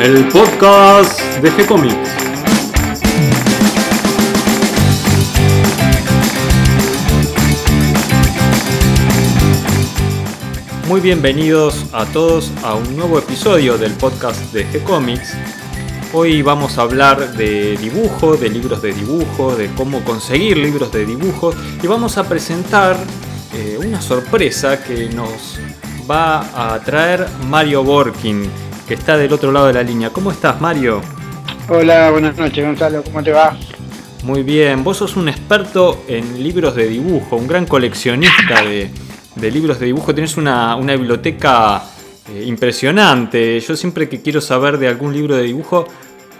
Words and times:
el 0.00 0.28
podcast 0.28 1.20
de 1.36 1.52
G-Comics. 1.52 2.10
Muy 10.88 11.00
bienvenidos 11.00 11.86
a 11.92 12.06
todos 12.06 12.50
a 12.64 12.74
un 12.74 12.96
nuevo 12.96 13.18
episodio 13.18 13.78
del 13.78 13.92
podcast 13.92 14.40
de 14.52 14.66
G-Comics. 14.66 15.34
Hoy 16.12 16.42
vamos 16.42 16.78
a 16.78 16.82
hablar 16.82 17.34
de 17.34 17.76
dibujo, 17.76 18.36
de 18.36 18.50
libros 18.50 18.82
de 18.82 18.92
dibujo, 18.92 19.54
de 19.54 19.68
cómo 19.74 20.04
conseguir 20.04 20.56
libros 20.56 20.90
de 20.92 21.06
dibujo 21.06 21.54
y 21.82 21.86
vamos 21.86 22.18
a 22.18 22.28
presentar 22.28 22.96
eh, 23.52 23.78
una 23.78 24.00
sorpresa 24.02 24.82
que 24.82 25.08
nos 25.08 25.58
va 26.10 26.74
a 26.74 26.80
traer 26.80 27.26
Mario 27.48 27.84
Borkin, 27.84 28.50
que 28.86 28.94
está 28.94 29.16
del 29.16 29.32
otro 29.32 29.50
lado 29.50 29.66
de 29.68 29.74
la 29.74 29.82
línea. 29.82 30.10
¿Cómo 30.10 30.30
estás, 30.30 30.60
Mario? 30.60 31.00
Hola, 31.68 32.10
buenas 32.10 32.36
noches, 32.36 32.64
Gonzalo. 32.64 33.02
¿Cómo 33.02 33.22
te 33.22 33.32
va? 33.32 33.56
Muy 34.22 34.42
bien, 34.42 34.84
vos 34.84 34.98
sos 34.98 35.16
un 35.16 35.28
experto 35.28 36.04
en 36.08 36.42
libros 36.42 36.74
de 36.74 36.88
dibujo, 36.88 37.36
un 37.36 37.46
gran 37.46 37.66
coleccionista 37.66 38.62
de, 38.62 38.90
libros 39.50 39.80
de 39.80 39.86
dibujo. 39.86 40.14
Tienes 40.14 40.36
una, 40.36 40.76
biblioteca 40.76 41.82
eh, 42.30 42.44
impresionante. 42.46 43.60
Yo 43.60 43.76
siempre 43.76 44.08
que 44.08 44.20
quiero 44.22 44.40
saber 44.40 44.78
de 44.78 44.88
algún 44.88 45.12
libro 45.12 45.36
de 45.36 45.44
dibujo, 45.44 45.86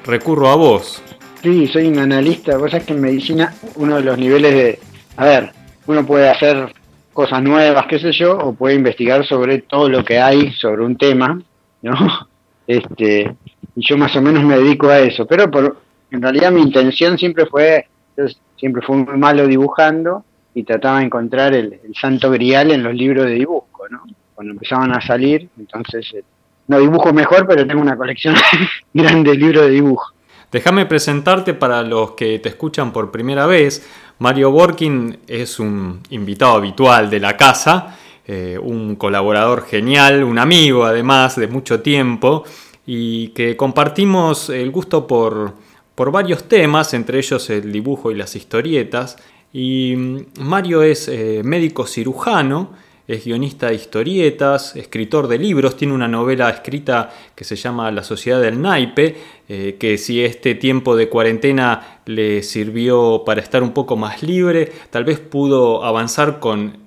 recurro 0.05 0.51
a 0.51 0.57
vos. 0.57 1.03
Sí, 1.43 1.67
soy 1.69 1.89
un 1.89 1.99
analista. 1.99 2.57
Vos 2.57 2.71
sabés 2.71 2.87
que 2.87 2.93
en 2.93 3.01
medicina 3.01 3.55
uno 3.77 3.97
de 3.97 4.03
los 4.03 4.19
niveles 4.19 4.55
de... 4.55 4.79
A 5.17 5.25
ver, 5.25 5.53
uno 5.87 6.05
puede 6.07 6.29
hacer 6.29 6.73
cosas 7.13 7.43
nuevas, 7.43 7.87
qué 7.87 7.99
sé 7.99 8.13
yo, 8.13 8.37
o 8.37 8.55
puede 8.55 8.75
investigar 8.75 9.27
sobre 9.27 9.59
todo 9.59 9.89
lo 9.89 10.05
que 10.05 10.19
hay 10.19 10.53
sobre 10.53 10.83
un 10.83 10.97
tema, 10.97 11.41
¿no? 11.83 12.29
Este, 12.67 13.35
y 13.77 13.87
yo 13.87 13.97
más 13.97 14.15
o 14.17 14.23
menos 14.23 14.43
me 14.45 14.59
dedico 14.59 14.89
a 14.89 15.01
eso, 15.01 15.27
pero 15.27 15.51
por, 15.51 15.77
en 16.11 16.23
realidad 16.23 16.53
mi 16.53 16.63
intención 16.63 17.19
siempre 17.19 17.47
fue, 17.47 17.87
yo 18.17 18.25
siempre 18.57 18.83
fui 18.83 18.97
muy 18.97 19.19
malo 19.19 19.47
dibujando 19.47 20.25
y 20.55 20.63
trataba 20.63 21.01
de 21.01 21.07
encontrar 21.07 21.55
el, 21.55 21.81
santo 22.01 22.31
grial 22.31 22.71
en 22.71 22.83
los 22.83 22.95
libros 22.95 23.27
de 23.27 23.33
dibujo, 23.33 23.89
¿no? 23.91 24.03
Cuando 24.35 24.53
empezaban 24.53 24.93
a 24.93 25.01
salir, 25.01 25.49
entonces 25.59 26.07
eh, 26.15 26.25
no 26.69 26.79
dibujo 26.79 27.13
mejor, 27.13 27.47
pero 27.47 27.67
tengo 27.67 27.83
una 27.83 27.97
colección 27.97 28.35
grande 28.95 29.33
de 29.33 29.37
libros 29.37 29.65
de 29.67 29.71
dibujo. 29.71 30.13
Déjame 30.51 30.87
presentarte 30.87 31.55
para 31.55 31.83
los 31.83 32.13
que 32.13 32.39
te 32.39 32.49
escuchan 32.49 32.93
por 32.93 33.11
primera 33.11 33.47
vez. 33.47 33.89
Mario 34.21 34.53
Borkin 34.53 35.19
es 35.27 35.59
un 35.59 36.01
invitado 36.11 36.55
habitual 36.55 37.11
de 37.11 37.19
la 37.19 37.37
casa, 37.37 37.97
eh, 38.25 38.57
un 38.63 38.95
colaborador 38.95 39.67
genial, 39.67 40.23
un 40.23 40.39
amigo 40.39 40.85
además 40.85 41.35
de 41.37 41.49
mucho 41.49 41.81
tiempo 41.81 42.45
y 42.87 43.29
que 43.29 43.57
compartimos 43.57 44.51
el 44.51 44.71
gusto 44.71 45.07
por, 45.07 45.55
por 45.95 46.11
varios 46.11 46.45
temas, 46.45 46.95
entre 46.95 47.19
ellos 47.19 47.49
el 47.51 47.73
dibujo 47.73 48.11
y 48.11 48.15
las 48.15 48.37
historietas. 48.37 49.17
Y 49.53 49.95
mm, 49.97 50.19
Mario 50.41 50.83
es 50.83 51.09
eh, 51.09 51.43
médico 51.45 51.87
cirujano, 51.87 52.71
es 53.07 53.25
guionista 53.25 53.69
de 53.69 53.75
historietas, 53.75 54.77
escritor 54.77 55.29
de 55.29 55.39
libros, 55.39 55.77
tiene 55.77 55.93
una 55.93 56.09
novela 56.09 56.49
escrita 56.49 57.11
que 57.35 57.45
se 57.45 57.55
llama 57.55 57.91
La 57.91 58.03
Sociedad 58.03 58.41
del 58.41 58.61
Naipe, 58.61 59.17
eh, 59.47 59.77
que 59.79 59.99
si 59.99 60.25
este 60.25 60.55
tiempo 60.55 60.97
de 60.97 61.11
cuarentena 61.11 62.01
le 62.07 62.43
sirvió 62.43 63.23
para 63.25 63.43
estar 63.43 63.63
un 63.63 63.73
poco 63.73 63.97
más 63.97 64.23
libre, 64.23 64.73
tal 64.91 65.05
vez 65.05 65.21
pudo 65.21 65.85
avanzar 65.85 66.41
con, 66.41 66.79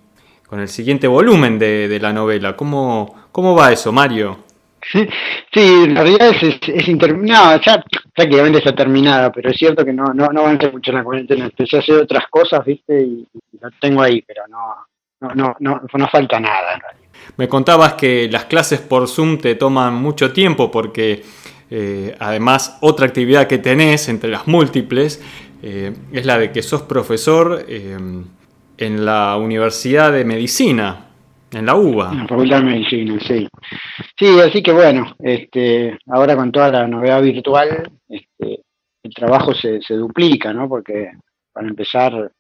con 0.48 0.59
el 0.59 0.70
siguiente 0.70 1.08
volumen 1.08 1.59
de, 1.59 2.00
la 2.02 2.11
novela. 2.11 2.58
¿Cómo, 2.58 3.14
¿Cómo 3.32 3.56
va 3.56 3.72
eso, 3.72 3.92
Mario? 3.92 4.47
Sí, 4.92 5.08
en 5.54 5.96
realidad 5.96 6.30
es, 6.42 6.60
es, 6.68 6.88
interminada, 6.88 7.60
ya 7.62 7.84
prácticamente 8.16 8.60
está 8.60 8.74
terminada, 8.74 9.32
pero 9.32 9.50
es 9.50 9.58
cierto 9.58 9.84
que 9.84 9.92
no, 9.92 10.14
no, 10.14 10.28
no 10.28 10.42
avanza 10.42 10.70
mucho 10.72 10.92
en 10.92 10.98
la 10.98 11.04
cuarentena. 11.04 11.45
Empecé 11.45 11.78
a 11.78 11.80
hacer 11.80 11.95
otras 11.95 12.26
cosas, 12.30 12.64
¿viste? 12.66 13.02
Y, 13.02 13.28
y 13.34 13.60
lo 13.60 13.70
tengo 13.82 14.02
ahí, 14.02 14.22
pero 14.22 14.44
no, 14.48 14.76
no, 15.20 15.34
no, 15.36 15.56
no, 15.60 15.82
no 15.92 16.08
falta 16.08 16.39
nada. 16.39 16.80
Me 17.38 17.48
contabas 17.48 17.94
que 17.94 18.30
las 18.32 18.45
clases 18.45 18.80
por 18.80 19.08
Zoom 19.08 19.38
te 19.38 19.56
toman 19.56 19.95
mucho 19.95 20.32
tiempo 20.32 20.72
porque 20.72 21.23
eh, 21.70 22.16
además 22.20 22.78
otra 22.82 23.08
actividad 23.08 23.48
que 23.48 23.58
tenés 23.58 24.08
entre 24.10 24.30
las 24.30 24.48
múltiples 24.48 25.22
eh, 25.61 25.94
es 26.14 26.26
la 26.26 26.38
de 26.38 26.52
que 26.52 26.61
sos 26.61 26.84
profesor 26.84 27.66
eh, 27.67 27.98
en 28.78 29.06
la 29.06 29.38
Universidad 29.38 30.11
de 30.11 30.23
Medicina, 30.23 31.07
en 31.52 31.66
la 31.66 31.76
UBA. 31.76 32.12
En 32.12 32.18
la 32.20 32.28
Facultad 32.28 32.58
de 32.58 32.64
Medicina, 32.64 33.20
sí. 33.20 33.48
Sí, 34.18 34.40
así 34.40 34.62
que 34.62 34.72
bueno, 34.72 35.16
este, 35.20 35.98
ahora 36.08 36.36
con 36.36 36.52
toda 36.52 36.70
la 36.70 36.88
novedad 36.88 37.22
virtual, 37.22 37.90
este, 38.10 38.62
el 39.04 39.14
trabajo 39.14 39.54
se, 39.54 39.82
se 39.82 39.96
duplica, 39.96 40.54
¿no? 40.54 40.68
Porque 40.68 41.12
para 41.54 41.68
empezar 41.68 42.32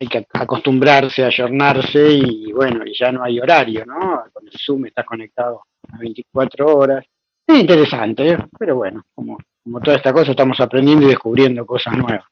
hay 0.00 0.06
que 0.06 0.26
acostumbrarse, 0.32 1.24
a 1.24 1.28
ayornarse 1.28 2.12
y 2.12 2.52
bueno, 2.52 2.84
y 2.84 2.94
ya 2.96 3.12
no 3.12 3.22
hay 3.22 3.40
horario, 3.40 3.84
¿no? 3.86 4.24
Con 4.32 4.46
el 4.46 4.52
Zoom 4.58 4.86
estás 4.86 5.06
conectado 5.06 5.62
a 5.92 5.98
24 5.98 6.66
horas. 6.66 7.04
Es 7.46 7.58
interesante, 7.58 8.30
¿eh? 8.30 8.38
pero 8.58 8.76
bueno, 8.76 9.04
como, 9.14 9.38
como 9.62 9.80
toda 9.80 9.96
esta 9.96 10.12
cosa 10.12 10.32
estamos 10.32 10.58
aprendiendo 10.60 11.06
y 11.06 11.10
descubriendo 11.10 11.64
cosas 11.66 11.96
nuevas. 11.96 12.24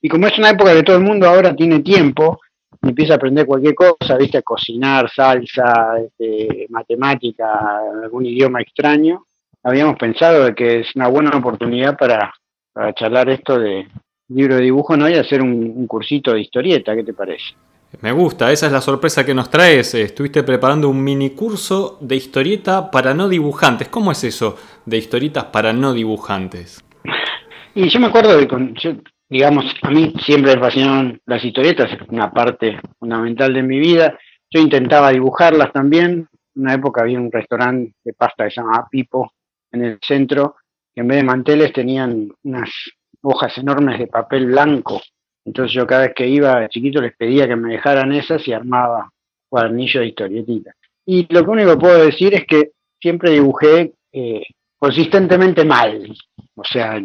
Y 0.00 0.08
como 0.08 0.26
es 0.26 0.38
una 0.38 0.50
época 0.50 0.72
que 0.74 0.82
todo 0.82 0.96
el 0.96 1.02
mundo 1.02 1.28
ahora 1.28 1.54
tiene 1.54 1.80
tiempo, 1.80 2.40
empieza 2.82 3.14
a 3.14 3.16
aprender 3.16 3.46
cualquier 3.46 3.74
cosa, 3.74 4.16
viste, 4.16 4.38
a 4.38 4.42
cocinar, 4.42 5.10
salsa, 5.10 5.94
este, 5.98 6.66
matemática, 6.68 7.80
algún 8.02 8.26
idioma 8.26 8.60
extraño, 8.60 9.26
habíamos 9.62 9.96
pensado 9.96 10.44
de 10.44 10.54
que 10.54 10.80
es 10.80 10.94
una 10.96 11.08
buena 11.08 11.30
oportunidad 11.36 11.96
para, 11.96 12.34
para 12.72 12.92
charlar 12.94 13.28
esto 13.30 13.58
de, 13.58 13.86
libro 14.34 14.56
de 14.56 14.62
dibujo, 14.62 14.96
¿no? 14.96 15.08
Y 15.08 15.14
hacer 15.14 15.42
un, 15.42 15.86
cursito 15.86 16.32
de 16.32 16.40
historieta, 16.40 16.94
¿qué 16.94 17.04
te 17.04 17.12
parece? 17.12 17.54
Me 18.00 18.12
gusta, 18.12 18.50
esa 18.50 18.66
es 18.66 18.72
la 18.72 18.80
sorpresa 18.80 19.24
que 19.24 19.34
nos 19.34 19.50
traes. 19.50 19.94
Estuviste 19.94 20.42
preparando 20.42 20.88
un 20.88 21.02
mini 21.04 21.30
curso 21.30 21.98
de 22.00 22.16
historieta 22.16 22.90
para 22.90 23.12
no 23.12 23.28
dibujantes. 23.28 23.88
¿Cómo 23.88 24.12
es 24.12 24.24
eso 24.24 24.56
de 24.86 24.96
historietas 24.96 25.44
para 25.46 25.72
no 25.74 25.92
dibujantes? 25.92 26.82
Y 27.74 27.88
yo 27.88 28.00
me 28.00 28.06
acuerdo 28.06 28.38
de, 28.38 28.48
con, 28.48 28.74
digamos, 29.32 29.64
a 29.80 29.90
mí 29.90 30.12
siempre 30.22 30.54
me 30.54 30.60
fascinaron 30.60 31.18
las 31.24 31.42
historietas, 31.42 31.90
es 31.90 32.06
una 32.10 32.30
parte 32.30 32.78
fundamental 32.98 33.54
de 33.54 33.62
mi 33.62 33.78
vida. 33.78 34.18
Yo 34.50 34.60
intentaba 34.60 35.10
dibujarlas 35.10 35.72
también. 35.72 36.28
En 36.54 36.62
una 36.62 36.74
época 36.74 37.00
había 37.00 37.18
un 37.18 37.32
restaurante 37.32 37.94
de 38.04 38.12
pasta 38.12 38.44
que 38.44 38.50
se 38.50 38.60
llamaba 38.60 38.86
Pipo 38.90 39.32
en 39.72 39.84
el 39.84 39.98
centro, 40.02 40.56
que 40.94 41.00
en 41.00 41.08
vez 41.08 41.16
de 41.16 41.24
manteles 41.24 41.72
tenían 41.72 42.28
unas 42.42 42.68
hojas 43.22 43.56
enormes 43.56 43.98
de 43.98 44.06
papel 44.06 44.46
blanco. 44.48 45.00
Entonces 45.46 45.72
yo 45.72 45.86
cada 45.86 46.02
vez 46.02 46.12
que 46.14 46.28
iba 46.28 46.68
chiquito 46.68 47.00
les 47.00 47.16
pedía 47.16 47.48
que 47.48 47.56
me 47.56 47.72
dejaran 47.72 48.12
esas 48.12 48.46
y 48.46 48.52
armaba 48.52 49.10
cuadernillo 49.48 50.00
de 50.00 50.08
historietita. 50.08 50.74
Y 51.06 51.26
lo 51.32 51.40
único 51.50 51.70
que 51.70 51.80
puedo 51.80 52.04
decir 52.04 52.34
es 52.34 52.44
que 52.46 52.72
siempre 53.00 53.30
dibujé 53.30 53.94
eh, 54.12 54.42
consistentemente 54.82 55.64
mal. 55.64 56.12
O 56.56 56.64
sea, 56.64 57.00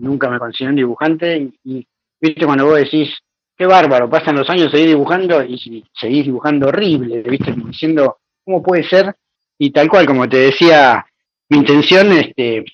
nunca 0.00 0.28
me 0.28 0.40
consideré 0.40 0.70
un 0.70 0.76
dibujante 0.76 1.52
y, 1.62 1.86
viste 2.20 2.44
cuando 2.44 2.66
vos 2.66 2.78
decís, 2.78 3.08
qué 3.56 3.66
bárbaro, 3.66 4.10
pasan 4.10 4.34
los 4.34 4.50
años, 4.50 4.72
seguís 4.72 4.88
dibujando 4.88 5.44
y 5.44 5.84
seguís 5.94 6.24
dibujando 6.24 6.66
horrible, 6.66 7.22
viste, 7.22 7.52
diciendo, 7.52 8.18
¿cómo 8.44 8.64
puede 8.64 8.82
ser? 8.82 9.14
Y 9.58 9.70
tal 9.70 9.88
cual, 9.88 10.06
como 10.06 10.28
te 10.28 10.38
decía, 10.38 11.06
mi 11.50 11.58
intención 11.58 12.10
este, 12.14 12.64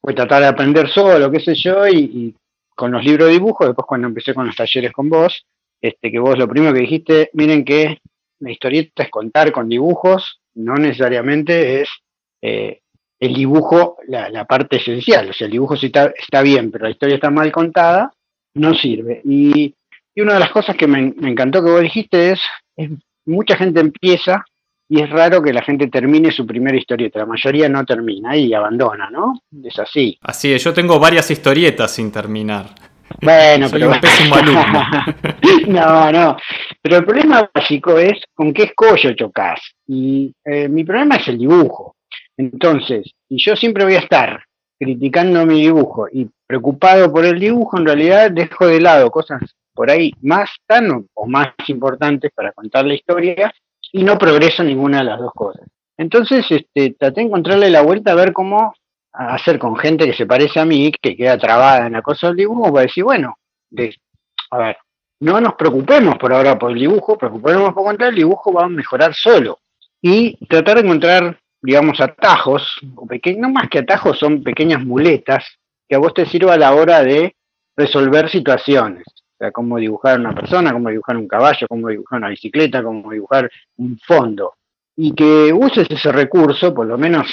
fue 0.00 0.14
tratar 0.14 0.42
de 0.42 0.48
aprender 0.48 0.88
solo, 0.88 1.28
qué 1.28 1.40
sé 1.40 1.56
yo, 1.56 1.88
y, 1.88 2.32
con 2.76 2.92
los 2.92 3.04
libros 3.04 3.26
de 3.26 3.32
dibujo, 3.32 3.66
después 3.66 3.84
cuando 3.84 4.06
empecé 4.06 4.32
con 4.32 4.46
los 4.46 4.54
talleres 4.54 4.92
con 4.92 5.10
vos, 5.10 5.44
este, 5.80 6.12
que 6.12 6.20
vos 6.20 6.38
lo 6.38 6.46
primero 6.46 6.72
que 6.72 6.82
dijiste, 6.82 7.30
miren 7.32 7.64
que 7.64 7.98
la 8.38 8.52
historieta 8.52 9.02
es 9.02 9.10
contar 9.10 9.50
con 9.50 9.68
dibujos, 9.68 10.40
no 10.54 10.76
necesariamente 10.76 11.80
es 11.80 11.88
eh, 12.42 12.80
el 13.20 13.34
dibujo 13.34 13.98
la, 14.08 14.44
parte 14.46 14.76
esencial, 14.78 15.30
o 15.30 15.32
sea, 15.32 15.44
el 15.44 15.52
dibujo 15.52 15.76
sí 15.76 15.86
está, 15.86 16.12
está, 16.16 16.42
bien, 16.42 16.70
pero 16.70 16.84
la 16.84 16.90
historia 16.90 17.16
está 17.16 17.30
mal 17.30 17.52
contada, 17.52 18.10
no 18.54 18.74
sirve. 18.74 19.20
Y, 19.24 19.74
una 20.16 20.34
de 20.34 20.40
las 20.40 20.50
cosas 20.50 20.76
que 20.76 20.86
me, 20.86 21.14
me 21.16 21.30
encantó 21.30 21.64
que 21.64 21.70
vos 21.70 21.80
dijiste 21.80 22.32
es, 22.32 22.40
es, 22.76 22.90
mucha 23.24 23.56
gente 23.56 23.80
empieza 23.80 24.44
y 24.86 25.00
es 25.00 25.08
raro 25.08 25.40
que 25.40 25.52
la 25.52 25.62
gente 25.62 25.86
termine 25.86 26.32
su 26.32 26.44
primera 26.44 26.76
historieta. 26.76 27.20
La 27.20 27.26
mayoría 27.26 27.68
no 27.68 27.84
termina 27.84 28.36
y 28.36 28.52
abandona, 28.52 29.08
¿no? 29.08 29.40
Es 29.64 29.78
así. 29.78 30.18
Así 30.20 30.52
es, 30.52 30.64
yo 30.64 30.74
tengo 30.74 30.98
varias 30.98 31.30
historietas 31.30 31.94
sin 31.94 32.10
terminar. 32.10 32.66
Bueno, 33.22 33.68
pero. 33.72 33.92
Un 33.92 34.00
pésimo 34.00 34.34
alumno. 34.34 34.86
no, 35.68 36.12
no. 36.12 36.36
Pero 36.82 36.96
el 36.96 37.04
problema 37.04 37.48
básico 37.54 37.98
es 37.98 38.20
con 38.34 38.52
qué 38.52 38.64
escollo 38.64 39.14
chocas. 39.14 39.60
Y 39.86 40.34
eh, 40.44 40.68
mi 40.68 40.82
problema 40.82 41.16
es 41.16 41.28
el 41.28 41.38
dibujo. 41.38 41.94
Entonces, 42.40 43.12
si 43.28 43.36
yo 43.36 43.54
siempre 43.54 43.84
voy 43.84 43.96
a 43.96 43.98
estar 43.98 44.42
criticando 44.78 45.44
mi 45.44 45.60
dibujo 45.60 46.06
y 46.10 46.26
preocupado 46.46 47.12
por 47.12 47.26
el 47.26 47.38
dibujo, 47.38 47.76
en 47.76 47.84
realidad 47.84 48.30
dejo 48.30 48.66
de 48.66 48.80
lado 48.80 49.10
cosas 49.10 49.42
por 49.74 49.90
ahí 49.90 50.14
más 50.22 50.48
tan 50.66 51.06
o 51.12 51.26
más 51.26 51.52
importantes 51.66 52.32
para 52.34 52.52
contar 52.52 52.86
la 52.86 52.94
historia 52.94 53.52
y 53.92 54.02
no 54.04 54.16
progresa 54.16 54.64
ninguna 54.64 54.98
de 54.98 55.04
las 55.04 55.18
dos 55.18 55.32
cosas. 55.34 55.68
Entonces, 55.98 56.46
este, 56.48 56.94
traté 56.98 57.20
de 57.20 57.26
encontrarle 57.26 57.68
la 57.68 57.82
vuelta 57.82 58.12
a 58.12 58.14
ver 58.14 58.32
cómo 58.32 58.72
hacer 59.12 59.58
con 59.58 59.76
gente 59.76 60.06
que 60.06 60.14
se 60.14 60.24
parece 60.24 60.60
a 60.60 60.64
mí, 60.64 60.90
que 60.92 61.14
queda 61.14 61.36
trabada 61.36 61.88
en 61.88 61.92
la 61.92 62.00
cosa 62.00 62.28
del 62.28 62.36
dibujo, 62.36 62.72
para 62.72 62.86
decir, 62.86 63.04
bueno, 63.04 63.36
a 64.50 64.58
ver, 64.58 64.78
no 65.20 65.42
nos 65.42 65.56
preocupemos 65.56 66.16
por 66.16 66.32
ahora 66.32 66.58
por 66.58 66.70
el 66.70 66.78
dibujo, 66.78 67.18
preocupémonos 67.18 67.74
por 67.74 67.84
contar, 67.84 68.08
el 68.08 68.14
dibujo 68.14 68.50
va 68.50 68.64
a 68.64 68.68
mejorar 68.70 69.12
solo. 69.14 69.58
Y 70.00 70.42
tratar 70.46 70.76
de 70.76 70.86
encontrar, 70.86 71.39
digamos, 71.62 72.00
atajos, 72.00 72.78
o 72.96 73.06
no 73.38 73.50
más 73.50 73.68
que 73.68 73.80
atajos, 73.80 74.18
son 74.18 74.42
pequeñas 74.42 74.84
muletas 74.84 75.44
que 75.88 75.96
a 75.96 75.98
vos 75.98 76.14
te 76.14 76.26
sirva 76.26 76.54
a 76.54 76.58
la 76.58 76.74
hora 76.74 77.02
de 77.02 77.36
resolver 77.76 78.30
situaciones. 78.30 79.04
O 79.06 79.36
sea, 79.38 79.52
cómo 79.52 79.78
dibujar 79.78 80.20
una 80.20 80.34
persona, 80.34 80.72
cómo 80.72 80.90
dibujar 80.90 81.16
un 81.16 81.28
caballo, 81.28 81.66
cómo 81.68 81.88
dibujar 81.88 82.18
una 82.18 82.28
bicicleta, 82.28 82.82
cómo 82.82 83.10
dibujar 83.10 83.50
un 83.76 83.98
fondo. 83.98 84.54
Y 84.96 85.14
que 85.14 85.52
uses 85.52 85.86
ese 85.90 86.12
recurso, 86.12 86.74
por 86.74 86.86
lo 86.86 86.98
menos 86.98 87.26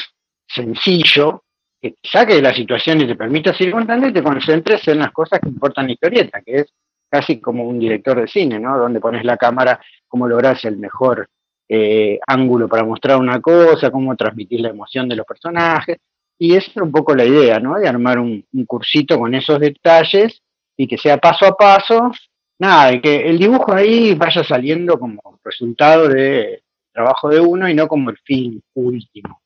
sencillo, 0.48 1.44
que 1.82 1.92
te 1.92 2.10
saque 2.10 2.36
de 2.36 2.42
la 2.42 2.54
situación 2.54 3.02
y 3.02 3.08
te 3.08 3.16
permita 3.16 3.54
seguir 3.54 3.76
y 3.76 4.14
te 4.14 4.24
concentres 4.24 4.88
en 4.88 5.00
las 5.00 5.12
cosas 5.12 5.40
que 5.40 5.50
importan 5.50 5.86
la 5.86 5.94
historieta, 5.94 6.42
que 6.42 6.62
es 6.62 6.74
casi 7.10 7.40
como 7.40 7.66
un 7.66 7.80
director 7.80 8.20
de 8.20 8.28
cine, 8.28 8.60
¿no? 8.60 8.78
Donde 8.78 9.00
pones 9.00 9.24
la 9.24 9.38
cámara, 9.38 9.80
cómo 10.08 10.28
logras 10.28 10.64
el 10.66 10.78
mejor 10.78 11.30
eh, 11.70 12.20
ángulo 12.26 12.68
para 12.68 12.84
mostrar 12.84 13.18
una 13.18 13.42
cosa, 13.42 13.92
cómo 13.92 14.16
transmitir 14.16 14.62
la 14.62 14.70
emoción 14.70 15.10
de 15.10 15.16
los 15.16 15.26
personajes. 15.26 15.98
Y 16.40 16.56
esa 16.56 16.72
es 16.72 16.78
un 16.78 16.92
poco 16.92 17.16
la 17.16 17.26
idea, 17.26 17.60
¿no? 17.60 17.76
De 17.78 17.88
armar 17.88 18.20
un, 18.20 18.46
cursito 18.66 19.18
con 19.18 19.34
esos 19.34 19.60
detalles 19.60 20.42
y 20.78 20.88
que 20.88 20.98
sea 20.98 21.18
paso 21.18 21.46
a 21.46 21.58
paso. 21.58 22.12
Nada, 22.60 22.94
y 22.94 23.02
que 23.02 23.28
el 23.28 23.38
dibujo 23.38 23.74
ahí 23.74 24.14
vaya 24.16 24.44
saliendo 24.44 25.00
como 25.00 25.40
resultado 25.44 26.08
del 26.08 26.62
trabajo 26.92 27.30
de 27.30 27.40
uno 27.40 27.70
y 27.70 27.74
no 27.74 27.88
como 27.88 28.10
el 28.10 28.18
fin 28.18 28.62
último. 28.74 29.42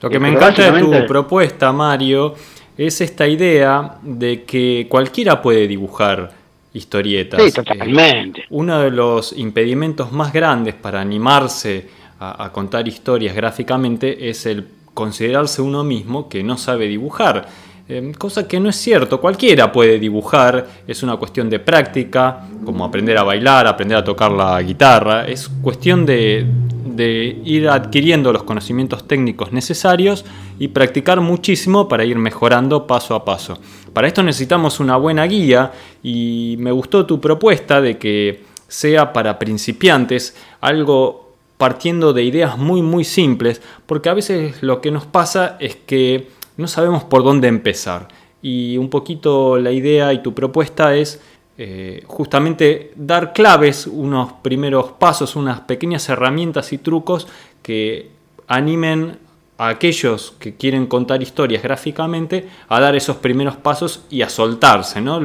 Lo 0.00 0.10
que 0.10 0.18
me 0.18 0.28
encanta 0.28 0.70
de 0.70 0.80
tu 0.80 1.06
propuesta, 1.06 1.72
Mario, 1.72 2.34
es 2.76 3.00
esta 3.00 3.26
idea 3.26 3.98
de 4.02 4.44
que 4.44 4.86
cualquiera 4.88 5.40
puede 5.40 5.66
dibujar 5.66 6.43
historietas. 6.74 7.42
Sí, 7.42 7.52
totalmente. 7.52 8.44
uno 8.50 8.80
de 8.80 8.90
los 8.90 9.32
impedimentos 9.32 10.12
más 10.12 10.32
grandes 10.32 10.74
para 10.74 11.00
animarse 11.00 11.88
a, 12.18 12.50
contar 12.52 12.86
historias 12.88 13.34
gráficamente 13.34 14.28
es 14.28 14.46
el 14.46 14.66
considerarse 14.94 15.60
uno 15.60 15.84
mismo 15.84 16.28
que 16.28 16.42
no 16.42 16.56
sabe 16.56 16.86
dibujar. 16.86 17.48
Em, 17.86 18.14
cosa 18.14 18.48
que 18.48 18.58
no 18.58 18.70
es 18.70 18.76
cierto, 18.76 19.20
cualquiera 19.20 19.70
puede 19.70 19.98
dibujar, 19.98 20.66
es 20.86 21.02
una 21.02 21.18
cuestión 21.18 21.50
de 21.50 21.58
práctica, 21.58 22.48
como 22.64 22.82
aprender 22.82 23.18
a 23.18 23.24
bailar, 23.24 23.66
aprender 23.66 23.98
a 23.98 24.04
tocar 24.04 24.32
la 24.32 24.62
guitarra, 24.62 25.26
es 25.26 25.50
cuestión 25.60 26.06
de, 26.06 26.46
de 26.86 27.42
ir 27.44 27.68
adquiriendo 27.68 28.32
los 28.32 28.44
conocimientos 28.44 29.06
técnicos 29.06 29.52
necesarios 29.52 30.24
y 30.58 30.68
practicar 30.68 31.20
muchísimo 31.20 31.86
para 31.86 32.06
ir 32.06 32.16
mejorando 32.16 32.86
paso 32.86 33.14
a 33.14 33.24
paso. 33.24 33.58
Para 33.92 34.08
esto 34.08 34.22
necesitamos 34.22 34.80
una 34.80 34.96
buena 34.96 35.24
guía 35.26 35.72
y 36.02 36.56
me 36.60 36.72
gustó 36.72 37.04
tu 37.04 37.20
propuesta 37.20 37.82
de 37.82 37.98
que 37.98 38.44
sea 38.66 39.12
para 39.12 39.38
principiantes 39.38 40.34
algo 40.62 41.34
partiendo 41.58 42.12
de 42.12 42.24
ideas 42.24 42.58
muy 42.58 42.82
muy 42.82 43.04
simples, 43.04 43.60
porque 43.86 44.08
a 44.08 44.14
veces 44.14 44.62
lo 44.62 44.80
que 44.80 44.90
nos 44.90 45.06
pasa 45.06 45.56
es 45.60 45.76
que 45.76 46.28
no 46.56 46.68
sabemos 46.68 47.04
por 47.04 47.24
dónde 47.24 47.48
empezar. 47.48 48.08
Y 48.42 48.76
un 48.76 48.90
poquito 48.90 49.58
la 49.58 49.72
idea 49.72 50.12
y 50.12 50.22
tu 50.22 50.34
propuesta 50.34 50.94
es 50.94 51.20
eh, 51.56 52.02
justamente 52.06 52.92
dar 52.96 53.32
claves, 53.32 53.86
unos 53.86 54.32
primeros 54.42 54.92
pasos, 54.92 55.36
unas 55.36 55.60
pequeñas 55.60 56.08
herramientas 56.08 56.72
y 56.72 56.78
trucos 56.78 57.28
que 57.62 58.10
animen 58.48 59.18
a 59.56 59.68
aquellos 59.68 60.34
que 60.40 60.56
quieren 60.56 60.86
contar 60.86 61.22
historias 61.22 61.62
gráficamente 61.62 62.48
a 62.68 62.80
dar 62.80 62.96
esos 62.96 63.16
primeros 63.16 63.56
pasos 63.56 64.02
y 64.10 64.22
a 64.22 64.28
soltarse. 64.28 65.00
¿no? 65.00 65.20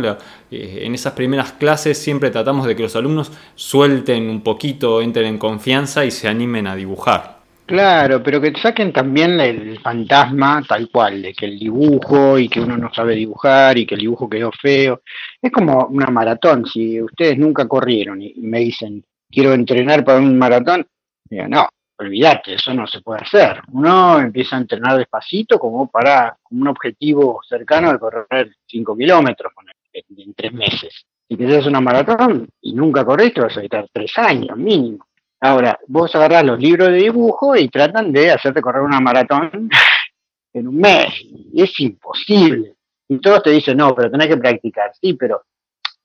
Eh, 0.51 0.81
en 0.83 0.93
esas 0.93 1.13
primeras 1.13 1.53
clases 1.53 1.97
siempre 1.97 2.29
tratamos 2.29 2.67
de 2.67 2.75
que 2.75 2.83
los 2.83 2.95
alumnos 2.95 3.31
suelten 3.55 4.29
un 4.29 4.41
poquito, 4.41 5.01
entren 5.01 5.25
en 5.25 5.37
confianza 5.39 6.05
y 6.05 6.11
se 6.11 6.27
animen 6.27 6.67
a 6.67 6.75
dibujar. 6.75 7.38
Claro, 7.69 8.23
pero 8.23 8.41
que 8.41 8.51
saquen 8.59 8.91
también 8.91 9.39
el 9.39 9.79
fantasma 9.79 10.63
tal 10.67 10.89
cual, 10.89 11.21
de 11.21 11.35
que 11.35 11.45
el 11.45 11.59
dibujo 11.59 12.39
y 12.39 12.49
que 12.49 12.59
uno 12.59 12.75
no 12.75 12.91
sabe 12.91 13.13
dibujar 13.13 13.77
y 13.77 13.85
que 13.85 13.93
el 13.93 14.01
dibujo 14.01 14.27
quedó 14.27 14.51
feo. 14.51 15.03
Es 15.39 15.51
como 15.51 15.85
una 15.85 16.07
maratón, 16.07 16.65
si 16.65 16.99
ustedes 16.99 17.37
nunca 17.37 17.67
corrieron 17.67 18.23
y 18.23 18.33
me 18.37 18.57
dicen, 18.61 19.05
quiero 19.29 19.53
entrenar 19.53 20.03
para 20.03 20.17
un 20.17 20.35
maratón, 20.35 20.87
digo, 21.29 21.47
no, 21.47 21.69
olvídate, 21.99 22.55
eso 22.55 22.73
no 22.73 22.87
se 22.87 23.01
puede 23.01 23.21
hacer. 23.21 23.61
Uno 23.71 24.19
empieza 24.19 24.55
a 24.55 24.61
entrenar 24.61 24.97
despacito 24.97 25.59
como 25.59 25.91
para 25.91 26.35
un 26.49 26.67
objetivo 26.67 27.39
cercano 27.47 27.91
de 27.91 27.99
correr 27.99 28.51
5 28.65 28.97
kilómetros 28.97 29.53
en, 29.93 30.33
tres 30.33 30.53
meses. 30.53 31.05
Si 31.27 31.37
quieres 31.37 31.67
una 31.67 31.81
maratón 31.81 32.49
y 32.61 32.73
nunca 32.73 33.05
corriste, 33.05 33.41
vas 33.41 33.55
a 33.57 33.61
estar 33.61 33.87
tres 33.93 34.17
años 34.17 34.57
mínimo. 34.57 35.05
Ahora, 35.41 35.79
vos 35.87 36.13
agarrás 36.15 36.43
los 36.43 36.59
libros 36.59 36.89
de 36.89 36.97
dibujo 36.97 37.55
y 37.55 37.69
tratan 37.69 38.11
de 38.11 38.31
hacerte 38.31 38.61
correr 38.61 38.81
una 38.81 38.99
maratón 38.99 39.69
en 40.53 40.67
un 40.67 40.77
mes. 40.77 41.13
Es 41.53 41.79
imposible. 41.79 42.75
Y 43.07 43.19
todos 43.19 43.43
te 43.43 43.51
dicen, 43.51 43.77
no, 43.77 43.95
pero 43.95 44.11
tenés 44.11 44.27
que 44.27 44.37
practicar. 44.37 44.91
Sí, 44.99 45.13
pero 45.13 45.43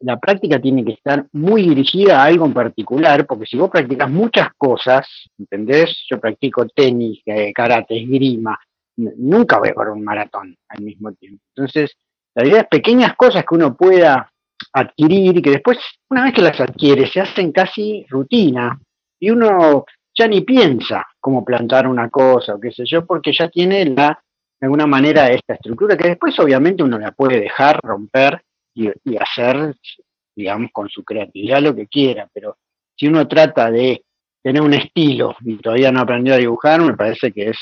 la 0.00 0.18
práctica 0.18 0.60
tiene 0.60 0.84
que 0.84 0.92
estar 0.92 1.26
muy 1.32 1.62
dirigida 1.62 2.20
a 2.20 2.24
algo 2.26 2.46
en 2.46 2.52
particular, 2.52 3.26
porque 3.26 3.46
si 3.46 3.56
vos 3.56 3.70
practicas 3.70 4.10
muchas 4.10 4.48
cosas, 4.56 5.06
¿entendés? 5.38 6.04
Yo 6.08 6.20
practico 6.20 6.66
tenis, 6.66 7.20
eh, 7.26 7.52
karate, 7.52 8.00
esgrima, 8.00 8.58
nunca 8.96 9.58
voy 9.58 9.70
a 9.70 9.74
correr 9.74 9.92
un 9.92 10.04
maratón 10.04 10.56
al 10.68 10.82
mismo 10.82 11.12
tiempo. 11.12 11.42
Entonces, 11.56 11.96
la 12.34 12.46
idea 12.46 12.60
es 12.62 12.68
pequeñas 12.68 13.14
cosas 13.16 13.44
que 13.48 13.54
uno 13.54 13.76
pueda 13.76 14.30
adquirir 14.72 15.38
y 15.38 15.42
que 15.42 15.50
después, 15.50 15.78
una 16.10 16.24
vez 16.24 16.34
que 16.34 16.42
las 16.42 16.60
adquiere, 16.60 17.06
se 17.06 17.20
hacen 17.20 17.52
casi 17.52 18.06
rutina 18.08 18.78
y 19.18 19.30
uno 19.30 19.84
ya 20.16 20.28
ni 20.28 20.42
piensa 20.42 21.06
cómo 21.20 21.44
plantar 21.44 21.86
una 21.86 22.08
cosa 22.08 22.54
o 22.54 22.60
qué 22.60 22.70
sé 22.70 22.84
yo, 22.86 23.04
porque 23.04 23.32
ya 23.32 23.48
tiene 23.48 23.84
la, 23.86 24.22
de 24.60 24.66
alguna 24.66 24.86
manera 24.86 25.28
esta 25.28 25.54
estructura 25.54 25.96
que 25.96 26.08
después 26.08 26.38
obviamente 26.38 26.82
uno 26.82 26.98
la 26.98 27.12
puede 27.12 27.40
dejar 27.40 27.80
romper 27.82 28.42
y, 28.74 28.88
hacer, 29.16 29.74
digamos, 30.34 30.70
con 30.72 30.88
su 30.88 31.04
creatividad 31.04 31.62
lo 31.62 31.74
que 31.74 31.86
quiera, 31.86 32.28
pero 32.32 32.56
si 32.96 33.06
uno 33.06 33.26
trata 33.26 33.70
de 33.70 34.04
tener 34.42 34.62
un 34.62 34.74
estilo 34.74 35.36
y 35.44 35.56
todavía 35.56 35.90
no 35.90 36.00
aprendió 36.00 36.34
a 36.34 36.38
dibujar, 36.38 36.80
me 36.80 36.94
parece 36.94 37.32
que 37.32 37.50
es 37.50 37.58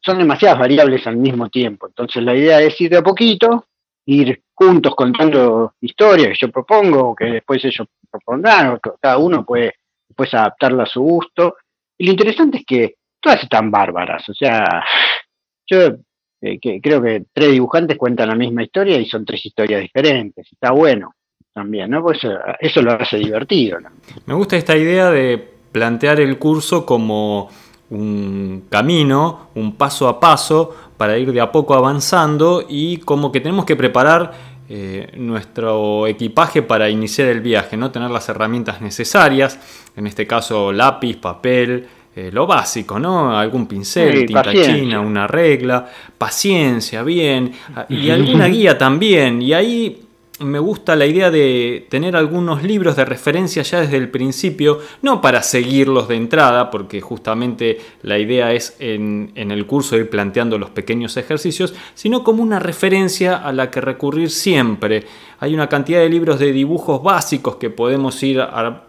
son 0.00 0.18
demasiadas 0.18 0.60
variables 0.60 1.06
al 1.06 1.16
mismo 1.16 1.48
tiempo. 1.48 1.88
Entonces 1.88 2.22
la 2.22 2.36
idea 2.36 2.60
es 2.60 2.80
ir 2.80 2.90
de 2.90 2.98
a 2.98 3.02
poquito, 3.02 3.66
ir 4.06 4.42
juntos 4.54 4.94
contando 4.94 5.74
historias 5.80 6.28
que 6.28 6.46
yo 6.46 6.52
propongo, 6.52 7.14
que 7.14 7.26
después 7.26 7.64
ellos 7.64 7.86
propondrán, 8.10 8.78
cada 9.00 9.18
uno 9.18 9.44
puede 9.44 9.74
después 10.12 10.32
adaptarla 10.34 10.82
a 10.82 10.86
su 10.86 11.00
gusto. 11.00 11.56
Y 11.98 12.06
lo 12.06 12.12
interesante 12.12 12.58
es 12.58 12.64
que 12.66 12.94
todas 13.20 13.42
están 13.42 13.70
bárbaras, 13.70 14.28
o 14.28 14.34
sea, 14.34 14.84
yo 15.66 15.96
eh, 16.42 16.58
creo 16.80 17.00
que 17.00 17.24
tres 17.32 17.52
dibujantes 17.52 17.96
cuentan 17.96 18.28
la 18.28 18.34
misma 18.34 18.62
historia 18.62 18.98
y 18.98 19.06
son 19.06 19.24
tres 19.24 19.44
historias 19.46 19.80
diferentes, 19.80 20.46
está 20.50 20.72
bueno 20.72 21.14
también, 21.54 21.90
¿no? 21.90 22.02
Pues 22.02 22.18
eso, 22.18 22.38
eso 22.60 22.82
lo 22.82 22.92
hace 22.92 23.18
divertido. 23.18 23.78
Me 24.26 24.34
gusta 24.34 24.56
esta 24.56 24.76
idea 24.76 25.10
de 25.10 25.52
plantear 25.70 26.20
el 26.20 26.38
curso 26.38 26.86
como 26.86 27.50
un 27.90 28.64
camino, 28.70 29.50
un 29.54 29.76
paso 29.76 30.08
a 30.08 30.18
paso 30.18 30.74
para 30.96 31.18
ir 31.18 31.32
de 31.32 31.40
a 31.40 31.52
poco 31.52 31.74
avanzando 31.74 32.64
y 32.66 32.98
como 32.98 33.30
que 33.30 33.40
tenemos 33.40 33.66
que 33.66 33.76
preparar 33.76 34.32
eh, 34.68 35.12
nuestro 35.16 36.06
equipaje 36.06 36.62
para 36.62 36.88
iniciar 36.88 37.28
el 37.28 37.40
viaje, 37.40 37.76
no 37.76 37.90
tener 37.90 38.10
las 38.10 38.28
herramientas 38.28 38.80
necesarias, 38.80 39.58
en 39.96 40.06
este 40.06 40.26
caso 40.26 40.72
lápiz, 40.72 41.16
papel, 41.16 41.86
eh, 42.14 42.30
lo 42.32 42.46
básico, 42.46 42.98
¿no? 42.98 43.36
Algún 43.36 43.66
pincel, 43.66 44.26
tinta 44.26 44.52
china, 44.52 45.00
una 45.00 45.26
regla, 45.26 45.88
paciencia, 46.18 47.02
bien, 47.02 47.52
y 47.88 48.10
alguna 48.10 48.46
guía 48.48 48.76
también. 48.76 49.40
Y 49.40 49.54
ahí 49.54 50.02
me 50.42 50.58
gusta 50.58 50.96
la 50.96 51.06
idea 51.06 51.30
de 51.30 51.86
tener 51.88 52.16
algunos 52.16 52.62
libros 52.62 52.96
de 52.96 53.04
referencia 53.04 53.62
ya 53.62 53.80
desde 53.80 53.96
el 53.96 54.10
principio, 54.10 54.80
no 55.02 55.20
para 55.20 55.42
seguirlos 55.42 56.08
de 56.08 56.16
entrada, 56.16 56.70
porque 56.70 57.00
justamente 57.00 57.78
la 58.02 58.18
idea 58.18 58.52
es 58.52 58.76
en, 58.78 59.32
el 59.34 59.66
curso 59.66 59.96
ir 59.96 60.10
planteando 60.10 60.58
los 60.58 60.70
pequeños 60.70 61.16
ejercicios, 61.16 61.74
sino 61.94 62.24
como 62.24 62.42
una 62.42 62.58
referencia 62.58 63.36
a 63.36 63.52
la 63.52 63.70
que 63.70 63.80
recurrir 63.80 64.30
siempre. 64.30 65.04
Hay 65.40 65.54
una 65.54 65.68
cantidad 65.68 66.00
de 66.00 66.08
libros 66.08 66.38
de 66.38 66.52
dibujos 66.52 67.02
básicos 67.02 67.56
que 67.56 67.70
podemos 67.70 68.22
ir 68.22 68.40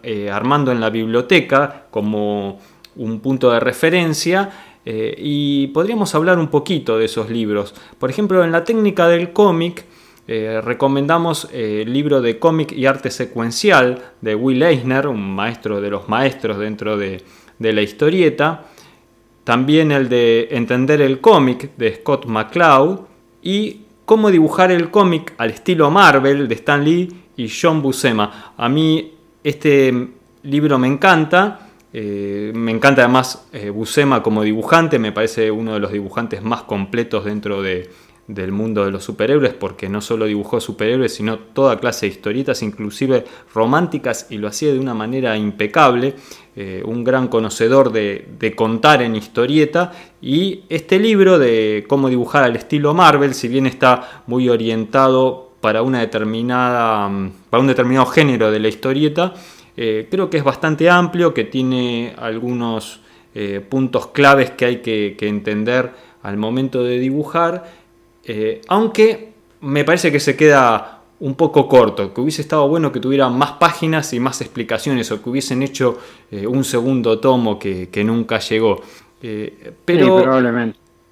eh, 0.02 0.30
armando 0.30 0.72
en 0.72 0.80
la 0.80 0.90
biblioteca 0.90 1.86
como 1.90 2.60
un 2.96 3.20
punto 3.20 3.50
de 3.50 3.60
referencia. 3.60 4.50
Eh, 4.86 5.14
y 5.16 5.68
podríamos 5.68 6.14
hablar 6.14 6.38
un 6.38 6.48
poquito 6.48 6.98
de 6.98 7.06
esos 7.06 7.30
libros. 7.30 7.74
Por 7.98 8.10
ejemplo, 8.10 8.44
en 8.44 8.52
la 8.52 8.64
técnica 8.64 9.08
del 9.08 9.32
cómic, 9.32 9.86
eh, 10.26 10.62
recomendamos 10.64 11.48
eh, 11.52 11.82
el 11.82 11.92
libro 11.92 12.22
de 12.22 12.38
cómic 12.38 12.72
y 12.72 12.86
arte 12.86 13.10
secuencial 13.10 14.12
de 14.22 14.34
Will 14.34 14.62
Eisner, 14.62 15.06
un 15.06 15.34
maestro 15.34 15.82
de 15.82 15.90
los 15.90 16.08
maestros 16.08 16.58
dentro 16.58 16.96
de, 16.96 17.22
la 17.58 17.82
historieta. 17.82 18.64
también 19.44 19.92
el 19.92 20.08
de 20.08 20.48
Entender 20.50 21.02
el 21.02 21.20
cómic 21.20 21.76
de 21.76 21.96
Scott 21.96 22.26
McCloud 22.26 23.00
y 23.42 23.80
Cómo 24.06 24.30
dibujar 24.30 24.70
el 24.70 24.90
cómic 24.90 25.32
al 25.38 25.48
estilo 25.48 25.90
Marvel 25.90 26.46
de 26.46 26.54
Stan 26.56 26.84
Lee 26.84 27.08
y 27.38 27.48
John 27.48 27.80
Buscema. 27.80 28.52
A 28.54 28.68
mí 28.68 29.14
este 29.42 30.08
libro 30.42 30.78
me 30.78 30.88
encanta. 30.88 31.70
Eh, 31.90 32.52
me 32.54 32.70
encanta 32.70 33.02
además 33.02 33.48
Buscema 33.72 34.22
como 34.22 34.42
dibujante, 34.42 34.98
me 34.98 35.12
parece 35.12 35.50
uno 35.50 35.72
de 35.72 35.80
los 35.80 35.90
dibujantes 35.90 36.42
más 36.42 36.64
completos 36.64 37.24
dentro 37.24 37.62
de, 37.62 37.88
del 38.26 38.52
mundo 38.52 38.84
de 38.84 38.90
los 38.90 39.04
superhéroes, 39.04 39.52
porque 39.52 39.88
no 39.88 40.00
solo 40.00 40.24
dibujó 40.24 40.60
superhéroes, 40.60 41.14
sino 41.14 41.38
toda 41.38 41.78
clase 41.78 42.06
de 42.06 42.12
historietas, 42.12 42.62
inclusive 42.62 43.24
románticas, 43.52 44.28
y 44.30 44.38
lo 44.38 44.48
hacía 44.48 44.72
de 44.72 44.78
una 44.78 44.94
manera 44.94 45.36
impecable. 45.36 46.14
Eh, 46.56 46.82
un 46.86 47.02
gran 47.02 47.26
conocedor 47.26 47.90
de, 47.90 48.54
contar 48.56 49.02
en 49.02 49.16
historieta. 49.16 49.92
Y 50.22 50.62
este 50.68 51.00
libro 51.00 51.38
de 51.38 51.84
cómo 51.88 52.08
dibujar 52.08 52.44
al 52.44 52.54
estilo 52.54 52.94
Marvel, 52.94 53.34
si 53.34 53.48
bien 53.48 53.66
está 53.66 54.22
muy 54.26 54.48
orientado 54.48 55.50
para 55.60 55.82
una 55.82 56.00
determinada. 56.00 57.10
para 57.50 57.60
un 57.60 57.66
determinado 57.66 58.06
género 58.06 58.50
de 58.50 58.60
la 58.60 58.68
historieta, 58.68 59.34
eh, 59.76 60.06
creo 60.10 60.30
que 60.30 60.38
es 60.38 60.44
bastante 60.44 60.88
amplio, 60.88 61.34
que 61.34 61.44
tiene 61.44 62.14
algunos 62.16 63.00
eh, 63.34 63.60
puntos 63.68 64.08
claves 64.08 64.52
que 64.52 64.64
hay 64.64 64.76
que 64.76 65.16
entender 65.20 65.90
al 66.22 66.36
momento 66.36 66.82
de 66.84 66.98
dibujar 66.98 67.83
eh, 68.26 68.60
aunque 68.68 69.32
me 69.60 69.84
parece 69.84 70.10
que 70.12 70.20
se 70.20 70.36
queda 70.36 71.00
un 71.20 71.34
poco 71.36 71.68
corto, 71.68 72.12
que 72.12 72.20
hubiese 72.20 72.42
estado 72.42 72.68
bueno 72.68 72.92
que 72.92 73.00
tuvieran 73.00 73.36
más 73.38 73.52
páginas 73.52 74.12
y 74.12 74.20
más 74.20 74.40
explicaciones 74.40 75.10
o 75.10 75.22
que 75.22 75.30
hubiesen 75.30 75.62
hecho 75.62 75.98
eh, 76.30 76.46
un 76.46 76.64
segundo 76.64 77.18
tomo 77.18 77.58
que, 77.58 78.04
nunca 78.04 78.40
llegó. 78.40 78.82
Eh, 79.22 79.72
pero 79.84 80.22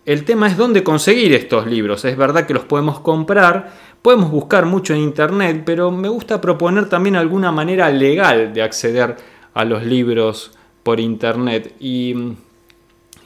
el 0.05 0.25
tema 0.25 0.49
es 0.49 0.57
dónde 0.57 0.83
conseguir 0.83 1.33
estos 1.33 1.67
libros. 1.67 2.05
Es 2.05 2.17
verdad 2.17 2.47
que 2.47 2.53
los 2.53 2.65
podemos 2.65 3.01
comprar, 3.01 3.73
podemos 4.03 4.31
buscar 4.31 4.67
mucho 4.67 4.93
en 4.93 5.01
internet, 5.01 5.63
pero 5.65 5.91
me 5.91 6.09
gusta 6.09 6.41
proponer 6.41 6.89
también 6.89 7.17
alguna 7.17 7.53
manera 7.53 7.89
legal 7.89 8.53
de 8.53 8.63
acceder 8.63 9.17
a 9.55 9.65
los 9.65 9.85
libros 9.85 10.53
por 10.83 10.99
internet. 10.99 11.75
Y 11.79 12.35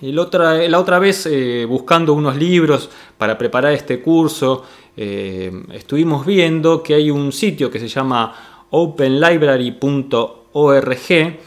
la 0.01 0.79
otra, 0.79 0.99
vez, 0.99 1.27
eh, 1.27 1.65
buscando 1.67 2.13
unos 2.13 2.37
libros 2.37 2.91
para 3.17 3.39
preparar 3.39 3.73
este 3.73 4.03
curso, 4.03 4.65
eh, 4.97 5.51
estuvimos 5.73 6.27
viendo 6.27 6.83
que 6.83 6.95
hay 6.95 7.11
un 7.11 7.33
sitio 7.33 7.71
que 7.71 7.79
se 7.79 7.89
llama 7.89 8.67
openlibrary.org, 8.71 11.39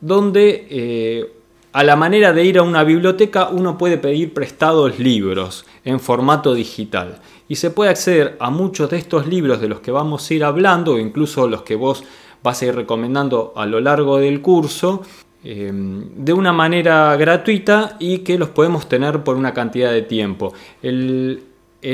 donde 0.00 0.66
eh, 0.70 1.32
a 1.72 1.84
la 1.84 1.96
manera 1.96 2.32
de 2.32 2.44
ir 2.44 2.58
a 2.58 2.62
una 2.62 2.84
biblioteca 2.84 3.50
uno 3.50 3.76
puede 3.76 3.98
pedir 3.98 4.32
prestados 4.32 4.98
libros 4.98 5.66
en 5.84 6.00
formato 6.00 6.54
digital. 6.54 7.20
Y 7.48 7.56
se 7.56 7.70
puede 7.70 7.90
acceder 7.90 8.36
a 8.40 8.50
muchos 8.50 8.88
de 8.90 8.96
estos 8.96 9.26
libros 9.26 9.60
de 9.60 9.68
los 9.68 9.80
que 9.80 9.90
vamos 9.90 10.30
a 10.30 10.34
ir 10.34 10.44
hablando, 10.44 10.94
o 10.94 10.98
incluso 10.98 11.48
los 11.48 11.62
que 11.62 11.74
vos 11.74 12.04
vas 12.42 12.62
a 12.62 12.66
ir 12.66 12.74
recomendando 12.74 13.52
a 13.56 13.66
lo 13.66 13.80
largo 13.80 14.18
del 14.18 14.40
curso, 14.40 15.02
Em, 15.42 16.04
de 16.16 16.34
una 16.34 16.52
manera 16.52 17.16
gratuita 17.16 17.96
y 17.98 18.18
que 18.18 18.36
los 18.36 18.50
podemos 18.50 18.90
tener 18.90 19.24
por 19.24 19.36
una 19.36 19.54
cantidad 19.54 19.90
de 19.90 20.02
tiempo. 20.02 20.52
El, 20.82 21.42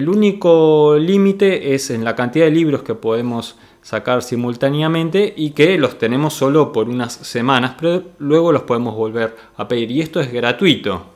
único 0.08 0.96
límite 0.98 1.72
es 1.74 1.90
en 1.90 2.02
la 2.02 2.16
cantidad 2.16 2.46
de 2.46 2.50
libros 2.50 2.82
que 2.82 2.96
podemos 2.96 3.56
sacar 3.82 4.22
simultáneamente 4.22 5.32
y 5.36 5.50
que 5.50 5.78
los 5.78 5.96
tenemos 5.96 6.34
solo 6.34 6.72
por 6.72 6.88
unas 6.88 7.12
semanas, 7.12 7.76
pero 7.80 8.02
luego 8.18 8.50
los 8.50 8.62
podemos 8.62 8.96
volver 8.96 9.36
a 9.56 9.68
pedir 9.68 9.92
y 9.92 10.00
esto 10.00 10.18
es 10.18 10.32
gratuito. 10.32 11.06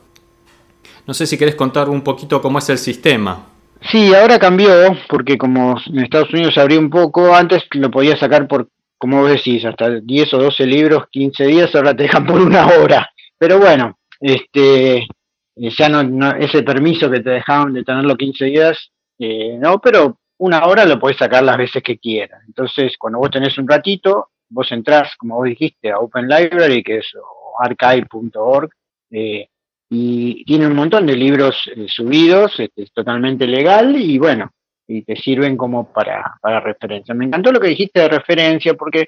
No 1.05 1.13
sé 1.13 1.27
si 1.27 1.37
querés 1.37 1.55
contar 1.55 1.89
un 1.89 2.01
poquito 2.01 2.41
cómo 2.41 2.59
es 2.59 2.69
el 2.69 2.77
sistema. 2.77 3.45
Sí, 3.91 4.15
ahora 4.15 4.39
cambió 4.39 4.71
porque 5.09 5.37
como 5.37 5.75
en 5.87 5.99
Estados 5.99 6.33
Unidos 6.33 6.53
se 6.53 6.61
abrió 6.61 6.79
un 6.79 6.89
poco, 6.89 7.35
antes 7.35 7.63
lo 7.71 7.91
podía 7.91 8.15
sacar 8.15 8.47
por 8.47 8.69
como 9.01 9.21
vos 9.21 9.31
decís, 9.31 9.65
hasta 9.65 9.99
10 9.99 10.33
o 10.35 10.37
12 10.37 10.63
libros, 10.67 11.05
15 11.09 11.47
días, 11.47 11.73
ahora 11.73 11.95
te 11.95 12.03
dejan 12.03 12.23
por 12.23 12.39
una 12.39 12.67
hora. 12.67 13.09
Pero 13.35 13.57
bueno, 13.57 13.97
este 14.19 15.07
ya 15.55 15.89
no, 15.89 16.35
ese 16.35 16.61
permiso 16.61 17.09
que 17.09 17.19
te 17.21 17.31
dejaban 17.31 17.73
de 17.73 17.83
tenerlo 17.83 18.15
15 18.15 18.45
días, 18.45 18.91
eh, 19.17 19.57
no, 19.59 19.79
pero 19.81 20.19
una 20.37 20.67
hora 20.67 20.85
lo 20.85 20.99
podés 20.99 21.17
sacar 21.17 21.43
las 21.43 21.57
veces 21.57 21.81
que 21.81 21.97
quieras. 21.97 22.43
Entonces, 22.45 22.93
cuando 22.99 23.17
vos 23.17 23.31
tenés 23.31 23.57
un 23.57 23.67
ratito, 23.67 24.29
vos 24.49 24.71
entrás, 24.71 25.15
como 25.17 25.37
vos 25.37 25.45
dijiste, 25.45 25.89
a 25.89 25.97
Open 25.97 26.27
Library, 26.27 26.83
que 26.83 26.99
es 26.99 27.11
archive.org, 27.59 28.69
eh, 29.09 29.47
y 29.89 30.45
tiene 30.45 30.67
un 30.67 30.75
montón 30.75 31.07
de 31.07 31.15
libros 31.15 31.59
eh, 31.75 31.87
subidos, 31.87 32.59
este, 32.59 32.83
es 32.83 32.93
totalmente 32.93 33.47
legal, 33.47 33.95
y 33.95 34.19
bueno, 34.19 34.51
y 34.91 35.03
te 35.03 35.15
sirven 35.15 35.55
como 35.55 35.91
para, 35.91 36.35
para 36.41 36.59
referencia. 36.59 37.13
Me 37.13 37.25
encantó 37.25 37.51
lo 37.51 37.59
que 37.59 37.69
dijiste 37.69 38.01
de 38.01 38.09
referencia 38.09 38.73
porque 38.73 39.07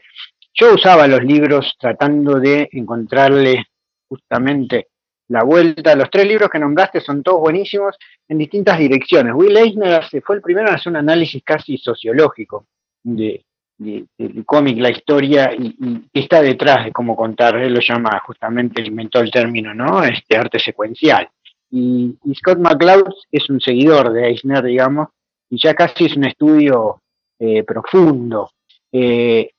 yo 0.53 0.73
usaba 0.73 1.07
los 1.07 1.23
libros 1.23 1.75
tratando 1.79 2.39
de 2.39 2.69
encontrarle 2.71 3.65
justamente 4.07 4.87
la 5.27 5.43
vuelta. 5.43 5.95
Los 5.95 6.09
tres 6.09 6.27
libros 6.27 6.49
que 6.49 6.59
nombraste 6.59 7.01
son 7.01 7.23
todos 7.23 7.41
buenísimos 7.41 7.97
en 8.27 8.37
distintas 8.37 8.77
direcciones. 8.77 9.33
Will 9.35 9.57
Eisner 9.57 10.03
fue 10.23 10.37
el 10.37 10.41
primero 10.41 10.69
en 10.69 10.75
hacer 10.75 10.91
un 10.91 10.97
análisis 10.97 11.43
casi 11.43 11.77
sociológico 11.77 12.67
de, 13.03 13.43
del 13.77 14.45
cómic, 14.45 14.77
la 14.77 14.91
historia 14.91 15.51
y, 15.57 15.75
qué 16.13 16.19
está 16.19 16.41
detrás 16.41 16.85
de 16.85 16.91
cómo 16.91 17.15
contar. 17.15 17.57
Él 17.57 17.73
lo 17.73 17.81
llama 17.81 18.21
justamente, 18.25 18.81
inventó 18.83 19.19
el 19.19 19.31
término, 19.31 19.73
¿no? 19.73 20.03
Este 20.03 20.37
arte 20.37 20.59
secuencial. 20.59 21.27
Y, 21.71 22.15
y 22.23 22.35
Scott 22.35 22.59
McCloud 22.59 23.11
es 23.31 23.49
un 23.49 23.59
seguidor 23.59 24.13
de 24.13 24.27
Eisner, 24.27 24.63
digamos, 24.63 25.07
y 25.53 25.59
ya 25.59 25.75
casi 25.75 26.05
es 26.05 26.17
un 26.17 26.25
estudio 26.25 27.01
eh, 27.39 27.63
profundo. 27.63 28.49
Eh, 28.91 29.51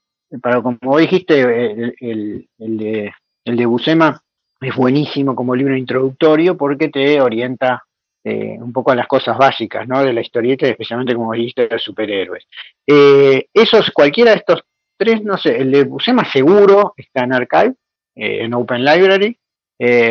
para, 0.42 0.60
como 0.60 0.98
dijiste, 0.98 1.40
el, 2.00 2.48
de, 2.58 3.12
el 3.44 3.56
de 3.56 3.66
Buscema 3.66 4.20
es 4.60 4.74
buenísimo 4.74 5.36
como 5.36 5.54
libro 5.54 5.76
introductorio 5.76 6.56
porque 6.56 6.88
te 6.88 7.20
orienta 7.20 7.84
eh, 8.24 8.56
un 8.60 8.72
poco 8.72 8.90
a 8.90 8.96
las 8.96 9.06
cosas 9.06 9.38
básicas 9.38 9.86
¿no? 9.86 10.02
de 10.02 10.12
la 10.12 10.20
historieta, 10.20 10.66
especialmente 10.66 11.14
como 11.14 11.32
dijiste, 11.32 11.68
de 11.68 11.74
los 11.74 11.82
superhéroes. 11.84 12.44
esos, 12.84 13.92
cualquiera 13.92 14.32
de 14.32 14.38
estos 14.38 14.64
tres, 14.96 15.22
no 15.22 15.38
sé, 15.38 15.58
el 15.58 15.70
de 15.70 15.84
Buscema 15.84 16.24
seguro 16.24 16.94
está 16.96 17.22
en 17.22 17.34
Archive, 17.34 17.74
en 18.16 18.52
Open 18.52 18.84
Library, 18.84 19.38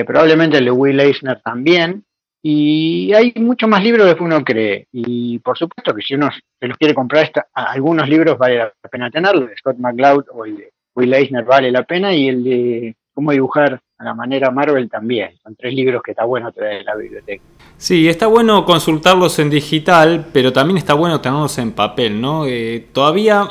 probablemente 0.05 0.59
el 0.59 0.65
de 0.65 0.71
Will 0.71 1.01
Eisner 1.01 1.41
también, 1.41 2.05
y 2.45 3.13
hay 3.13 3.33
muchos 3.37 3.69
más 3.69 3.81
libros 3.81 4.05
de 4.05 4.17
que 4.17 4.23
uno 4.23 4.43
cree. 4.43 4.87
Y 4.91 5.39
por 5.39 5.57
supuesto 5.57 5.95
que 5.95 6.01
si 6.01 6.15
uno 6.15 6.29
se 6.59 6.67
los 6.67 6.77
quiere 6.77 6.93
comprar, 6.93 7.31
algunos 7.53 8.07
libros 8.09 8.37
vale 8.37 8.57
la 8.57 8.73
pena 8.91 9.09
tenerlos. 9.09 9.49
de 9.49 9.55
Scott 9.55 9.77
McCloud 9.77 10.25
o 10.33 10.43
el 10.43 10.57
de 10.57 10.73
Will 10.93 11.13
Eisner 11.13 11.45
vale 11.45 11.71
la 11.71 11.83
pena. 11.83 12.13
Y 12.13 12.27
el 12.27 12.43
de 12.43 12.95
Cómo 13.13 13.31
dibujar 13.31 13.79
a 13.99 14.03
la 14.03 14.15
manera 14.15 14.49
Marvel 14.49 14.89
también. 14.89 15.37
Son 15.43 15.55
tres 15.55 15.73
libros 15.73 16.01
que 16.03 16.11
está 16.11 16.25
bueno 16.25 16.51
traer 16.51 16.79
de 16.79 16.83
la 16.83 16.95
biblioteca. 16.95 17.43
Sí, 17.77 18.09
está 18.09 18.25
bueno 18.25 18.65
consultarlos 18.65 19.37
en 19.37 19.51
digital, 19.51 20.25
pero 20.33 20.51
también 20.51 20.77
está 20.77 20.95
bueno 20.95 21.21
tenerlos 21.21 21.55
en 21.59 21.73
papel, 21.73 22.19
¿no? 22.19 22.47
Eh, 22.47 22.87
todavía 22.91 23.47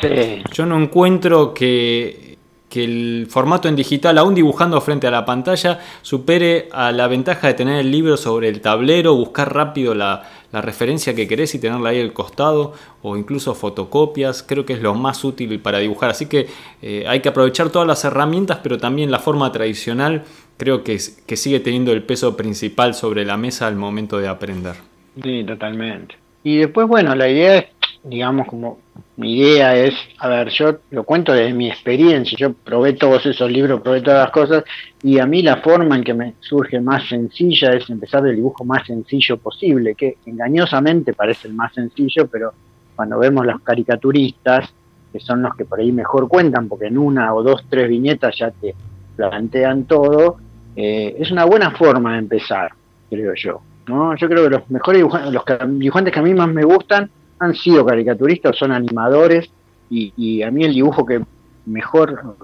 yo 0.52 0.66
no 0.66 0.80
encuentro 0.80 1.54
que 1.54 2.31
que 2.72 2.84
el 2.84 3.26
formato 3.28 3.68
en 3.68 3.76
digital, 3.76 4.16
aún 4.16 4.34
dibujando 4.34 4.80
frente 4.80 5.06
a 5.06 5.10
la 5.10 5.26
pantalla, 5.26 5.78
supere 6.00 6.70
a 6.72 6.90
la 6.90 7.06
ventaja 7.06 7.48
de 7.48 7.52
tener 7.52 7.78
el 7.78 7.90
libro 7.90 8.16
sobre 8.16 8.48
el 8.48 8.62
tablero, 8.62 9.14
buscar 9.14 9.54
rápido 9.54 9.94
la, 9.94 10.22
referencia 10.52 11.14
que 11.14 11.28
querés 11.28 11.54
y 11.54 11.58
tenerla 11.58 11.90
ahí 11.90 12.00
al 12.00 12.14
costado, 12.14 12.72
o 13.02 13.18
incluso 13.18 13.54
fotocopias, 13.54 14.42
creo 14.42 14.64
que 14.64 14.72
es 14.72 14.80
lo 14.80 14.94
más 14.94 15.22
útil 15.22 15.60
para 15.60 15.80
dibujar. 15.80 16.10
Así 16.10 16.26
que 16.26 16.46
eh, 16.80 17.04
hay 17.06 17.20
que 17.20 17.28
aprovechar 17.28 17.68
todas 17.68 17.86
las 17.86 18.04
herramientas, 18.06 18.60
pero 18.62 18.78
también 18.78 19.10
la 19.10 19.18
forma 19.18 19.52
tradicional 19.52 20.24
creo 20.56 20.82
que, 20.82 20.98
que 21.26 21.36
sigue 21.36 21.60
teniendo 21.60 21.92
el 21.92 22.02
peso 22.02 22.38
principal 22.38 22.94
sobre 22.94 23.26
la 23.26 23.36
mesa 23.36 23.66
al 23.66 23.76
momento 23.76 24.18
de 24.18 24.28
aprender. 24.28 24.76
Sí, 25.22 25.44
totalmente. 25.44 26.16
Y 26.42 26.56
después, 26.56 26.88
bueno, 26.88 27.14
la 27.14 27.28
idea 27.28 27.58
es 27.58 27.66
digamos, 28.04 28.48
como 28.48 28.78
mi 29.16 29.38
idea 29.38 29.76
es, 29.76 29.94
a 30.18 30.28
ver, 30.28 30.48
yo 30.48 30.78
lo 30.90 31.04
cuento 31.04 31.32
desde 31.32 31.52
mi 31.52 31.68
experiencia, 31.68 32.36
yo 32.36 32.52
probé 32.52 32.94
todos 32.94 33.24
esos 33.26 33.50
libros, 33.50 33.80
probé 33.80 34.00
todas 34.00 34.24
las 34.24 34.32
cosas, 34.32 34.64
y 35.02 35.18
a 35.18 35.26
mí 35.26 35.42
la 35.42 35.58
forma 35.58 35.96
en 35.96 36.04
que 36.04 36.14
me 36.14 36.34
surge 36.40 36.80
más 36.80 37.08
sencilla 37.08 37.70
es 37.70 37.88
empezar 37.90 38.22
del 38.22 38.36
dibujo 38.36 38.64
más 38.64 38.86
sencillo 38.86 39.36
posible, 39.36 39.94
que 39.94 40.16
engañosamente 40.26 41.12
parece 41.12 41.48
el 41.48 41.54
más 41.54 41.72
sencillo, 41.74 42.26
pero 42.26 42.52
cuando 42.96 43.18
vemos 43.18 43.46
los 43.46 43.60
caricaturistas, 43.60 44.72
que 45.12 45.20
son 45.20 45.42
los 45.42 45.54
que 45.54 45.64
por 45.64 45.78
ahí 45.78 45.92
mejor 45.92 46.26
cuentan, 46.26 46.68
porque 46.68 46.86
en 46.86 46.98
una 46.98 47.32
o 47.34 47.42
dos, 47.42 47.64
tres 47.68 47.88
viñetas 47.88 48.36
ya 48.36 48.50
te 48.50 48.74
plantean 49.14 49.84
todo, 49.84 50.38
eh, 50.74 51.16
es 51.18 51.30
una 51.30 51.44
buena 51.44 51.70
forma 51.72 52.14
de 52.14 52.18
empezar, 52.18 52.72
creo 53.08 53.34
yo. 53.34 53.60
¿no? 53.86 54.16
Yo 54.16 54.28
creo 54.28 54.44
que 54.44 54.50
los 54.50 54.70
mejores 54.70 55.02
los 55.02 55.44
dibujantes 55.78 56.12
que 56.12 56.20
a 56.20 56.22
mí 56.22 56.34
más 56.34 56.48
me 56.48 56.64
gustan, 56.64 57.10
han 57.42 57.54
sido 57.54 57.84
caricaturistas, 57.84 58.56
son 58.56 58.72
animadores, 58.72 59.50
y, 59.90 60.42
a 60.42 60.50
mí 60.50 60.64
el 60.64 60.72
dibujo 60.72 61.04
que 61.04 61.20
mejor, 61.66 62.36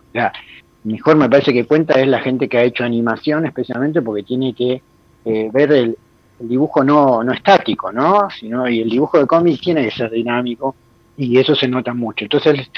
mejor 0.85 1.17
me 1.17 1.31
parece 1.31 1.53
que 1.53 1.65
cuenta 1.65 1.99
es 1.99 2.07
la 2.07 2.21
gente 2.21 2.47
que 2.47 2.59
ha 2.59 2.63
hecho 2.63 2.85
animación, 2.85 3.47
especialmente 3.47 4.03
porque 4.03 4.23
tiene 4.23 4.53
que 4.53 4.83
eh, 5.25 5.51
ver 5.51 5.73
el, 5.73 5.97
dibujo 6.41 6.85
no, 6.85 7.25
no 7.25 7.33
estático, 7.33 7.91
¿no? 7.91 8.29
Sino, 8.31 8.69
y 8.69 8.81
el 8.81 8.91
dibujo 8.91 9.19
de 9.19 9.27
cómic 9.27 9.61
tiene 9.61 9.85
que 9.85 9.91
ser 9.91 10.11
dinámico 10.11 10.75
y 11.17 11.39
eso 11.39 11.55
se 11.55 11.67
nota 11.67 11.93
mucho. 11.95 12.25
Entonces, 12.25 12.71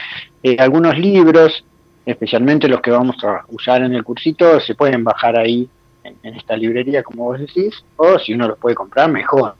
eh, 0.43 0.57
algunos 0.59 0.99
libros, 0.99 1.65
especialmente 2.07 2.69
los 2.69 2.81
que 2.81 2.91
vamos 2.91 3.23
a 3.23 3.45
usar 3.49 3.83
en 3.83 3.95
el 3.95 4.03
cursito, 4.03 4.61
se 4.61 4.75
pueden 4.75 5.05
bajar 5.05 5.39
ahí 5.39 5.69
en, 6.05 6.35
esta 6.35 6.57
librería, 6.57 7.03
como 7.03 7.25
vos 7.25 7.39
decís, 7.39 7.85
o 7.97 8.19
si 8.19 8.33
uno 8.33 8.49
los 8.49 8.59
puede 8.59 8.75
comprar, 8.75 9.11
mejor. 9.11 9.55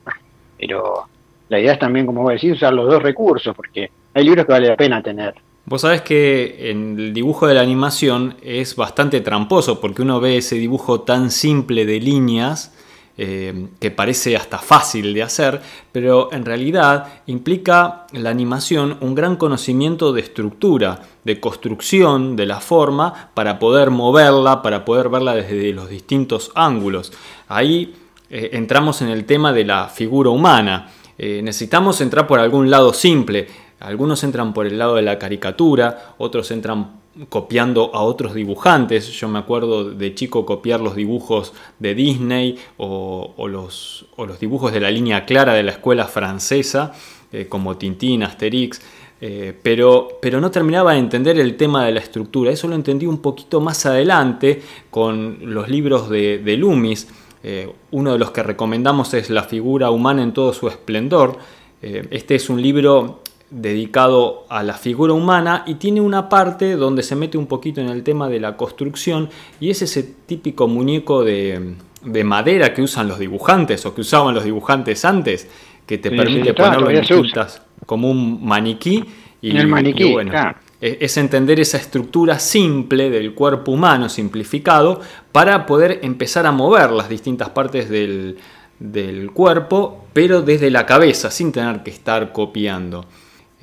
Pero 0.57 1.07
la 1.51 1.59
idea 1.59 1.73
es 1.73 1.79
también, 1.79 2.05
como 2.05 2.21
vos 2.21 2.31
decís, 2.31 2.53
usar 2.53 2.73
los 2.73 2.89
dos 2.89 3.03
recursos, 3.03 3.53
porque 3.53 3.91
hay 4.13 4.23
libros 4.23 4.45
que 4.45 4.53
vale 4.53 4.69
la 4.69 4.77
pena 4.77 5.03
tener. 5.03 5.35
Vos 5.65 5.81
sabés 5.81 6.01
que 6.01 6.71
en 6.71 6.97
el 6.97 7.13
dibujo 7.13 7.45
de 7.45 7.53
la 7.53 7.61
animación 7.61 8.35
es 8.41 8.77
bastante 8.77 9.19
tramposo, 9.19 9.81
porque 9.81 10.01
uno 10.01 10.21
ve 10.21 10.37
ese 10.37 10.55
dibujo 10.55 11.01
tan 11.01 11.29
simple 11.29 11.85
de 11.85 11.99
líneas, 11.99 12.73
eh, 13.17 13.67
que 13.81 13.91
parece 13.91 14.37
hasta 14.37 14.59
fácil 14.59 15.13
de 15.13 15.23
hacer, 15.23 15.61
pero 15.91 16.31
en 16.31 16.45
realidad 16.45 17.21
implica 17.27 18.07
la 18.13 18.29
animación 18.29 18.95
un 19.01 19.13
gran 19.13 19.35
conocimiento 19.35 20.13
de 20.13 20.21
estructura, 20.21 21.01
de 21.25 21.41
construcción 21.41 22.37
de 22.37 22.45
la 22.45 22.61
forma 22.61 23.29
para 23.33 23.59
poder 23.59 23.91
moverla, 23.91 24.61
para 24.61 24.85
poder 24.85 25.09
verla 25.09 25.35
desde 25.35 25.73
los 25.73 25.89
distintos 25.89 26.49
ángulos. 26.55 27.11
Ahí 27.49 27.93
eh, 28.29 28.51
entramos 28.53 29.01
en 29.01 29.09
el 29.09 29.25
tema 29.25 29.51
de 29.51 29.65
la 29.65 29.89
figura 29.89 30.29
humana. 30.29 30.87
Eh, 31.23 31.43
necesitamos 31.43 32.01
entrar 32.01 32.25
por 32.25 32.39
algún 32.39 32.71
lado 32.71 32.93
simple. 32.93 33.45
Algunos 33.79 34.23
entran 34.23 34.55
por 34.55 34.65
el 34.65 34.79
lado 34.79 34.95
de 34.95 35.03
la 35.03 35.19
caricatura, 35.19 36.15
otros 36.17 36.49
entran 36.49 36.99
copiando 37.29 37.91
a 37.93 38.01
otros 38.01 38.33
dibujantes. 38.33 39.07
Yo 39.11 39.27
me 39.27 39.37
acuerdo 39.37 39.91
de 39.91 40.15
chico 40.15 40.47
copiar 40.47 40.81
los 40.81 40.95
dibujos 40.95 41.53
de 41.77 41.93
Disney 41.93 42.57
o, 42.77 43.35
los, 43.47 44.07
dibujos 44.39 44.73
de 44.73 44.79
la 44.79 44.89
línea 44.89 45.23
clara 45.23 45.53
de 45.53 45.61
la 45.61 45.73
escuela 45.73 46.07
francesa, 46.07 46.91
eh, 47.31 47.45
como 47.47 47.77
Tintín, 47.77 48.23
Asterix. 48.23 48.81
Eh, 49.23 49.55
pero, 49.61 50.17
pero, 50.23 50.41
no 50.41 50.49
terminaba 50.49 50.93
de 50.93 50.97
entender 50.97 51.39
el 51.39 51.55
tema 51.55 51.85
de 51.85 51.91
la 51.91 51.99
estructura. 51.99 52.49
Eso 52.49 52.67
lo 52.67 52.73
entendí 52.73 53.05
un 53.05 53.19
poquito 53.19 53.61
más 53.61 53.85
adelante 53.85 54.59
con 54.89 55.37
los 55.53 55.69
libros 55.69 56.09
de, 56.09 56.39
de 56.39 56.57
Loomis. 56.57 57.07
Eh, 57.43 57.71
uno 57.91 58.13
de 58.13 58.19
los 58.19 58.31
que 58.31 58.43
recomendamos 58.43 59.13
es 59.13 59.29
La 59.29 59.43
figura 59.43 59.89
humana 59.89 60.23
en 60.23 60.33
todo 60.33 60.53
su 60.53 60.67
esplendor. 60.67 61.37
este 61.81 62.35
es 62.35 62.49
un 62.49 62.61
libro 62.61 63.21
dedicado 63.51 64.45
a 64.49 64.63
la 64.63 64.73
figura 64.73 65.13
humana 65.13 65.63
y 65.67 65.75
tiene 65.75 65.99
una 65.99 66.29
parte 66.29 66.77
donde 66.77 67.03
se 67.03 67.17
mete 67.17 67.37
un 67.37 67.47
poquito 67.47 67.81
en 67.81 67.89
el 67.89 68.01
tema 68.01 68.29
de 68.29 68.39
la 68.39 68.55
construcción 68.55 69.29
y 69.59 69.69
es 69.69 69.81
ese 69.81 70.03
típico 70.03 70.69
muñeco 70.69 71.23
de, 71.23 71.75
madera 72.23 72.73
que 72.73 72.81
usan 72.81 73.09
los 73.09 73.19
dibujantes 73.19 73.85
o 73.85 73.93
que 73.93 74.01
usaban 74.01 74.33
los 74.33 74.45
dibujantes 74.45 75.03
antes 75.03 75.49
que 75.85 75.97
te 75.97 76.11
permite 76.11 76.53
ponerlo 76.53 76.89
en 76.89 77.01
distintas 77.01 77.61
como 77.85 78.09
un 78.09 78.43
maniquí 78.45 79.03
y, 79.41 79.57
el 79.57 79.67
maniquí, 79.67 80.13
bueno, 80.13 80.31
es 80.81 81.15
entender 81.17 81.59
esa 81.59 81.77
estructura 81.77 82.39
simple 82.39 83.09
del 83.09 83.33
cuerpo 83.35 83.71
humano 83.71 84.09
simplificado 84.09 84.99
para 85.31 85.65
poder 85.65 85.99
empezar 86.01 86.45
a 86.47 86.51
mover 86.51 86.91
las 86.91 87.07
distintas 87.07 87.49
partes 87.49 87.87
del, 87.87 88.37
del 88.79 89.31
cuerpo 89.31 90.05
pero 90.13 90.41
desde 90.41 90.69
la 90.71 90.85
cabeza 90.85 91.31
sin 91.31 91.51
tener 91.51 91.83
que 91.83 91.91
estar 91.91 92.33
copiando. 92.33 93.05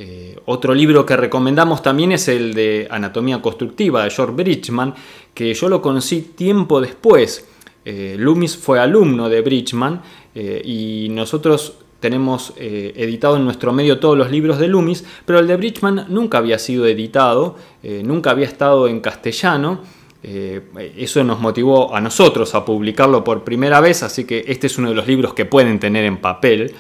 Eh, 0.01 0.39
otro 0.47 0.75
libro 0.75 1.05
que 1.05 1.17
recomendamos 1.17 1.83
también 1.83 2.13
es 2.13 2.29
el 2.29 2.55
de 2.55 2.87
Anatomía 2.89 3.43
Constructiva 3.43 4.05
de 4.05 4.11
George 4.11 4.35
Bridgman, 4.35 4.95
que 5.35 5.53
yo 5.53 5.69
lo 5.69 5.83
conocí 5.83 6.33
tiempo 6.37 6.81
después. 6.81 7.49
Eh, 7.85 8.15
Loomis 8.19 8.57
fue 8.57 8.79
alumno 8.79 9.29
de 9.29 9.41
Bridgman 9.41 10.01
eh, 10.35 10.63
y 10.65 11.09
nosotros 11.11 11.75
tenemos 12.01 12.55
editado 12.57 13.37
en 13.37 13.45
nuestro 13.45 13.73
medio 13.73 13.99
todos 13.99 14.17
los 14.17 14.31
libros 14.31 14.59
de 14.59 14.69
Loomis, 14.69 15.05
pero 15.25 15.39
el 15.39 15.47
de 15.47 15.57
Bridgman 15.57 16.07
nunca 16.09 16.39
había 16.39 16.59
sido 16.59 16.87
editado, 16.87 17.57
nunca 18.05 18.31
había 18.31 18.47
estado 18.47 18.87
en 18.87 19.01
castellano. 19.01 19.81
eso 20.23 21.25
nos 21.25 21.41
motivó 21.41 21.95
a 21.95 22.01
nosotros 22.01 22.55
a 22.55 22.65
publicarlo 22.65 23.25
por 23.25 23.43
primera 23.43 23.81
vez, 23.81 24.03
así 24.03 24.25
que 24.25 24.45
este 24.47 24.69
es 24.69 24.79
uno 24.79 24.91
de 24.91 24.95
los 24.95 25.07
libros 25.07 25.35
que 25.35 25.45
pueden 25.45 25.81
tener 25.81 26.05
en 26.05 26.19
papel. 26.19 26.75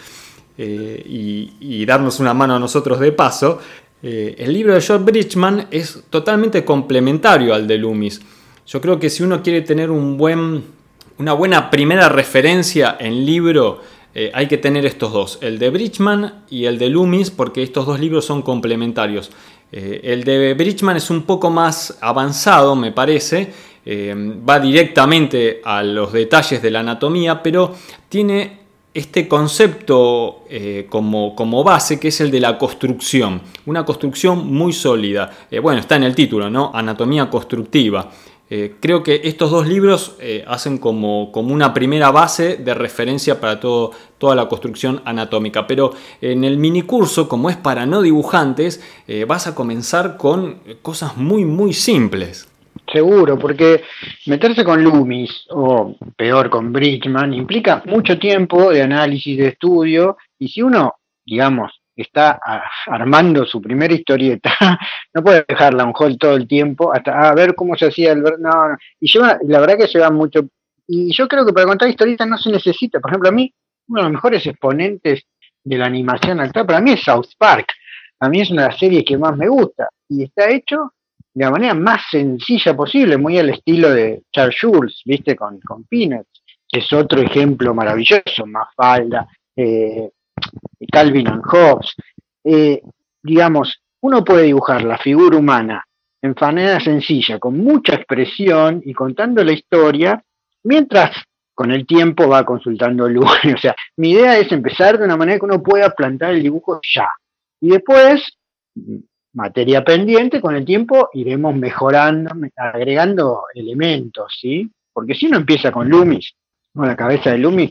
Eh, 0.60 1.04
y, 1.60 1.86
darnos 1.86 2.18
una 2.18 2.34
mano 2.34 2.56
a 2.56 2.58
nosotros 2.58 2.98
de 2.98 3.12
paso, 3.12 3.60
eh, 4.02 4.34
el 4.38 4.52
libro 4.52 4.74
de 4.74 4.80
George 4.80 5.04
Bridgman 5.04 5.68
es 5.70 6.02
totalmente 6.10 6.64
complementario 6.64 7.54
al 7.54 7.68
de 7.68 7.78
Loomis. 7.78 8.20
Yo 8.66 8.80
creo 8.80 8.98
que 8.98 9.08
si 9.08 9.22
uno 9.22 9.40
quiere 9.40 9.62
tener 9.62 9.90
un 9.90 10.18
buen, 10.18 10.64
una 11.16 11.32
buena 11.32 11.70
primera 11.70 12.08
referencia 12.08 12.96
en 12.98 13.24
libro, 13.24 13.80
eh, 14.18 14.30
hay 14.34 14.48
que 14.48 14.58
tener 14.58 14.84
estos 14.84 15.12
dos, 15.12 15.38
el 15.42 15.58
de 15.58 15.70
Bridgman 15.70 16.44
y 16.50 16.64
el 16.64 16.78
de 16.78 16.88
Loomis, 16.88 17.30
porque 17.30 17.62
estos 17.62 17.86
dos 17.86 18.00
libros 18.00 18.24
son 18.24 18.42
complementarios. 18.42 19.30
el 19.70 20.24
de 20.24 20.54
Bridgman 20.54 20.96
es 20.96 21.10
un 21.10 21.22
poco 21.22 21.50
más 21.50 21.98
avanzado, 22.00 22.74
me 22.74 22.90
parece, 22.90 23.52
va 24.48 24.58
directamente 24.58 25.60
a 25.62 25.82
los 25.82 26.12
detalles 26.12 26.62
de 26.62 26.70
la 26.70 26.80
anatomía, 26.80 27.42
pero 27.42 27.74
tiene 28.08 28.58
este 28.98 29.28
concepto 29.28 30.44
eh, 30.50 30.86
como, 30.88 31.36
como, 31.36 31.62
base 31.62 32.00
que 32.00 32.08
es 32.08 32.20
el 32.20 32.30
de 32.30 32.40
la 32.40 32.58
construcción, 32.58 33.40
una 33.66 33.84
construcción 33.84 34.52
muy 34.52 34.72
sólida. 34.72 35.30
Eh, 35.50 35.60
bueno, 35.60 35.80
está 35.80 35.96
en 35.96 36.02
el 36.04 36.14
título, 36.14 36.50
¿no? 36.50 36.72
Anatomía 36.74 37.30
constructiva. 37.30 38.10
Eh, 38.50 38.76
creo 38.80 39.02
que 39.02 39.20
estos 39.24 39.50
dos 39.50 39.66
libros 39.66 40.16
hacen 40.46 40.78
como, 40.78 41.30
como, 41.32 41.52
una 41.52 41.74
primera 41.74 42.10
base 42.10 42.56
de 42.56 42.74
referencia 42.74 43.40
para 43.40 43.60
todo, 43.60 43.92
toda 44.18 44.34
la 44.34 44.48
construcción 44.48 45.02
anatómica. 45.04 45.66
Pero 45.66 45.92
en 46.20 46.44
el 46.44 46.56
minicurso, 46.58 47.28
como 47.28 47.50
es 47.50 47.56
para 47.56 47.86
no 47.86 48.02
dibujantes, 48.02 48.82
vas 49.26 49.46
a 49.46 49.54
comenzar 49.54 50.16
con 50.16 50.60
cosas 50.82 51.16
muy, 51.16 51.44
muy 51.44 51.72
simples. 51.72 52.48
Seguro, 52.92 53.38
porque 53.38 53.82
meterse 54.26 54.64
con 54.64 54.82
Loomis 54.82 55.46
o 55.50 55.94
peor 56.16 56.48
con 56.48 56.72
Bridgman 56.72 57.34
implica 57.34 57.82
mucho 57.84 58.18
tiempo 58.18 58.70
de 58.70 58.82
análisis, 58.82 59.36
de 59.36 59.48
estudio, 59.48 60.16
y 60.38 60.48
si 60.48 60.62
uno, 60.62 60.94
digamos, 61.26 61.77
está 62.02 62.40
armando 62.86 63.44
su 63.44 63.60
primera 63.60 63.92
historieta, 63.92 64.52
no 65.14 65.22
puede 65.22 65.44
dejarla 65.48 65.84
un 65.84 65.92
hold 65.94 66.18
todo 66.18 66.36
el 66.36 66.46
tiempo 66.46 66.92
hasta 66.92 67.28
a 67.28 67.34
ver 67.34 67.54
cómo 67.54 67.76
se 67.76 67.86
hacía 67.86 68.12
el... 68.12 68.22
No, 68.22 68.68
no. 68.68 68.76
Y 69.00 69.10
lleva, 69.10 69.38
la 69.42 69.60
verdad 69.60 69.78
que 69.78 69.86
lleva 69.86 70.10
mucho... 70.10 70.48
Y 70.86 71.12
yo 71.12 71.28
creo 71.28 71.44
que 71.44 71.52
para 71.52 71.66
contar 71.66 71.88
historietas 71.88 72.26
no 72.26 72.38
se 72.38 72.50
necesita. 72.50 73.00
Por 73.00 73.10
ejemplo, 73.10 73.28
a 73.28 73.32
mí, 73.32 73.52
uno 73.88 74.00
de 74.00 74.04
los 74.04 74.12
mejores 74.12 74.46
exponentes 74.46 75.24
de 75.62 75.76
la 75.76 75.86
animación 75.86 76.40
actual, 76.40 76.66
para 76.66 76.80
mí 76.80 76.92
es 76.92 77.02
South 77.02 77.28
Park. 77.36 77.66
A 78.20 78.28
mí 78.28 78.40
es 78.40 78.50
una 78.50 78.70
serie 78.76 79.04
que 79.04 79.18
más 79.18 79.36
me 79.36 79.48
gusta. 79.48 79.88
Y 80.08 80.24
está 80.24 80.48
hecho 80.48 80.92
de 81.34 81.44
la 81.44 81.50
manera 81.50 81.74
más 81.74 82.02
sencilla 82.10 82.74
posible, 82.74 83.16
muy 83.16 83.38
al 83.38 83.50
estilo 83.50 83.90
de 83.90 84.22
Charles 84.32 84.56
Schulz, 84.56 85.02
¿viste? 85.04 85.36
Con, 85.36 85.60
con 85.60 85.84
Peanuts, 85.84 86.42
es 86.70 86.92
otro 86.92 87.20
ejemplo 87.20 87.74
maravilloso, 87.74 88.44
Mafalda, 88.46 89.28
eh, 89.54 90.10
Calvin 90.90 91.28
and 91.28 91.42
Hobbes. 91.44 91.94
Eh, 92.44 92.80
digamos, 93.22 93.82
uno 94.00 94.24
puede 94.24 94.44
dibujar 94.44 94.82
la 94.84 94.98
figura 94.98 95.36
humana 95.36 95.84
en 96.20 96.34
manera 96.40 96.80
sencilla, 96.80 97.38
con 97.38 97.58
mucha 97.58 97.94
expresión 97.94 98.82
y 98.84 98.92
contando 98.92 99.44
la 99.44 99.52
historia, 99.52 100.22
mientras 100.64 101.10
con 101.54 101.70
el 101.70 101.86
tiempo 101.86 102.28
va 102.28 102.44
consultando 102.44 103.08
luz. 103.08 103.30
O 103.54 103.58
sea, 103.58 103.74
mi 103.96 104.12
idea 104.12 104.38
es 104.38 104.50
empezar 104.52 104.98
de 104.98 105.04
una 105.04 105.16
manera 105.16 105.38
que 105.38 105.44
uno 105.44 105.62
pueda 105.62 105.90
plantar 105.90 106.34
el 106.34 106.42
dibujo 106.42 106.80
ya. 106.94 107.08
Y 107.60 107.70
después 107.70 108.38
materia 109.32 109.84
pendiente, 109.84 110.40
con 110.40 110.56
el 110.56 110.64
tiempo 110.64 111.10
iremos 111.12 111.54
mejorando, 111.54 112.30
agregando 112.56 113.44
elementos, 113.54 114.36
¿sí? 114.40 114.70
Porque 114.92 115.14
si 115.14 115.26
uno 115.26 115.38
empieza 115.38 115.70
con 115.70 115.88
Loomis, 115.88 116.34
con 116.74 116.86
la 116.86 116.96
cabeza 116.96 117.30
de 117.30 117.38
Loomis, 117.38 117.70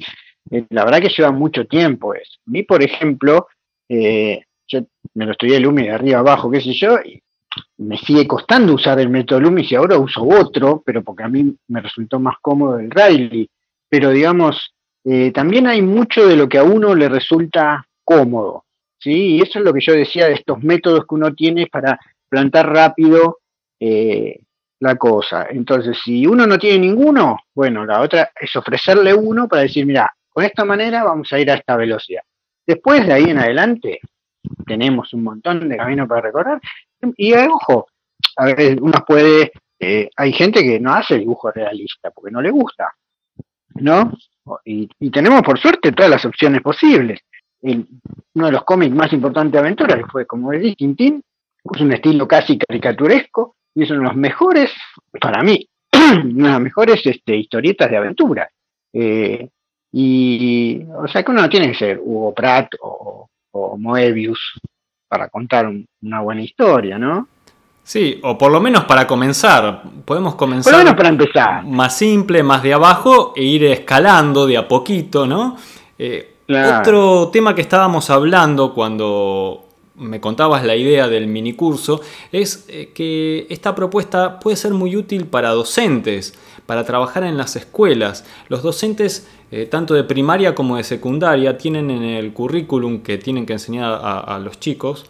la 0.70 0.86
verdad 0.86 1.02
que 1.02 1.10
lleva 1.10 1.32
mucho 1.32 1.66
tiempo 1.66 2.14
eso. 2.14 2.40
A 2.48 2.52
mí, 2.52 2.64
por 2.64 2.84
ejemplo, 2.84 3.48
eh, 3.90 4.42
yo 4.68 4.82
me 5.14 5.26
lo 5.26 5.32
estudié 5.32 5.60
Loomis 5.60 5.86
de 5.86 5.92
arriba 5.92 6.20
abajo, 6.20 6.52
qué 6.52 6.62
sé 6.62 6.74
yo, 6.74 6.98
y 7.04 7.22
me 7.78 7.98
sigue 7.98 8.28
costando 8.28 8.74
usar 8.74 9.00
el 9.00 9.10
método 9.10 9.40
Loomis 9.40 9.72
y 9.72 9.76
ahora 9.76 9.98
uso 9.98 10.24
otro, 10.24 10.84
pero 10.86 11.04
porque 11.04 11.24
a 11.24 11.30
mí 11.30 11.56
me 11.68 11.82
resultó 11.82 12.20
más 12.20 12.36
cómodo 12.42 12.80
el 12.80 12.92
Riley. 12.92 13.50
Pero 13.90 14.12
digamos, 14.12 14.74
eh, 15.06 15.32
también 15.32 15.68
hay 15.68 15.82
mucho 15.82 16.28
de 16.28 16.36
lo 16.36 16.50
que 16.50 16.58
a 16.58 16.64
uno 16.64 16.94
le 16.94 17.10
resulta 17.10 17.86
cómodo. 18.04 18.66
¿sí? 19.00 19.36
Y 19.36 19.42
eso 19.42 19.60
es 19.60 19.66
lo 19.66 19.74
que 19.74 19.82
yo 19.82 19.94
decía 19.94 20.28
de 20.28 20.34
estos 20.34 20.62
métodos 20.64 21.06
que 21.08 21.16
uno 21.16 21.34
tiene 21.34 21.68
para 21.68 22.00
plantar 22.30 22.70
rápido 22.70 23.40
eh, 23.80 24.40
la 24.80 24.96
cosa. 24.96 25.48
Entonces, 25.50 25.98
si 26.04 26.28
uno 26.28 26.46
no 26.46 26.58
tiene 26.58 26.80
ninguno, 26.80 27.38
bueno, 27.54 27.86
la 27.86 28.02
otra 28.02 28.32
es 28.40 28.56
ofrecerle 28.56 29.14
uno 29.14 29.48
para 29.48 29.64
decir, 29.64 29.86
mira, 29.86 30.12
con 30.38 30.46
esta 30.46 30.66
manera 30.66 31.04
vamos 31.04 31.34
a 31.34 31.40
ir 31.40 31.50
a 31.50 31.56
esta 31.56 31.76
velocidad. 31.76 32.22
Después 32.64 33.08
de 33.08 33.12
ahí 33.12 33.24
en 33.24 33.40
adelante, 33.40 34.00
tenemos 34.68 35.12
un 35.16 35.24
montón 35.24 35.68
de 35.68 35.76
camino 35.76 36.08
para 36.08 36.22
recorrer. 36.22 36.60
Y 37.16 37.34
ojo, 37.34 37.88
a 38.36 38.46
ver, 38.46 38.80
uno 38.80 39.04
puede, 39.04 39.52
eh, 39.80 40.08
hay 40.16 40.34
gente 40.34 40.62
que 40.62 40.80
no 40.80 40.94
hace 40.94 41.18
dibujo 41.18 41.50
realista 41.50 42.12
porque 42.12 42.30
no 42.30 42.40
le 42.40 42.52
gusta, 42.52 42.94
¿no? 43.82 44.12
Y, 44.64 44.88
tenemos 45.10 45.42
por 45.42 45.58
suerte 45.58 45.92
todas 45.92 46.12
las 46.12 46.24
opciones 46.24 46.62
posibles. 46.62 47.20
uno 47.64 48.46
de 48.46 48.52
los 48.52 48.64
cómics 48.64 48.94
más 48.94 49.12
importantes 49.14 49.54
de 49.54 49.58
aventura, 49.58 49.98
que 49.98 50.06
fue, 50.06 50.28
como 50.28 50.52
decís, 50.52 50.78
Tintín, 50.78 51.24
es 51.64 51.82
un 51.82 51.94
estilo 51.94 52.28
casi 52.28 52.60
caricaturesco 52.60 53.56
y 53.74 53.86
es 53.86 53.90
uno 53.90 54.02
de 54.02 54.06
los 54.10 54.16
mejores, 54.16 54.72
para 55.20 55.42
mí, 55.42 55.68
una 55.92 56.46
de 56.46 56.54
las 56.54 56.62
mejores 56.62 57.04
este, 57.08 57.36
historietas 57.38 57.90
de 57.90 57.98
aventura. 57.98 58.48
Eh, 58.94 59.50
y, 59.92 60.84
o 60.96 61.08
sea 61.08 61.24
que 61.24 61.32
uno 61.32 61.42
no 61.42 61.50
tiene 61.50 61.72
que 61.72 61.78
ser 61.78 62.00
Hugo 62.04 62.34
Pratt 62.34 62.74
o, 62.82 63.30
Moebius 63.80 64.60
para 65.08 65.30
contar 65.30 65.68
una 66.02 66.22
buena 66.22 66.44
historia, 66.44 67.00
¿no? 67.00 67.28
Sí, 67.84 68.20
o 68.22 68.38
por 68.38 68.52
lo 68.52 68.60
menos 68.60 68.84
para 68.84 69.08
comenzar. 69.08 69.82
Podemos 70.06 70.36
comenzar. 70.36 70.72
Por 70.72 70.74
lo 70.74 70.86
menos 70.86 70.96
para 70.96 71.10
empezar. 71.10 71.64
Más 71.66 71.98
simple, 71.98 72.44
más 72.44 72.62
de 72.62 72.74
abajo 72.74 73.34
e 73.36 73.44
ir 73.44 73.64
escalando 73.64 74.46
de 74.46 74.58
a 74.58 74.68
poquito, 74.68 75.26
¿no? 75.26 75.56
Eh, 75.98 76.36
otro 76.80 77.30
tema 77.30 77.56
que 77.56 77.62
estábamos 77.62 78.10
hablando 78.10 78.74
cuando 78.74 79.67
me 79.98 80.22
contabas 80.22 80.64
la 80.64 80.76
idea 80.76 81.08
del 81.08 81.28
minicurso 81.28 82.02
es 82.32 82.66
eh, 82.70 82.92
que 82.94 83.48
esta 83.50 83.76
propuesta 83.76 84.40
puede 84.40 84.56
ser 84.56 84.74
muy 84.74 84.96
útil 84.96 85.26
para 85.26 85.50
docentes, 85.50 86.34
para 86.66 86.86
trabajar 86.86 87.24
en 87.24 87.38
las 87.38 87.56
escuelas. 87.56 88.26
Los 88.48 88.64
docentes, 88.64 89.28
eh, 89.52 89.66
tanto 89.66 89.94
de 89.94 90.04
primaria 90.04 90.56
como 90.56 90.78
de 90.78 90.84
secundaria, 90.84 91.58
tienen 91.58 91.90
en 91.90 92.04
el 92.04 92.34
currículum 92.34 93.02
que 93.02 93.18
tienen 93.18 93.46
que 93.46 93.54
enseñar 93.54 94.00
a, 94.02 94.40
los 94.40 94.60
chicos 94.60 95.06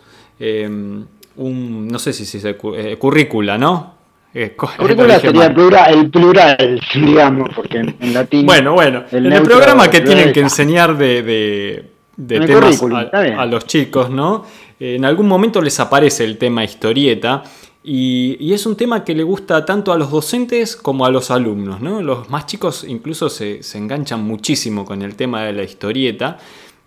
un, 1.38 1.88
no 1.88 2.00
sé 2.00 2.14
si 2.14 2.26
se 2.26 2.38
dice 2.38 2.58
eh, 2.76 2.98
currícula, 2.98 3.58
¿no? 3.58 3.96
Eh, 4.34 4.56
currícula 4.56 5.20
sería 5.20 5.46
el 5.46 6.10
plural, 6.12 6.82
digamos, 6.94 7.50
porque 7.56 7.78
en, 7.78 8.14
latín. 8.14 8.46
Bueno, 8.46 8.74
bueno, 8.74 9.04
en 9.12 9.32
el 9.32 9.42
programa 9.44 9.90
que 9.90 10.02
tienen 10.02 10.34
que 10.34 10.42
enseñar 10.42 10.98
de, 10.98 11.86
temas 12.26 12.82
a, 12.82 13.46
los 13.46 13.66
chicos, 13.66 14.10
¿no? 14.10 14.46
en 14.80 15.06
algún 15.06 15.28
momento 15.28 15.62
les 15.62 15.80
aparece 15.80 16.24
el 16.24 16.38
tema 16.38 16.64
historieta. 16.64 17.44
Y, 17.84 18.52
es 18.54 18.66
un 18.66 18.76
tema 18.76 19.06
que 19.06 19.16
le 19.16 19.24
gusta 19.24 19.64
tanto 19.64 19.94
a 19.94 19.98
los 19.98 20.12
docentes 20.12 20.76
como 20.76 21.06
a 21.06 21.10
los 21.10 21.32
alumnos. 21.32 21.80
¿no? 21.80 22.02
Los 22.02 22.30
más 22.30 22.46
chicos 22.46 22.84
incluso 22.86 23.30
se, 23.30 23.64
se 23.64 23.78
enganchan 23.78 24.24
muchísimo 24.24 24.84
con 24.84 25.02
el 25.02 25.16
tema 25.16 25.44
de 25.44 25.54
la 25.54 25.64
historieta. 25.64 26.38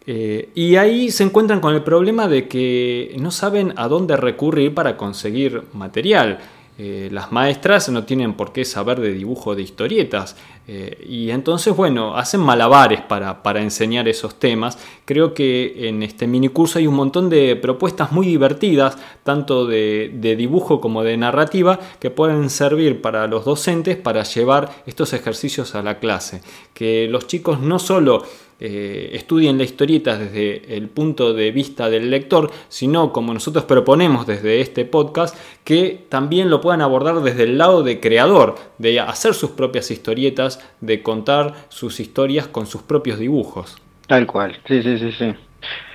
Eh, 0.06 0.50
y 0.54 0.76
ahí 0.76 1.10
se 1.10 1.24
encuentran 1.24 1.60
con 1.60 1.74
el 1.74 1.82
problema 1.82 2.26
de 2.26 2.48
que 2.48 3.14
no 3.18 3.30
saben 3.30 3.74
a 3.76 3.88
dónde 3.88 4.16
recurrir 4.16 4.74
para 4.74 4.96
conseguir 4.96 5.62
material. 5.72 6.38
Eh, 6.82 7.10
las 7.12 7.30
maestras 7.30 7.90
no 7.90 8.04
tienen 8.04 8.32
por 8.32 8.54
qué 8.54 8.64
saber 8.64 9.00
de 9.00 9.12
dibujo 9.12 9.54
de 9.54 9.60
historietas. 9.60 10.34
Eh, 10.66 11.04
y 11.06 11.30
entonces, 11.30 11.76
bueno, 11.76 12.16
hacen 12.16 12.40
malabares 12.40 13.02
para, 13.02 13.60
enseñar 13.60 14.08
esos 14.08 14.36
temas. 14.38 14.78
Creo 15.04 15.34
que 15.34 15.88
en 15.90 16.02
este 16.02 16.26
minicurso 16.26 16.78
hay 16.78 16.86
un 16.86 16.94
montón 16.94 17.28
de 17.28 17.54
propuestas 17.56 18.12
muy 18.12 18.26
divertidas, 18.26 18.96
tanto 19.24 19.66
de, 19.66 20.10
de 20.14 20.36
dibujo 20.36 20.80
como 20.80 21.04
de 21.04 21.18
narrativa, 21.18 21.78
que 21.98 22.08
pueden 22.08 22.48
servir 22.48 23.02
para 23.02 23.26
los 23.26 23.44
docentes 23.44 23.98
para 23.98 24.22
llevar 24.22 24.70
estos 24.86 25.12
ejercicios 25.12 25.74
a 25.74 25.82
la 25.82 25.98
clase. 25.98 26.40
Que 26.72 27.08
los 27.10 27.26
chicos 27.26 27.60
no 27.60 27.78
solo 27.78 28.24
eh, 28.62 29.10
estudien 29.14 29.56
la 29.56 29.64
historieta 29.64 30.18
desde 30.18 30.76
el 30.76 30.88
punto 30.88 31.32
de 31.32 31.50
vista 31.50 31.88
del 31.88 32.10
lector, 32.10 32.50
sino 32.68 33.12
como 33.12 33.32
nosotros 33.32 33.64
proponemos 33.64 34.26
desde 34.26 34.60
este 34.60 34.84
podcast, 34.84 35.36
que 35.64 36.04
también 36.08 36.50
lo 36.50 36.60
puedan 36.60 36.82
abordar 36.82 37.20
desde 37.20 37.44
el 37.44 37.58
lado 37.58 37.82
de 37.82 38.00
creador, 38.00 38.56
de 38.78 39.00
hacer 39.00 39.34
sus 39.34 39.50
propias 39.50 39.90
historietas, 39.90 40.60
de 40.80 41.02
contar 41.02 41.54
sus 41.68 42.00
historias 42.00 42.48
con 42.48 42.66
sus 42.66 42.82
propios 42.82 43.18
dibujos. 43.18 43.76
Tal 44.06 44.26
cual, 44.26 44.58
sí, 44.66 44.82
sí, 44.82 44.98
sí, 44.98 45.12
sí. 45.12 45.34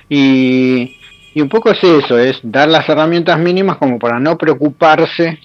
Y, 0.08 1.40
un 1.40 1.48
poco 1.48 1.70
es 1.70 1.84
eso, 1.84 2.18
es 2.18 2.40
dar 2.42 2.68
las 2.68 2.88
herramientas 2.88 3.38
mínimas 3.38 3.76
como 3.76 3.98
para 3.98 4.18
no 4.18 4.38
preocuparse, 4.38 5.38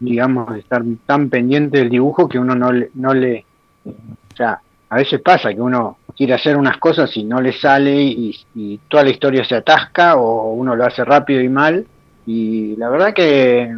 digamos, 0.00 0.52
de 0.52 0.60
estar 0.60 0.82
tan 1.06 1.30
pendiente 1.30 1.78
del 1.78 1.90
dibujo 1.90 2.28
que 2.28 2.38
uno 2.38 2.54
no 2.56 2.72
le, 2.72 2.90
no 2.94 3.14
le 3.14 3.44
o 3.84 4.36
sea, 4.36 4.60
a 4.90 4.96
veces 4.96 5.20
pasa 5.20 5.54
que 5.54 5.60
uno 5.60 5.97
quiere 6.18 6.34
hacer 6.34 6.56
unas 6.56 6.78
cosas 6.78 7.16
y 7.16 7.22
no 7.22 7.40
le 7.40 7.52
sale 7.52 7.94
y, 7.94 8.80
toda 8.88 9.04
la 9.04 9.10
historia 9.10 9.44
se 9.44 9.54
atasca 9.54 10.16
o 10.16 10.52
uno 10.52 10.74
lo 10.74 10.84
hace 10.84 11.04
rápido 11.04 11.40
y 11.40 11.48
mal. 11.48 11.86
Y 12.26 12.74
la 12.74 12.90
verdad 12.90 13.14
que, 13.14 13.72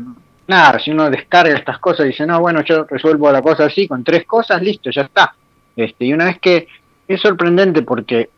nada, 0.48 0.78
si 0.78 0.90
uno 0.90 1.10
descarga 1.10 1.54
estas 1.54 1.78
cosas 1.78 2.06
y 2.06 2.08
dice, 2.08 2.26
no, 2.26 2.40
bueno, 2.40 2.62
yo 2.62 2.84
resuelvo 2.84 3.30
la 3.30 3.42
cosa 3.42 3.66
así, 3.66 3.86
con 3.86 4.02
tres 4.02 4.24
cosas, 4.24 4.62
listo, 4.62 4.90
ya 4.90 5.02
está. 5.02 5.34
Este, 5.76 6.06
y 6.06 6.14
una 6.14 6.24
vez 6.24 6.38
que 6.40 6.66
es 7.06 7.20
sorprendente 7.20 7.82
porque 7.82 8.30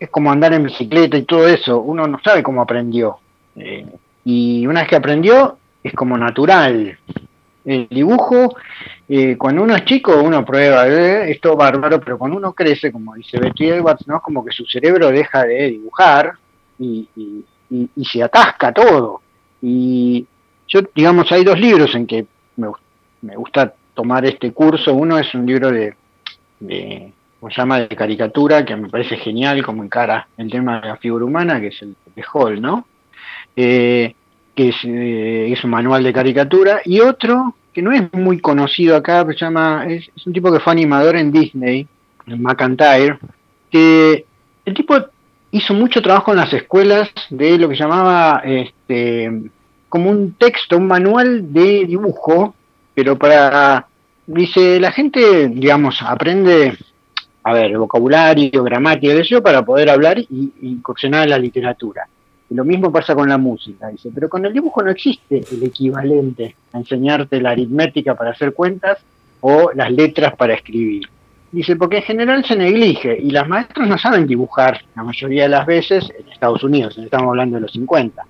es 0.00 0.08
como 0.08 0.32
andar 0.32 0.54
en 0.54 0.64
bicicleta 0.64 1.18
y 1.18 1.24
todo 1.24 1.46
eso, 1.46 1.80
uno 1.80 2.06
no 2.06 2.18
sabe 2.24 2.42
cómo 2.42 2.62
aprendió. 2.62 3.18
Eh, 3.56 3.86
y 4.24 4.66
una 4.66 4.80
vez 4.80 4.88
que 4.88 4.96
aprendió, 4.96 5.58
es 5.84 5.92
como 5.92 6.16
natural 6.16 6.96
el 7.64 7.88
dibujo, 7.90 8.56
eh, 9.14 9.36
cuando 9.36 9.62
uno 9.62 9.76
es 9.76 9.84
chico, 9.84 10.22
uno 10.22 10.42
prueba, 10.42 10.88
eh, 10.88 11.30
esto 11.30 11.54
bárbaro, 11.54 12.00
pero 12.00 12.16
cuando 12.16 12.38
uno 12.38 12.54
crece, 12.54 12.90
como 12.90 13.14
dice 13.14 13.38
Betty 13.38 13.68
Edwards, 13.68 14.06
¿no? 14.06 14.22
como 14.22 14.42
que 14.42 14.52
su 14.52 14.64
cerebro 14.64 15.10
deja 15.10 15.44
de 15.44 15.72
dibujar 15.72 16.32
y, 16.78 17.06
se 18.10 18.22
atasca 18.22 18.72
todo. 18.72 19.20
Y 19.60 20.26
yo, 20.66 20.80
digamos, 20.94 21.30
hay 21.30 21.44
dos 21.44 21.60
libros 21.60 21.94
en 21.94 22.06
que 22.06 22.24
me, 22.56 23.36
gusta 23.36 23.74
tomar 23.92 24.24
este 24.24 24.50
curso. 24.52 24.94
Uno 24.94 25.18
es 25.18 25.34
un 25.34 25.44
libro 25.44 25.70
de, 25.70 25.94
de 26.60 27.12
¿cómo 27.38 27.52
se 27.52 27.60
llama?, 27.60 27.80
de 27.80 27.94
caricatura, 27.94 28.64
que 28.64 28.76
me 28.76 28.88
parece 28.88 29.18
genial 29.18 29.62
como 29.62 29.84
encara 29.84 30.26
el 30.38 30.50
tema 30.50 30.80
de 30.80 30.88
la 30.88 30.96
figura 30.96 31.26
humana, 31.26 31.60
que 31.60 31.66
es 31.66 31.82
el 31.82 31.94
de 32.16 32.24
Hall, 32.32 32.62
¿no? 32.62 32.86
Eh, 33.56 34.14
que 34.54 34.72
eh, 34.84 35.52
es, 35.52 35.64
un 35.64 35.70
manual 35.70 36.02
de 36.02 36.14
caricatura, 36.14 36.80
y 36.86 37.00
otro 37.00 37.56
que 37.72 37.82
no 37.82 37.92
es 37.92 38.12
muy 38.12 38.38
conocido 38.40 38.96
acá, 38.96 39.24
se 39.26 39.36
llama, 39.36 39.86
es, 39.88 40.10
un 40.26 40.32
tipo 40.32 40.52
que 40.52 40.60
fue 40.60 40.72
animador 40.72 41.16
en 41.16 41.32
Disney, 41.32 41.86
en 42.26 42.42
McIntyre, 42.42 43.18
que 43.70 44.24
el 44.64 44.74
tipo 44.74 44.96
hizo 45.50 45.74
mucho 45.74 46.02
trabajo 46.02 46.32
en 46.32 46.38
las 46.38 46.52
escuelas 46.52 47.10
de 47.30 47.58
lo 47.58 47.68
que 47.68 47.76
llamaba 47.76 48.42
este 48.44 49.50
como 49.88 50.10
un 50.10 50.32
texto, 50.34 50.78
un 50.78 50.86
manual 50.86 51.52
de 51.52 51.84
dibujo, 51.84 52.54
pero 52.94 53.18
para 53.18 53.86
dice 54.26 54.80
la 54.80 54.90
gente, 54.90 55.48
digamos, 55.48 56.00
aprende 56.00 56.78
a 57.44 57.52
ver, 57.52 57.76
vocabulario, 57.76 58.62
gramática, 58.62 59.12
eso 59.12 59.42
para 59.42 59.64
poder 59.64 59.90
hablar 59.90 60.18
y 60.18 60.52
incursionar 60.62 61.24
en 61.24 61.30
la 61.30 61.38
literatura 61.38 62.06
lo 62.54 62.64
mismo 62.64 62.92
pasa 62.92 63.14
con 63.14 63.28
la 63.28 63.38
música, 63.38 63.88
dice, 63.88 64.10
pero 64.14 64.28
con 64.28 64.44
el 64.44 64.52
dibujo 64.52 64.82
no 64.82 64.90
existe 64.90 65.44
el 65.50 65.62
equivalente 65.62 66.56
a 66.72 66.78
enseñarte 66.78 67.40
la 67.40 67.50
aritmética 67.50 68.14
para 68.14 68.30
hacer 68.30 68.52
cuentas 68.52 68.98
o 69.40 69.70
las 69.74 69.90
letras 69.90 70.34
para 70.36 70.54
escribir. 70.54 71.08
Dice, 71.50 71.76
porque 71.76 71.98
en 71.98 72.02
general 72.02 72.44
se 72.44 72.56
neglige 72.56 73.18
y 73.20 73.30
las 73.30 73.46
maestras 73.46 73.86
no 73.86 73.98
saben 73.98 74.26
dibujar 74.26 74.80
la 74.96 75.02
mayoría 75.02 75.42
de 75.42 75.50
las 75.50 75.66
veces 75.66 76.10
en 76.18 76.32
Estados 76.32 76.64
Unidos, 76.64 76.96
estamos 76.98 77.28
hablando 77.28 77.56
de 77.56 77.62
los 77.62 77.72
50. 77.72 78.24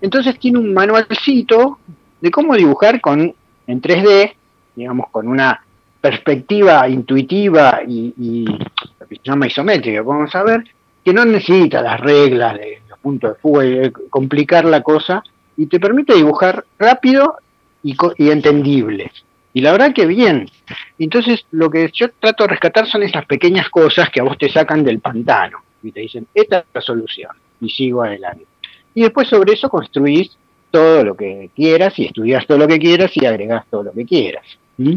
Entonces 0.00 0.38
tiene 0.38 0.58
un 0.58 0.74
manualcito 0.74 1.78
de 2.20 2.30
cómo 2.30 2.54
dibujar 2.56 3.00
con 3.00 3.34
en 3.66 3.80
3D, 3.80 4.34
digamos, 4.74 5.08
con 5.10 5.28
una 5.28 5.64
perspectiva 6.00 6.86
intuitiva 6.88 7.80
y, 7.86 8.12
y 8.18 8.44
lo 8.44 9.06
se 9.08 9.20
llama 9.22 9.46
isométrica, 9.46 10.02
vamos 10.02 10.34
a 10.34 10.42
ver, 10.42 10.64
que 11.04 11.12
no 11.12 11.24
necesita 11.24 11.80
las 11.82 12.00
reglas 12.00 12.54
de 12.54 12.82
punto 13.04 13.28
de 13.28 13.34
fuga 13.34 13.66
y 13.66 13.90
complicar 14.08 14.64
la 14.64 14.82
cosa 14.82 15.22
y 15.56 15.66
te 15.66 15.78
permite 15.78 16.14
dibujar 16.14 16.64
rápido 16.78 17.36
y, 17.82 17.94
entendible. 18.30 19.12
Y 19.52 19.60
la 19.60 19.72
verdad 19.72 19.92
que 19.94 20.06
bien. 20.06 20.50
Entonces 20.98 21.44
lo 21.52 21.70
que 21.70 21.90
yo 21.92 22.08
trato 22.18 22.44
de 22.44 22.48
rescatar 22.48 22.88
son 22.88 23.02
esas 23.02 23.26
pequeñas 23.26 23.68
cosas 23.68 24.08
que 24.10 24.20
a 24.20 24.24
vos 24.24 24.38
te 24.38 24.50
sacan 24.50 24.82
del 24.82 24.98
pantano 25.00 25.58
y 25.82 25.92
te 25.92 26.00
dicen, 26.00 26.26
esta 26.34 26.60
es 26.60 26.64
la 26.72 26.80
solución 26.80 27.30
y 27.60 27.68
sigo 27.68 28.02
adelante. 28.02 28.46
Y 28.94 29.02
después 29.02 29.28
sobre 29.28 29.52
eso 29.52 29.68
construís 29.68 30.36
todo 30.70 31.04
lo 31.04 31.14
que 31.14 31.50
quieras 31.54 31.96
y 31.98 32.06
estudias 32.06 32.46
todo 32.46 32.58
lo 32.58 32.66
que 32.66 32.78
quieras 32.78 33.12
y 33.14 33.26
agregás 33.26 33.66
todo 33.70 33.84
lo 33.84 33.92
que 33.92 34.06
quieras. 34.06 34.44
¿Mm? 34.78 34.96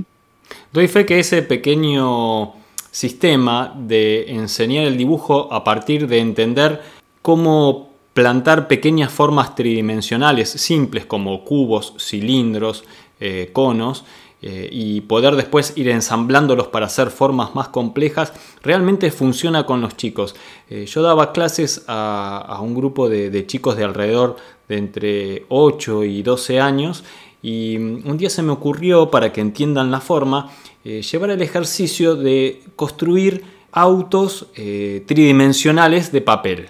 Doy 0.71 0.87
fe 0.87 1.05
que 1.05 1.19
ese 1.19 1.43
pequeño 1.43 2.53
sistema 2.89 3.75
de 3.77 4.31
enseñar 4.31 4.85
el 4.85 4.97
dibujo 4.97 5.53
a 5.53 5.63
partir 5.63 6.07
de 6.07 6.19
entender 6.19 6.81
cómo 7.21 7.96
plantar 8.17 8.67
pequeñas 8.67 9.11
formas 9.11 9.53
tridimensionales 9.53 10.49
simples 10.49 11.05
como 11.05 11.45
cubos, 11.45 11.93
cilindros, 11.99 12.83
eh, 13.19 13.51
conos, 13.53 14.05
eh, 14.41 14.67
y 14.71 15.01
poder 15.01 15.35
después 15.35 15.73
ir 15.75 15.87
ensamblándolos 15.89 16.65
para 16.69 16.87
hacer 16.87 17.11
formas 17.11 17.53
más 17.53 17.67
complejas, 17.67 18.33
realmente 18.63 19.11
funciona 19.11 19.67
con 19.67 19.81
los 19.81 19.95
chicos. 19.97 20.35
Eh, 20.67 20.87
yo 20.87 21.03
daba 21.03 21.31
clases 21.31 21.85
a, 21.87 22.59
un 22.59 22.73
grupo 22.73 23.07
de, 23.07 23.45
chicos 23.45 23.77
de 23.77 23.83
alrededor 23.83 24.37
de 24.67 24.77
entre 24.79 25.45
8 25.49 26.03
y 26.05 26.23
12 26.23 26.59
años 26.59 27.03
y 27.43 27.77
mm, 27.77 28.09
un 28.09 28.17
día 28.17 28.31
se 28.31 28.41
me 28.41 28.51
ocurrió, 28.51 29.11
para 29.11 29.31
que 29.31 29.41
entiendan 29.41 29.91
la 29.91 30.01
forma, 30.01 30.49
llevar 30.83 31.29
el 31.29 31.43
ejercicio 31.43 32.15
de 32.15 32.63
construir 32.75 33.43
autos 33.71 34.47
tridimensionales 34.55 36.11
de 36.11 36.21
papel. 36.21 36.69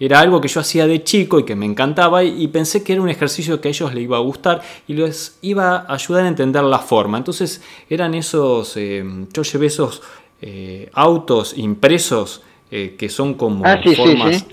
Era 0.00 0.20
algo 0.20 0.40
que 0.40 0.48
yo 0.48 0.60
hacía 0.60 0.86
de 0.86 1.02
chico 1.02 1.40
y 1.40 1.44
que 1.44 1.56
me 1.56 1.66
encantaba 1.66 2.22
y, 2.22 2.46
pensé 2.48 2.84
que 2.84 2.92
era 2.92 3.02
un 3.02 3.08
ejercicio 3.08 3.60
que 3.60 3.68
a 3.68 3.70
ellos 3.70 3.92
les 3.94 4.04
iba 4.04 4.16
a 4.16 4.20
gustar 4.20 4.62
y 4.86 4.94
les 4.94 5.38
iba 5.42 5.78
a 5.78 5.94
ayudar 5.94 6.24
a 6.24 6.28
entender 6.28 6.62
la 6.62 6.78
forma. 6.78 7.18
Entonces 7.18 7.62
eran 7.90 8.14
esos, 8.14 8.76
eh, 8.76 9.04
yo 9.32 9.42
llevé 9.42 9.66
esos 9.66 10.02
eh, 10.40 10.88
autos 10.92 11.56
impresos 11.56 12.42
que 12.70 13.08
son 13.08 13.32
como 13.32 13.64
ah, 13.64 13.80
formas 13.96 14.44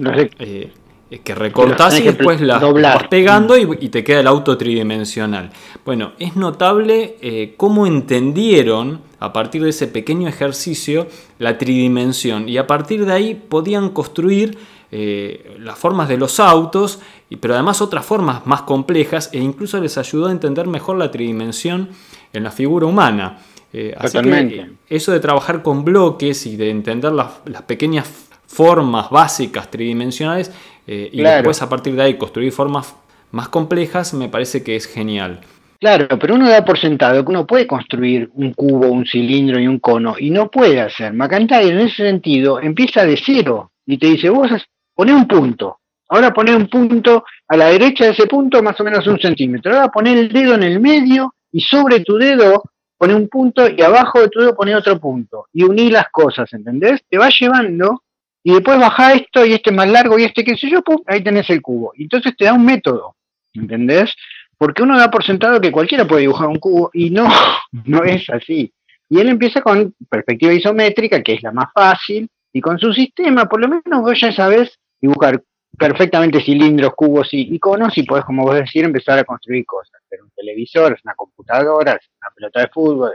que 1.23 1.35
recortás 1.35 1.99
y 1.99 2.03
después 2.03 2.39
las 2.39 2.61
vas 2.61 3.07
pegando 3.09 3.57
y, 3.57 3.67
y, 3.81 3.89
te 3.89 4.05
queda 4.05 4.21
el 4.21 4.27
auto 4.27 4.57
tridimensional. 4.57 5.51
Bueno, 5.83 6.13
es 6.17 6.37
notable 6.37 7.53
cómo 7.57 7.85
entendieron 7.85 9.01
a 9.19 9.33
partir 9.33 9.63
de 9.63 9.71
ese 9.71 9.87
pequeño 9.87 10.29
ejercicio 10.29 11.07
la 11.39 11.57
tridimensión 11.57 12.47
y 12.47 12.57
a 12.57 12.67
partir 12.67 13.05
de 13.05 13.11
ahí 13.11 13.33
podían 13.33 13.89
construir 13.89 14.57
eh, 14.97 15.57
las 15.59 15.77
formas 15.77 16.07
de 16.07 16.15
los 16.15 16.39
autos, 16.39 17.01
pero 17.41 17.53
además 17.53 17.81
otras 17.81 18.05
formas 18.05 18.47
más 18.47 18.61
complejas 18.61 19.29
e 19.33 19.39
incluso 19.39 19.77
les 19.81 19.97
ayudó 19.97 20.27
a 20.27 20.31
entender 20.31 20.67
mejor 20.67 20.95
la 20.95 21.11
tridimensión 21.11 21.89
en 22.31 22.43
la 22.45 22.51
figura 22.51 22.85
humana. 22.85 23.39
Eh, 23.73 23.93
así 23.97 24.17
que 24.21 24.69
eso 24.87 25.11
de 25.11 25.19
trabajar 25.19 25.63
con 25.63 25.83
bloques 25.83 26.45
y 26.45 26.55
de 26.55 26.69
entender 26.69 27.11
las, 27.11 27.29
pequeñas 27.67 28.07
formas 28.47 29.09
básicas 29.09 29.69
tridimensionales 29.69 30.53
eh, 30.87 31.09
y 31.11 31.21
después 31.21 31.61
a 31.61 31.67
partir 31.67 31.93
de 31.95 32.03
ahí 32.03 32.13
construir 32.13 32.53
formas 32.53 32.95
más 33.31 33.49
complejas 33.49 34.13
me 34.13 34.29
parece 34.29 34.63
que 34.63 34.77
es 34.77 34.87
genial. 34.87 35.41
Claro, 35.77 36.07
pero 36.17 36.35
uno 36.35 36.49
da 36.49 36.63
por 36.63 36.79
sentado 36.79 37.21
que 37.25 37.31
uno 37.31 37.45
puede 37.45 37.67
construir 37.67 38.29
un 38.33 38.53
cubo, 38.53 38.87
un 38.87 39.05
cilindro 39.05 39.59
y 39.59 39.67
un 39.67 39.79
cono, 39.79 40.15
y 40.17 40.29
no 40.29 40.49
puede 40.49 40.79
hacer. 40.79 41.11
McIntyre 41.11 41.67
en 41.67 41.79
ese 41.79 41.97
sentido 41.97 42.61
empieza 42.61 43.05
de 43.05 43.17
cero 43.17 43.71
y 43.85 43.97
te 43.97 44.07
dice, 44.07 44.29
vos 44.29 44.49
poné 44.95 45.13
un 45.13 45.27
punto, 45.27 45.79
ahora 46.09 46.33
poné 46.33 46.55
un 46.55 46.67
punto 46.67 47.25
a 47.47 47.57
la 47.57 47.67
derecha 47.67 48.05
de 48.05 48.11
ese 48.11 48.25
punto 48.25 48.63
más 48.63 48.79
o 48.79 48.83
menos 48.83 49.05
un 49.07 49.19
centímetro, 49.19 49.73
ahora 49.73 49.91
poné 49.91 50.13
el 50.13 50.31
dedo 50.31 50.55
en 50.55 50.63
el 50.63 50.79
medio 50.79 51.35
y 51.51 51.61
sobre 51.61 51.99
tu 51.99 52.17
dedo 52.17 52.63
poné 52.97 53.13
un 53.13 53.27
punto 53.27 53.67
y 53.69 53.81
abajo 53.81 54.21
de 54.21 54.29
tu 54.29 54.39
dedo 54.39 54.55
poné 54.55 54.75
otro 54.75 54.99
punto 54.99 55.47
y 55.53 55.63
uní 55.63 55.89
las 55.89 56.09
cosas, 56.09 56.51
¿entendés? 56.53 57.01
Te 57.09 57.17
va 57.17 57.29
llevando 57.29 58.03
y 58.43 58.53
después 58.53 58.79
baja 58.79 59.13
esto 59.13 59.45
y 59.45 59.53
este 59.53 59.71
más 59.71 59.89
largo 59.89 60.17
y 60.17 60.23
este 60.23 60.43
qué 60.43 60.55
sé 60.55 60.69
yo, 60.69 60.81
pum, 60.81 60.97
ahí 61.07 61.23
tenés 61.23 61.49
el 61.49 61.61
cubo. 61.61 61.93
Y 61.95 62.03
entonces 62.03 62.35
te 62.37 62.45
da 62.45 62.53
un 62.53 62.63
método, 62.63 63.15
¿entendés? 63.53 64.13
Porque 64.57 64.83
uno 64.83 64.97
da 64.97 65.09
por 65.09 65.23
sentado 65.23 65.59
que 65.59 65.71
cualquiera 65.71 66.05
puede 66.05 66.21
dibujar 66.21 66.47
un 66.47 66.59
cubo 66.59 66.89
y 66.93 67.09
no, 67.09 67.27
no 67.85 68.03
es 68.03 68.29
así. 68.29 68.71
Y 69.09 69.19
él 69.19 69.29
empieza 69.29 69.61
con 69.61 69.93
perspectiva 70.09 70.53
isométrica, 70.53 71.21
que 71.21 71.33
es 71.33 71.43
la 71.43 71.51
más 71.51 71.67
fácil, 71.73 72.29
y 72.53 72.61
con 72.61 72.79
su 72.79 72.93
sistema, 72.93 73.45
por 73.49 73.59
lo 73.59 73.67
menos 73.67 74.01
vos 74.01 74.19
ya 74.19 74.31
sabes 74.31 74.79
dibujar 74.99 75.41
perfectamente 75.77 76.41
cilindros, 76.41 76.93
cubos 76.95 77.33
y 77.33 77.53
iconos 77.55 77.97
y 77.97 78.03
podés, 78.03 78.25
como 78.25 78.43
vos 78.43 78.55
decir, 78.55 78.85
empezar 78.85 79.19
a 79.19 79.23
construir 79.23 79.65
cosas. 79.65 80.01
Pero 80.09 80.23
un 80.23 80.31
televisor, 80.31 80.93
es 80.93 81.03
una 81.03 81.15
computadora, 81.15 81.93
es 81.93 82.09
una 82.21 82.29
pelota 82.35 82.61
de 82.61 82.67
fútbol. 82.67 83.11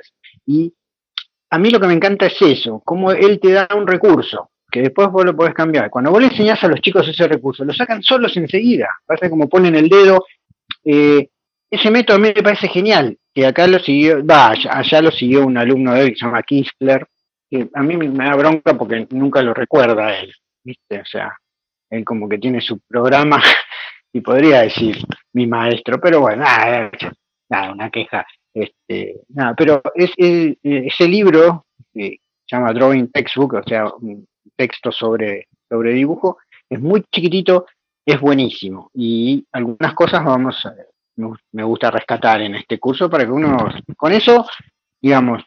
Y 0.46 0.72
a 1.50 1.58
mí 1.58 1.70
lo 1.70 1.80
que 1.80 1.86
me 1.86 1.94
encanta 1.94 2.26
es 2.26 2.40
eso, 2.40 2.82
cómo 2.84 3.12
él 3.12 3.40
te 3.40 3.52
da 3.52 3.68
un 3.76 3.86
recurso, 3.86 4.50
que 4.70 4.82
después 4.82 5.10
vos 5.10 5.24
lo 5.24 5.34
podés 5.34 5.54
cambiar. 5.54 5.90
Cuando 5.90 6.10
vos 6.10 6.20
le 6.20 6.28
enseñás 6.28 6.62
a 6.62 6.68
los 6.68 6.80
chicos 6.80 7.08
ese 7.08 7.26
recurso, 7.26 7.64
lo 7.64 7.72
sacan 7.72 8.02
solos 8.02 8.36
enseguida. 8.36 8.88
Parece 9.06 9.30
como 9.30 9.48
ponen 9.48 9.74
el 9.74 9.88
dedo 9.88 10.24
eh, 10.84 11.28
ese 11.70 11.90
método 11.90 12.16
a 12.16 12.20
mí 12.20 12.32
me 12.34 12.42
parece 12.42 12.68
genial, 12.68 13.16
que 13.32 13.46
acá 13.46 13.66
lo 13.66 13.78
siguió, 13.78 14.24
va, 14.26 14.50
allá, 14.50 15.02
lo 15.02 15.10
siguió 15.10 15.46
un 15.46 15.56
alumno 15.56 15.94
de 15.94 16.02
él 16.02 16.08
que 16.10 16.16
se 16.16 16.26
llama 16.26 16.42
Kinsler, 16.42 17.06
que 17.48 17.68
a 17.72 17.82
mí 17.82 17.96
me 17.96 18.24
da 18.24 18.34
bronca 18.34 18.76
porque 18.76 19.06
nunca 19.10 19.42
lo 19.42 19.54
recuerda 19.54 20.18
él, 20.18 20.32
¿viste? 20.64 21.00
O 21.00 21.04
sea, 21.04 21.36
él 21.90 22.04
como 22.04 22.28
que 22.28 22.38
tiene 22.38 22.60
su 22.60 22.78
programa 22.80 23.42
y 24.12 24.20
podría 24.20 24.62
decir 24.62 24.96
mi 25.32 25.46
maestro, 25.46 26.00
pero 26.00 26.20
bueno, 26.20 26.42
nada, 26.42 26.90
nada 27.48 27.72
una 27.72 27.90
queja. 27.90 28.26
Este, 28.52 29.20
nada, 29.28 29.54
pero 29.56 29.82
es, 29.94 30.10
ese 30.16 31.08
libro 31.08 31.66
que 31.92 32.18
se 32.46 32.56
llama 32.56 32.72
Drawing 32.72 33.10
Textbook, 33.12 33.54
o 33.54 33.62
sea, 33.62 33.86
un 33.86 34.26
texto 34.56 34.90
sobre, 34.90 35.46
sobre 35.68 35.92
dibujo, 35.92 36.38
es 36.68 36.80
muy 36.80 37.04
chiquitito, 37.12 37.66
es 38.04 38.20
buenísimo. 38.20 38.90
Y 38.94 39.46
algunas 39.52 39.94
cosas 39.94 40.24
vamos 40.24 40.64
a, 40.66 40.74
me 41.52 41.62
gusta 41.62 41.90
rescatar 41.90 42.40
en 42.40 42.54
este 42.54 42.78
curso 42.78 43.10
para 43.10 43.24
que 43.24 43.30
uno, 43.30 43.56
con 43.96 44.12
eso, 44.12 44.46
digamos, 45.00 45.42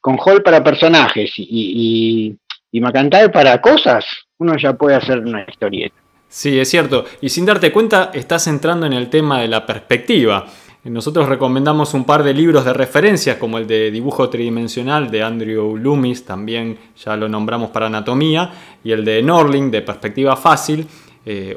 con 0.00 0.16
Hall 0.18 0.42
para 0.42 0.62
personajes 0.62 1.32
y, 1.38 1.46
y, 1.50 2.38
y 2.70 2.80
para 2.80 3.60
cosas, 3.60 4.06
uno 4.38 4.56
ya 4.56 4.72
puede 4.74 4.96
hacer 4.96 5.18
una 5.18 5.44
historieta. 5.46 5.94
Sí, 6.28 6.58
es 6.58 6.68
cierto. 6.68 7.04
Y 7.20 7.28
sin 7.28 7.46
darte 7.46 7.72
cuenta, 7.72 8.10
estás 8.12 8.46
entrando 8.46 8.86
en 8.86 8.92
el 8.92 9.08
tema 9.08 9.40
de 9.40 9.48
la 9.48 9.64
perspectiva. 9.64 10.46
Nosotros 10.84 11.28
recomendamos 11.28 11.92
un 11.94 12.04
par 12.04 12.22
de 12.22 12.32
libros 12.32 12.64
de 12.64 12.72
referencia, 12.72 13.38
como 13.38 13.58
el 13.58 13.66
de 13.66 13.90
dibujo 13.90 14.28
tridimensional 14.28 15.10
de 15.10 15.22
Andrew 15.22 15.76
Loomis, 15.76 16.24
también 16.24 16.78
ya 16.96 17.16
lo 17.16 17.28
nombramos 17.28 17.70
para 17.70 17.86
anatomía, 17.86 18.50
y 18.84 18.92
el 18.92 19.04
de 19.04 19.22
Norling 19.22 19.70
de 19.70 19.82
perspectiva 19.82 20.36
fácil. 20.36 20.86
Eh, 21.26 21.56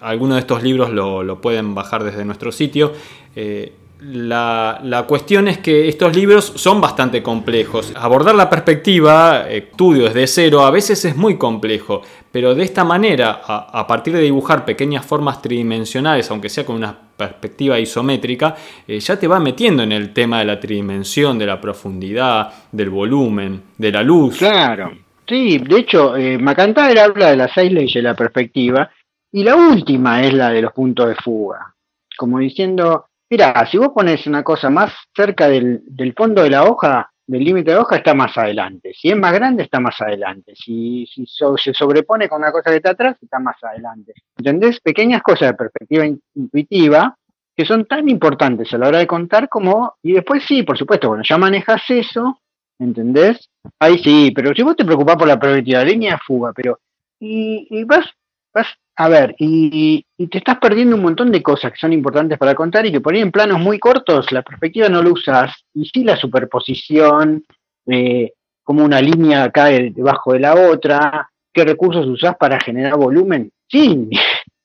algunos 0.00 0.36
de 0.36 0.40
estos 0.40 0.62
libros 0.62 0.90
lo, 0.90 1.40
pueden 1.40 1.74
bajar 1.74 2.04
desde 2.04 2.24
nuestro 2.24 2.52
sitio. 2.52 2.92
Eh, 3.34 3.72
la, 4.04 5.04
cuestión 5.08 5.48
es 5.48 5.58
que 5.58 5.88
estos 5.88 6.14
libros 6.14 6.52
son 6.56 6.80
bastante 6.80 7.22
complejos. 7.22 7.92
Abordar 7.96 8.34
la 8.34 8.50
perspectiva, 8.50 9.48
estudio 9.48 10.04
desde 10.04 10.26
cero, 10.26 10.62
a 10.62 10.70
veces 10.70 11.04
es 11.04 11.16
muy 11.16 11.38
complejo, 11.38 12.02
pero 12.30 12.54
de 12.54 12.64
esta 12.64 12.84
manera, 12.84 13.40
a, 13.44 13.86
partir 13.86 14.14
de 14.14 14.20
dibujar 14.20 14.64
pequeñas 14.64 15.06
formas 15.06 15.40
tridimensionales, 15.40 16.30
aunque 16.30 16.48
sea 16.48 16.66
con 16.66 16.76
una 16.76 16.96
perspectiva 17.16 17.78
isométrica, 17.78 18.56
eh, 18.86 19.00
ya 19.00 19.18
te 19.18 19.28
va 19.28 19.40
metiendo 19.40 19.82
en 19.82 19.92
el 19.92 20.12
tema 20.12 20.40
de 20.40 20.44
la 20.44 20.60
tridimensión, 20.60 21.38
de 21.38 21.46
la 21.46 21.60
profundidad, 21.60 22.52
del 22.72 22.90
volumen, 22.90 23.62
de 23.78 23.92
la 23.92 24.02
luz. 24.02 24.38
Claro. 24.38 24.92
Sí, 25.26 25.58
de 25.58 25.78
hecho, 25.78 26.16
eh, 26.16 26.38
habla 26.44 27.30
de 27.30 27.36
las 27.36 27.52
seis 27.54 27.72
leyes 27.72 27.94
de 27.94 28.02
la 28.02 28.14
perspectiva 28.14 28.90
y 29.32 29.42
la 29.42 29.56
última 29.56 30.22
es 30.22 30.34
la 30.34 30.50
de 30.50 30.60
los 30.60 30.72
puntos 30.72 31.08
de 31.08 31.14
fuga, 31.14 31.74
como 32.18 32.38
diciendo, 32.38 33.06
mira, 33.30 33.66
si 33.66 33.78
vos 33.78 33.88
pones 33.94 34.26
una 34.26 34.42
cosa 34.42 34.70
más 34.70 34.92
cerca 35.14 35.48
del, 35.48 35.82
fondo 36.16 36.42
de 36.42 36.50
la 36.50 36.64
hoja, 36.64 37.10
del 37.26 37.44
límite 37.44 37.70
de 37.70 37.78
hoja, 37.78 37.96
está 37.96 38.14
más 38.14 38.36
adelante. 38.36 38.92
Si 38.94 39.10
es 39.10 39.16
más 39.16 39.32
grande, 39.32 39.62
está 39.62 39.80
más 39.80 40.00
adelante. 40.00 40.54
Si, 40.56 41.06
se 41.06 41.74
sobrepone 41.74 42.28
con 42.28 42.42
una 42.42 42.52
cosa 42.52 42.70
que 42.70 42.76
está 42.76 42.90
atrás, 42.90 43.16
está 43.20 43.38
más 43.38 43.56
adelante. 43.62 44.12
¿Entendés? 44.36 44.80
Pequeñas 44.80 45.22
cosas 45.22 45.48
de 45.48 45.54
perspectiva 45.54 46.06
intuitiva 46.34 47.16
que 47.56 47.64
son 47.64 47.84
tan 47.86 48.08
importantes 48.08 48.72
a 48.74 48.78
la 48.78 48.88
hora 48.88 48.98
de 48.98 49.06
contar 49.06 49.48
como... 49.48 49.94
Y 50.02 50.12
después 50.12 50.42
sí, 50.46 50.64
por 50.64 50.76
supuesto, 50.76 51.08
cuando 51.08 51.24
ya 51.24 51.38
manejas 51.38 51.82
eso, 51.88 52.40
¿entendés? 52.80 53.48
Ahí 53.78 53.98
sí, 53.98 54.32
pero 54.34 54.52
si 54.54 54.62
vos 54.62 54.74
te 54.74 54.84
preocupás 54.84 55.16
por 55.16 55.28
la 55.28 55.84
línea 55.84 56.12
de 56.12 56.18
fuga, 56.18 56.52
pero... 56.52 56.80
Y, 57.20 57.68
y 57.70 57.84
vas 57.84 58.06
vas 58.54 58.68
a 58.96 59.08
ver, 59.08 59.34
y, 59.38 60.06
te 60.30 60.38
estás 60.38 60.58
perdiendo 60.58 60.96
un 60.96 61.02
montón 61.02 61.32
de 61.32 61.42
cosas 61.42 61.72
que 61.72 61.78
son 61.78 61.92
importantes 61.92 62.38
para 62.38 62.54
contar 62.54 62.86
y 62.86 62.92
que 62.92 63.00
por 63.00 63.16
en 63.16 63.32
planos 63.32 63.60
muy 63.60 63.78
cortos 63.78 64.30
la 64.30 64.42
perspectiva 64.42 64.88
no 64.88 65.02
lo 65.02 65.12
usas, 65.12 65.52
y 65.74 65.84
sí 65.86 66.04
la 66.04 66.16
superposición, 66.16 67.44
eh, 67.86 68.32
como 68.62 68.84
una 68.84 69.00
línea 69.00 69.50
cae 69.50 69.90
debajo 69.90 70.32
de 70.32 70.40
la 70.40 70.54
otra, 70.54 71.28
qué 71.52 71.64
recursos 71.64 72.06
usás 72.06 72.36
para 72.36 72.60
generar 72.60 72.96
volumen, 72.96 73.50
sin 73.68 74.10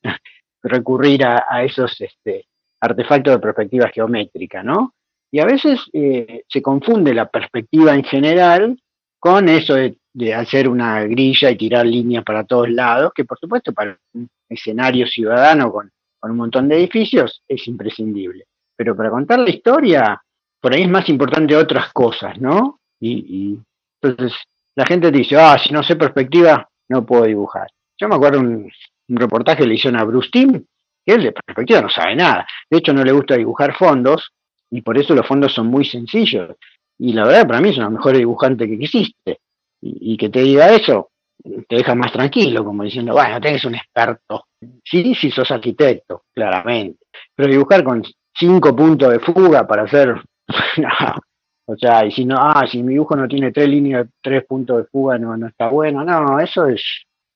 recurrir 0.64 1.26
a, 1.26 1.64
esos 1.64 2.00
este, 2.00 2.46
artefactos 2.80 3.34
de 3.34 3.40
perspectiva 3.40 3.90
geométrica, 3.90 4.62
¿no? 4.64 4.94
Y 5.32 5.40
a 5.40 5.46
veces 5.46 5.82
eh, 5.94 6.44
se 6.48 6.62
confunde 6.62 7.14
la 7.14 7.28
perspectiva 7.28 7.94
en 7.94 8.04
general 8.04 8.80
con 9.20 9.50
eso 9.50 9.76
de 9.76 9.96
de 10.14 10.34
hacer 10.34 10.68
una 10.68 11.04
grilla 11.04 11.52
y 11.52 11.58
tirar 11.58 11.86
líneas 11.86 12.24
para 12.24 12.44
todos 12.44 12.70
lados, 12.70 13.12
que 13.14 13.26
por 13.26 13.40
supuesto 13.40 13.74
para 13.74 13.98
un 14.14 14.30
escenario 14.48 15.08
ciudadano 15.08 15.72
con, 15.72 15.92
un 16.22 16.38
montón 16.38 16.68
de 16.68 16.78
edificios 16.78 17.44
es 17.48 17.68
imprescindible. 17.68 18.46
Pero 18.76 18.96
para 18.96 19.10
contar 19.10 19.40
la 19.40 19.50
historia, 19.50 20.22
por 20.60 20.74
ahí 20.74 20.84
es 20.84 20.90
más 20.90 21.08
importante 21.10 21.56
otras 21.56 21.94
cosas, 21.94 22.40
¿no? 22.40 22.80
Y, 23.00 23.58
entonces 24.02 24.38
la 24.76 24.86
gente 24.86 25.12
dice, 25.12 25.38
ah, 25.38 25.58
si 25.58 25.74
no 25.74 25.84
sé 25.84 25.96
perspectiva, 25.96 26.68
no 26.90 27.06
puedo 27.06 27.24
dibujar. 27.24 27.68
Yo 27.98 28.08
me 28.08 28.16
acuerdo 28.16 28.40
un, 28.40 28.70
un 29.10 29.18
reportaje 29.18 29.64
que 29.64 29.68
le 29.68 29.76
hicieron 29.76 30.00
a 30.00 30.04
Bruce 30.04 30.30
que 30.32 30.64
él 31.06 31.24
de 31.24 31.32
perspectiva 31.32 31.82
no 31.82 31.90
sabe 31.90 32.16
nada. 32.16 32.48
De 32.70 32.78
hecho, 32.78 32.94
no 32.94 33.04
le 33.04 33.12
gusta 33.12 33.36
dibujar 33.36 33.76
fondos, 33.76 34.32
y 34.70 34.82
por 34.82 34.98
eso 34.98 35.16
los 35.16 35.26
fondos 35.26 35.54
son 35.54 35.68
muy 35.68 35.86
sencillos. 35.86 36.56
Y 36.98 37.14
la 37.14 37.26
verdad, 37.26 37.48
para 37.48 37.62
mí 37.62 37.70
es 37.70 37.78
una 37.78 37.90
mejor 37.90 38.18
dibujante 38.18 38.68
que 38.68 38.76
existe 38.76 39.40
y, 39.82 40.18
que 40.18 40.30
te 40.30 40.42
diga 40.42 40.74
eso, 40.74 41.12
te 41.42 41.78
deja 41.78 41.96
más 41.96 42.12
tranquilo, 42.12 42.64
como 42.66 42.84
diciendo, 42.84 43.14
bueno, 43.14 43.40
tenés 43.40 43.64
un 43.66 43.76
experto. 43.76 44.46
Sí, 44.84 45.16
sí 45.16 45.32
sos 45.32 45.50
arquitecto, 45.52 46.24
claramente. 46.34 47.06
Pero 47.36 47.50
dibujar 47.50 47.84
con 47.84 48.04
cinco 48.34 48.76
puntos 48.76 49.12
de 49.12 49.20
fuga 49.20 49.66
para 49.66 49.84
hacer, 49.84 50.16
O 51.72 51.78
sea, 51.78 52.04
y 52.04 52.12
si 52.12 52.26
no, 52.26 52.36
ah, 52.40 52.66
si 52.68 52.82
mi 52.82 52.94
dibujo 52.94 53.16
no 53.16 53.28
tiene 53.28 53.52
tres 53.52 53.70
líneas, 53.70 54.08
tres 54.24 54.44
puntos 54.48 54.78
de 54.78 54.84
fuga, 54.86 55.20
no, 55.20 55.38
no 55.38 55.46
está 55.46 55.70
bueno. 55.70 56.04
No, 56.04 56.40
eso 56.40 56.66
es. 56.66 56.84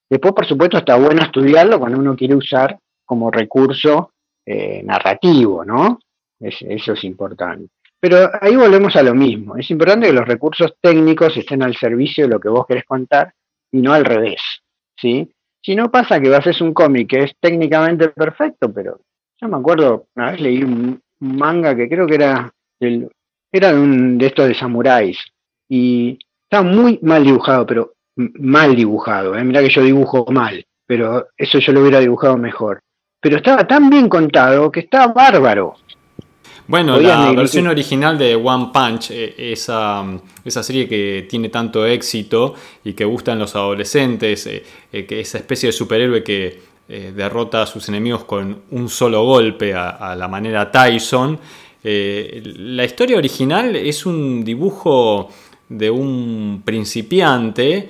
Después, 0.09 0.33
por 0.33 0.47
supuesto, 0.47 0.79
está 0.79 0.97
bueno 0.97 1.21
estudiarlo 1.21 1.79
cuando 1.79 1.99
uno 1.99 2.15
quiere 2.15 2.33
usar 2.33 2.79
como 3.05 3.29
recurso 3.29 4.09
eh, 4.43 4.81
narrativo, 4.83 5.63
¿no? 5.63 5.99
eso 6.39 6.93
es 6.93 7.03
importante. 7.03 7.69
Pero 8.03 8.29
ahí 8.41 8.53
volvemos 8.57 8.93
a 8.97 9.01
lo 9.01 9.15
mismo. 9.15 9.55
Es 9.55 9.71
importante 9.71 10.07
que 10.07 10.13
los 10.13 10.27
recursos 10.27 10.73
técnicos 10.81 11.37
estén 11.37 11.63
al 11.63 11.73
servicio 11.77 12.25
de 12.25 12.33
lo 12.33 12.37
que 12.41 12.49
vos 12.49 12.65
querés 12.67 12.83
contar 12.83 13.33
y 13.71 13.81
no 13.81 13.93
al 13.93 14.03
revés. 14.03 14.41
¿sí? 14.99 15.31
Si 15.61 15.73
no 15.73 15.89
pasa 15.89 16.19
que 16.19 16.35
haces 16.35 16.59
un 16.59 16.73
cómic 16.73 17.09
que 17.09 17.23
es 17.23 17.31
técnicamente 17.39 18.09
perfecto, 18.09 18.73
pero 18.73 18.99
yo 19.39 19.47
me 19.47 19.55
acuerdo, 19.55 20.07
una 20.17 20.31
vez 20.31 20.41
leí 20.41 20.63
un, 20.65 21.01
manga 21.21 21.73
que 21.77 21.87
creo 21.87 22.05
que 22.05 22.15
era 22.15 22.51
del, 22.77 23.09
era 23.49 23.71
de, 23.71 23.79
un, 23.79 24.17
de 24.17 24.25
estos 24.25 24.49
de 24.49 24.53
samuráis 24.53 25.17
y 25.69 26.19
estaba 26.43 26.69
muy 26.69 26.99
mal 27.03 27.23
dibujado, 27.23 27.65
pero 27.65 27.93
mal 28.17 28.75
dibujado. 28.75 29.33
¿eh? 29.37 29.45
Mirá 29.45 29.61
que 29.61 29.69
yo 29.69 29.81
dibujo 29.81 30.25
mal, 30.29 30.65
pero 30.85 31.29
eso 31.37 31.57
yo 31.57 31.71
lo 31.71 31.79
hubiera 31.79 32.01
dibujado 32.01 32.35
mejor. 32.35 32.81
Pero 33.21 33.37
estaba 33.37 33.65
tan 33.65 33.89
bien 33.89 34.09
contado 34.09 34.69
que 34.69 34.81
estaba 34.81 35.13
bárbaro. 35.13 35.75
Bueno, 36.65 36.97
la 36.97 37.31
versión 37.33 37.67
original 37.67 38.17
de 38.17 38.35
One 38.35 38.69
Punch, 38.73 39.11
eh, 39.11 39.51
esa, 39.51 40.05
esa, 40.45 40.63
serie 40.63 40.87
que 40.87 41.27
tiene 41.29 41.49
tanto 41.49 41.85
éxito 41.85 42.55
y 42.85 42.93
que 42.93 43.03
gustan 43.03 43.37
los 43.37 43.53
adolescentes, 43.55 44.47
eh, 44.47 44.63
eh, 44.91 45.05
que 45.05 45.19
esa 45.19 45.39
especie 45.39 45.67
de 45.67 45.73
superhéroe 45.73 46.23
que 46.23 46.73
derrota 46.85 47.63
a 47.63 47.65
sus 47.65 47.87
enemigos 47.89 48.25
con 48.25 48.63
un 48.71 48.89
solo 48.89 49.23
golpe 49.23 49.73
a, 49.73 50.15
la 50.15 50.27
manera 50.27 50.69
Tyson. 50.69 51.39
la 51.81 52.83
historia 52.83 53.17
original 53.17 53.75
es 53.75 54.05
un 54.05 54.43
dibujo 54.43 55.29
de 55.69 55.89
un 55.89 56.61
principiante 56.63 57.89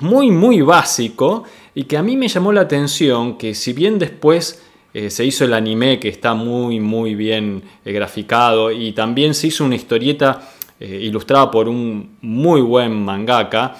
muy, 0.00 0.30
muy 0.30 0.62
básico 0.62 1.44
y 1.74 1.84
que 1.84 1.98
a 1.98 2.02
mí 2.02 2.16
me 2.16 2.28
llamó 2.28 2.50
la 2.50 2.62
atención 2.62 3.36
que 3.36 3.54
si 3.54 3.74
bien 3.74 3.98
después 3.98 4.62
eh, 4.94 5.10
se 5.10 5.24
hizo 5.24 5.44
el 5.44 5.52
anime 5.52 5.98
que 5.98 6.08
está 6.08 6.34
muy 6.34 6.78
muy 6.78 7.16
bien 7.16 7.64
eh, 7.84 7.92
graficado 7.92 8.70
y 8.70 8.92
también 8.92 9.34
se 9.34 9.48
hizo 9.48 9.64
una 9.64 9.74
historieta 9.74 10.48
eh, 10.78 11.00
ilustrada 11.02 11.50
por 11.50 11.68
un 11.68 12.16
muy 12.22 12.60
buen 12.60 13.04
mangaka. 13.04 13.76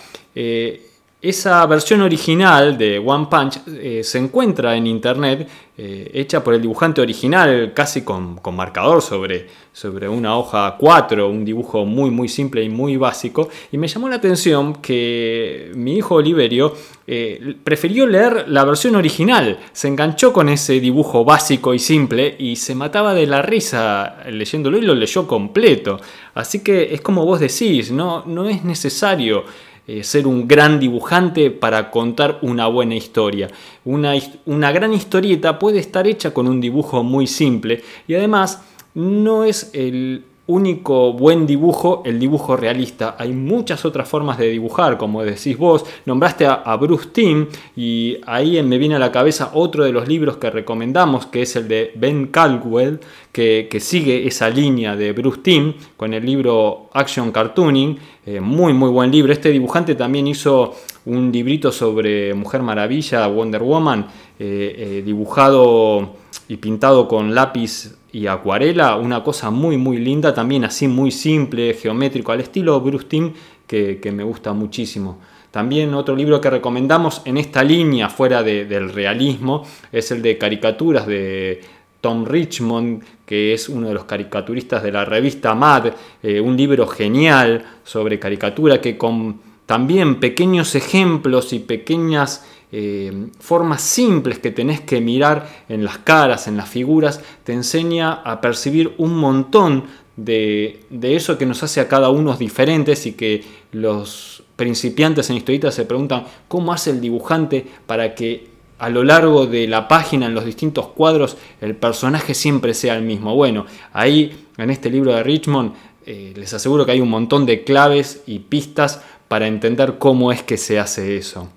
Esa 1.24 1.64
versión 1.64 2.02
original 2.02 2.76
de 2.76 2.98
One 2.98 3.28
Punch 3.30 3.60
se 4.02 4.18
encuentra 4.18 4.76
en 4.76 4.87
internet, 4.87 5.48
hecha 5.74 6.44
por 6.44 6.52
el 6.52 6.60
dibujante 6.60 7.00
original, 7.00 7.72
casi 7.74 8.02
con, 8.02 8.37
con 8.37 8.54
marcador 8.54 9.00
sobre, 9.00 9.46
sobre 9.72 10.06
una 10.06 10.37
hoja 10.37 10.76
4, 10.78 11.26
un 11.26 11.42
dibujo 11.42 11.87
muy 11.87 12.10
muy 12.10 12.28
simple 12.28 12.62
y 12.62 12.68
muy 12.68 12.98
básico. 12.98 13.48
Y 13.72 13.78
me 13.78 13.88
llamó 13.88 14.10
la 14.10 14.16
atención 14.16 14.74
que 14.74 15.72
mi 15.74 15.96
hijo 15.96 16.16
Oliverio 16.16 16.74
eh, 17.06 17.56
prefirió 17.64 18.06
leer 18.06 18.44
la 18.48 18.64
versión 18.64 18.94
original, 18.94 19.58
se 19.72 19.88
enganchó 19.88 20.30
con 20.30 20.50
ese 20.50 20.78
dibujo 20.78 21.24
básico 21.24 21.72
y 21.72 21.78
simple 21.78 22.34
y 22.38 22.56
se 22.56 22.74
mataba 22.74 23.14
de 23.14 23.26
la 23.26 23.40
risa 23.40 24.18
leyéndolo 24.30 24.76
y 24.76 24.82
lo 24.82 24.94
leyó 24.94 25.26
completo. 25.26 25.98
Así 26.34 26.62
que 26.62 26.92
es 26.94 27.00
como 27.00 27.24
vos 27.24 27.40
decís, 27.40 27.90
no, 27.90 28.24
no 28.26 28.46
es 28.46 28.62
necesario 28.62 29.44
eh, 29.87 30.03
ser 30.03 30.27
un 30.27 30.49
gran 30.49 30.81
dibujante 30.81 31.51
para 31.51 31.90
contar 31.90 32.38
una 32.42 32.66
buena 32.66 32.94
historia. 32.94 33.49
Una, 33.85 34.14
una 34.47 34.73
gran 34.73 34.94
historieta 34.94 35.59
puede 35.59 35.79
estar 35.79 36.07
hecha 36.07 36.33
con 36.33 36.49
un 36.49 36.61
dibujo 36.61 37.03
muy 37.03 37.27
simple 37.27 37.83
y 38.09 38.14
además 38.14 38.62
no 38.94 39.44
es 39.44 39.70
el 39.75 40.25
único 40.46 41.14
buen 41.14 41.46
dibujo 41.46 42.02
el 42.04 42.18
dibujo 42.18 42.57
realista. 42.57 43.16
Hay 43.18 43.33
muchas 43.33 43.85
otras 43.85 44.09
formas 44.09 44.37
de 44.37 44.50
dibujar, 44.50 44.98
como 44.98 45.22
decís 45.22 45.57
vos. 45.57 45.85
Nombraste 46.04 46.46
a, 46.46 46.76
Bruce 46.76 47.09
Timm 47.12 47.46
y 47.76 48.18
ahí 48.26 48.62
me 48.62 48.76
viene 48.78 48.96
a 48.96 48.98
la 48.98 49.11
cabeza 49.11 49.52
otro 49.54 49.85
de 49.85 49.92
los 49.92 50.07
libros 50.07 50.37
que 50.37 50.50
recomendamos, 50.50 51.26
que 51.26 51.42
es 51.42 51.57
el 51.57 51.68
de 51.68 51.92
Ben 51.94 52.26
Caldwell, 52.26 53.00
que, 53.33 53.68
sigue 53.80 54.26
esa 54.26 54.50
línea 54.50 54.96
de 54.96 55.12
Bruce 55.12 55.40
Timm 55.42 55.74
con 55.96 56.12
el 56.12 56.24
libro 56.24 56.90
Action 56.92 57.33
Cartooning. 57.33 57.98
Eh, 58.26 58.40
muy, 58.40 58.72
muy 58.72 58.90
buen 58.90 59.11
libro. 59.11 59.33
Este 59.33 59.50
dibujante 59.50 59.94
también 59.94 60.26
hizo 60.26 60.74
un 61.07 61.30
librito 61.30 61.70
sobre 61.72 62.33
Mujer 62.35 62.62
Maravilla, 62.62 63.26
Wonder 63.26 63.62
Woman, 63.62 64.07
eh, 64.38 64.74
eh, 64.78 65.02
dibujado 65.04 66.14
y 66.48 66.57
pintado 66.57 67.07
con 67.09 67.35
lápiz 67.35 67.94
y 68.14 68.29
acuarela, 68.29 68.94
una 68.94 69.24
cosa 69.24 69.50
muy 69.50 69.77
muy 69.77 69.98
linda, 69.98 70.33
también 70.33 70.64
así 70.64 70.87
muy 70.87 71.11
simple, 71.11 71.74
geométrico, 71.74 72.31
al 72.31 72.40
estilo 72.40 72.81
Bruce 72.81 73.07
Timm, 73.09 73.33
que, 73.66 74.12
me 74.14 74.22
gusta 74.22 74.53
muchísimo. 74.53 75.18
También 75.50 75.92
otro 75.94 76.14
libro 76.14 76.40
que 76.40 76.48
recomendamos 76.48 77.22
en 77.24 77.38
esta 77.38 77.64
línea, 77.64 78.09
fuera 78.09 78.44
del 78.44 78.92
realismo, 78.92 79.66
es 79.90 80.12
el 80.12 80.22
de 80.22 80.38
caricaturas 80.38 81.09
de 81.09 81.61
Tom 82.00 82.24
Richmond, 82.24 83.03
que 83.27 83.53
es 83.53 83.68
uno 83.68 83.88
de 83.88 83.94
los 83.94 84.05
caricaturistas 84.05 84.85
de 84.85 84.92
la 84.92 85.05
revista 85.05 85.57
Mad, 85.57 85.87
eh, 86.22 86.40
un 86.40 86.57
libro 86.57 86.87
genial 86.87 87.64
sobre 87.83 88.20
caricatura 88.20 88.81
que 88.81 88.96
con 88.96 89.40
también 89.66 90.20
pequeños 90.20 90.77
ejemplos 90.77 91.53
y 91.53 91.59
pequeñas 91.59 92.46
eh, 92.76 93.28
formas 93.38 93.82
simples 93.82 94.40
que 94.40 94.50
tenés 94.50 94.80
que 94.80 95.00
mirar 95.00 95.48
en 95.68 95.84
las 95.84 95.98
caras, 95.98 96.48
en 96.48 96.56
las 96.56 96.68
figuras, 96.68 97.20
te 97.44 97.52
enseña 97.52 98.14
a 98.14 98.40
percibir 98.40 98.94
un 98.98 99.16
montón 99.16 99.84
de, 100.16 100.80
eso 101.00 101.38
que 101.38 101.46
nos 101.46 101.62
hace 101.62 101.80
a 101.80 101.87
cada 101.87 102.10
uno 102.10 102.37
diferentes 102.37 103.06
y 103.06 103.12
que 103.12 103.44
los 103.70 104.42
principiantes 104.56 105.30
en 105.30 105.37
historietas 105.37 105.76
se 105.76 105.84
preguntan 105.84 106.24
cómo 106.48 106.72
hace 106.72 106.90
el 106.90 107.00
dibujante 107.00 107.64
para 107.87 108.16
que 108.16 108.48
a 108.80 108.88
lo 108.88 109.04
largo 109.04 109.46
de 109.46 109.68
la 109.68 109.87
página, 109.87 110.26
en 110.26 110.34
los 110.34 110.44
distintos 110.44 110.88
cuadros, 110.88 111.37
el 111.60 111.76
personaje 111.76 112.34
siempre 112.34 112.74
sea 112.74 112.96
el 112.96 113.04
mismo. 113.04 113.37
Bueno, 113.37 113.66
ahí 113.92 114.46
en 114.58 114.70
este 114.70 114.90
libro 114.90 115.14
de 115.14 115.22
Richmond 115.22 115.74
eh, 116.06 116.32
les 116.34 116.52
aseguro 116.52 116.84
que 116.84 116.90
hay 116.90 117.00
un 117.00 117.10
montón 117.10 117.46
de 117.46 117.62
claves 117.62 118.24
y 118.26 118.40
pistas 118.40 119.00
para 119.28 119.46
entender 119.46 119.98
cómo 120.00 120.32
es 120.32 120.42
que 120.42 120.56
se 120.56 120.80
hace 120.80 121.16
eso. 121.16 121.48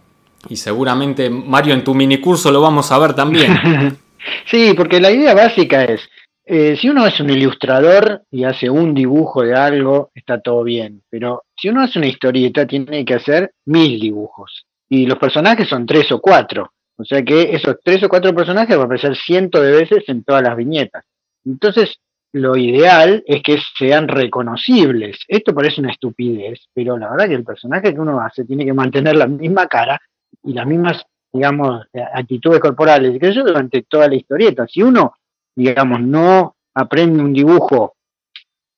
Y 0.49 0.55
seguramente, 0.55 1.29
Mario, 1.29 1.73
en 1.73 1.83
tu 1.83 1.93
minicurso 1.93 2.51
lo 2.51 2.61
vamos 2.61 2.91
a 2.91 2.99
ver 2.99 3.13
también. 3.13 3.97
sí, 4.45 4.73
porque 4.75 4.99
la 4.99 5.11
idea 5.11 5.33
básica 5.33 5.83
es, 5.83 6.01
eh, 6.45 6.77
si 6.79 6.89
uno 6.89 7.05
es 7.05 7.19
un 7.19 7.29
ilustrador 7.29 8.23
y 8.31 8.45
hace 8.45 8.69
un 8.69 8.93
dibujo 8.93 9.43
de 9.43 9.53
algo, 9.53 10.11
está 10.15 10.39
todo 10.39 10.63
bien. 10.63 11.03
Pero 11.09 11.43
si 11.55 11.67
uno 11.67 11.81
hace 11.81 11.99
una 11.99 12.07
historieta, 12.07 12.65
tiene 12.65 13.03
que 13.03 13.15
hacer 13.15 13.51
mil 13.65 13.99
dibujos. 13.99 14.65
Y 14.87 15.05
los 15.05 15.17
personajes 15.17 15.67
son 15.67 15.85
tres 15.85 16.09
o 16.13 16.21
cuatro. 16.21 16.71
O 16.95 17.03
sea 17.03 17.21
que 17.21 17.53
esos 17.53 17.75
tres 17.83 18.01
o 18.03 18.09
cuatro 18.09 18.33
personajes 18.33 18.75
van 18.75 18.83
a 18.83 18.85
aparecer 18.85 19.15
cientos 19.17 19.61
de 19.61 19.71
veces 19.71 20.03
en 20.07 20.23
todas 20.23 20.41
las 20.41 20.55
viñetas. 20.55 21.03
Entonces, 21.45 21.97
lo 22.31 22.55
ideal 22.55 23.23
es 23.25 23.43
que 23.43 23.57
sean 23.77 24.07
reconocibles. 24.07 25.19
Esto 25.27 25.53
parece 25.53 25.81
una 25.81 25.91
estupidez, 25.91 26.67
pero 26.73 26.97
la 26.97 27.09
verdad 27.09 27.27
que 27.27 27.35
el 27.35 27.43
personaje 27.43 27.93
que 27.93 27.99
uno 27.99 28.21
hace 28.21 28.45
tiene 28.45 28.65
que 28.65 28.73
mantener 28.73 29.15
la 29.15 29.27
misma 29.27 29.67
cara 29.67 29.99
y 30.43 30.53
las 30.53 30.65
mismas, 30.65 31.05
digamos, 31.31 31.85
actitudes 32.13 32.59
corporales, 32.59 33.15
y 33.15 33.19
que 33.19 33.29
eso 33.29 33.43
durante 33.43 33.83
toda 33.83 34.07
la 34.07 34.15
historieta. 34.15 34.67
Si 34.67 34.81
uno, 34.81 35.15
digamos, 35.55 36.01
no 36.01 36.55
aprende 36.73 37.21
un 37.21 37.33
dibujo 37.33 37.95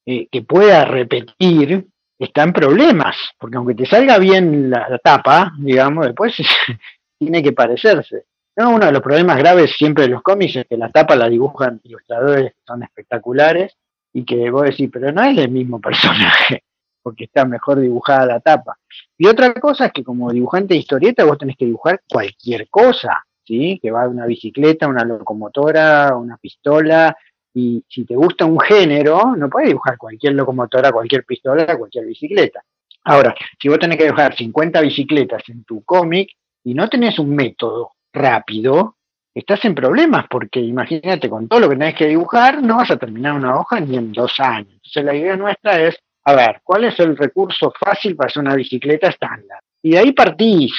eh, 0.06 0.28
que 0.32 0.41
pueda 0.41 0.86
repetir, 0.86 1.88
está 2.17 2.43
en 2.43 2.54
problemas, 2.54 3.15
porque 3.38 3.58
aunque 3.58 3.76
te 3.76 3.86
salga 3.86 4.17
bien 4.17 4.69
la, 4.69 5.00
tapa, 5.04 5.54
digamos, 5.58 6.06
después 6.06 6.36
tiene 7.19 7.43
que 7.43 7.54
parecerse. 7.54 8.26
Uno 8.56 8.86
de 8.86 8.91
los 8.91 9.02
problemas 9.02 9.38
graves 9.38 9.72
siempre 9.78 10.04
de 10.04 10.10
los 10.10 10.22
cómics 10.22 10.58
es 10.58 10.65
que 10.67 10.76
la 10.76 10.89
tapa 10.89 11.15
la 11.15 11.30
dibujan 11.30 11.80
ilustradores 11.84 12.52
que 12.52 12.62
son 12.67 12.84
espectaculares 12.84 13.77
y 14.12 14.25
que 14.25 14.50
vos 14.50 14.63
decís, 14.63 14.90
pero 14.92 15.13
no 15.13 15.23
es 15.23 15.38
el 15.38 15.50
mismo 15.50 15.79
personaje 15.81 16.63
porque 17.10 17.24
está 17.24 17.44
mejor 17.44 17.80
dibujada 17.80 18.28
la 18.28 18.40
tapa. 18.40 18.78
Y 19.18 19.26
otra 19.26 19.52
cosa 19.56 19.88
es 19.88 19.94
que 19.94 20.04
como 20.04 20.32
dibujante 20.32 20.76
de 20.76 20.80
historieta 20.80 21.26
vos 21.26 21.40
tenés 21.40 21.58
que 21.58 21.66
dibujar 21.66 22.02
cualquier 22.08 22.70
cosa, 22.70 23.26
¿sí? 23.44 23.80
Que 23.82 23.90
va 23.90 24.08
una 24.08 24.28
bicicleta, 24.28 24.88
una 24.88 25.04
locomotora, 25.04 26.16
una 26.16 26.38
pistola, 26.38 27.18
y 27.52 27.84
si 27.90 28.06
te 28.06 28.16
gusta 28.16 28.46
un 28.46 28.60
género, 28.60 29.36
no 29.36 29.50
puedes 29.50 29.70
dibujar 29.70 29.98
cualquier 29.98 30.34
locomotora, 30.34 30.92
cualquier 30.92 31.26
pistola, 31.26 31.76
cualquier 31.78 32.06
bicicleta. 32.06 32.64
Ahora, 33.06 33.34
si 33.60 33.70
vos 33.70 33.80
tenés 33.80 33.98
que 33.98 34.04
dibujar 34.04 34.36
50 34.36 34.82
bicicletas 34.82 35.42
en 35.50 35.64
tu 35.64 35.84
cómic 35.84 36.30
y 36.64 36.76
no 36.76 36.88
tenés 36.88 37.18
un 37.18 37.34
método 37.34 37.94
rápido, 38.14 38.98
estás 39.34 39.66
en 39.66 39.74
problemas, 39.74 40.26
porque 40.30 40.60
imagínate, 40.60 41.28
con 41.28 41.48
todo 41.48 41.62
lo 41.62 41.70
que 41.70 41.76
tenés 41.76 41.96
que 41.96 42.06
dibujar, 42.06 42.62
no 42.62 42.78
vas 42.78 42.92
a 42.92 42.98
terminar 42.98 43.34
una 43.34 43.60
hoja 43.60 43.80
ni 43.80 43.98
en 43.98 44.12
dos 44.12 44.40
años. 44.40 44.74
Entonces 44.74 45.04
la 45.04 45.16
idea 45.16 45.36
nuestra 45.36 45.82
es 45.82 45.98
a 46.26 46.36
ver, 46.36 46.62
¿cuál 46.63 46.86
es 46.86 47.00
el 47.00 47.17
recurso 47.17 47.74
fácil 47.80 48.15
para 48.15 48.28
hacer 48.28 48.42
una 48.42 48.56
bicicleta 48.56 49.10
estándar? 49.10 49.60
Y 49.82 49.92
de 49.92 50.00
ahí 50.00 50.12
partís, 50.12 50.74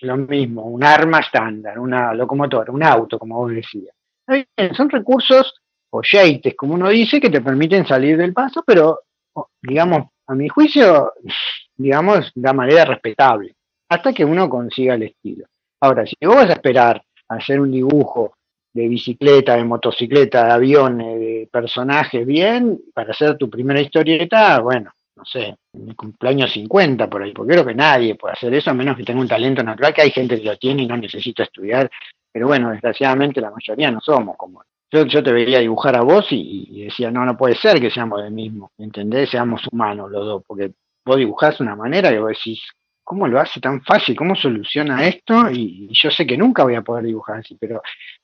lo 0.00 0.16
mismo, 0.16 0.62
un 0.62 0.84
arma 0.84 1.20
estándar, 1.20 1.78
una 1.78 2.14
locomotora, 2.14 2.72
un 2.72 2.82
auto, 2.82 3.18
como 3.18 3.36
vos 3.36 3.52
decías. 3.52 3.94
son 4.76 4.90
recursos 4.90 5.54
o 5.90 6.02
como 6.56 6.74
uno 6.74 6.88
dice, 6.90 7.20
que 7.20 7.30
te 7.30 7.40
permiten 7.40 7.86
salir 7.86 8.16
del 8.16 8.34
paso, 8.34 8.62
pero 8.66 9.00
digamos, 9.62 10.08
a 10.26 10.34
mi 10.34 10.48
juicio, 10.48 11.12
digamos, 11.76 12.30
de 12.34 12.52
manera 12.52 12.84
respetable, 12.84 13.54
hasta 13.88 14.12
que 14.12 14.24
uno 14.24 14.48
consiga 14.48 14.94
el 14.94 15.04
estilo. 15.04 15.46
Ahora, 15.80 16.04
si 16.06 16.14
vos 16.26 16.36
vas 16.36 16.50
a 16.50 16.54
esperar 16.54 17.02
a 17.28 17.34
hacer 17.36 17.60
un 17.60 17.70
dibujo 17.70 18.34
de 18.72 18.88
bicicleta, 18.88 19.56
de 19.56 19.64
motocicleta, 19.64 20.46
de 20.46 20.52
aviones, 20.52 21.18
de 21.18 21.48
personajes 21.50 22.26
bien, 22.26 22.78
para 22.94 23.12
hacer 23.12 23.36
tu 23.36 23.48
primera 23.48 23.80
historieta, 23.80 24.60
bueno, 24.60 24.92
no 25.16 25.24
sé, 25.24 25.56
en 25.72 25.84
mi 25.84 25.94
cumpleaños 25.94 26.52
50 26.52 27.10
por 27.10 27.22
ahí, 27.22 27.32
porque 27.32 27.52
creo 27.52 27.66
que 27.66 27.74
nadie 27.74 28.14
puede 28.14 28.34
hacer 28.34 28.54
eso 28.54 28.70
a 28.70 28.74
menos 28.74 28.96
que 28.96 29.04
tenga 29.04 29.20
un 29.20 29.28
talento 29.28 29.62
natural, 29.62 29.92
que 29.92 30.02
hay 30.02 30.10
gente 30.10 30.38
que 30.38 30.46
lo 30.46 30.56
tiene 30.56 30.84
y 30.84 30.86
no 30.86 30.96
necesita 30.96 31.42
estudiar, 31.42 31.90
pero 32.32 32.46
bueno, 32.46 32.70
desgraciadamente 32.70 33.40
la 33.40 33.50
mayoría 33.50 33.90
no 33.90 34.00
somos 34.00 34.36
como... 34.36 34.62
Yo, 34.90 35.04
yo 35.04 35.22
te 35.22 35.32
veía 35.32 35.58
dibujar 35.58 35.96
a 35.96 36.00
vos 36.00 36.26
y, 36.30 36.84
decía, 36.84 37.10
no, 37.10 37.22
no 37.26 37.36
puede 37.36 37.56
ser 37.56 37.78
que 37.78 37.90
seamos 37.90 38.22
del 38.22 38.32
mismo, 38.32 38.70
¿entendés? 38.78 39.28
Seamos 39.28 39.60
humanos 39.70 40.10
los 40.10 40.24
dos, 40.24 40.42
porque 40.46 40.70
vos 41.04 41.16
dibujás 41.16 41.60
una 41.60 41.76
manera 41.76 42.10
que 42.10 42.18
vos 42.18 42.30
decís, 42.30 42.62
¿cómo 43.04 43.26
lo 43.26 43.40
hace 43.40 43.58
tan 43.58 43.82
fácil? 43.82 44.14
¿Cómo 44.14 44.34
soluciona 44.34 45.06
esto? 45.06 45.50
Y, 45.50 45.88
yo 45.92 46.10
sé 46.10 46.26
que 46.26 46.38
nunca 46.38 46.62
voy 46.62 46.74
a 46.74 46.82
poder 46.82 47.04
dibujar 47.04 47.38
así, 47.38 47.56
pero 47.60 47.82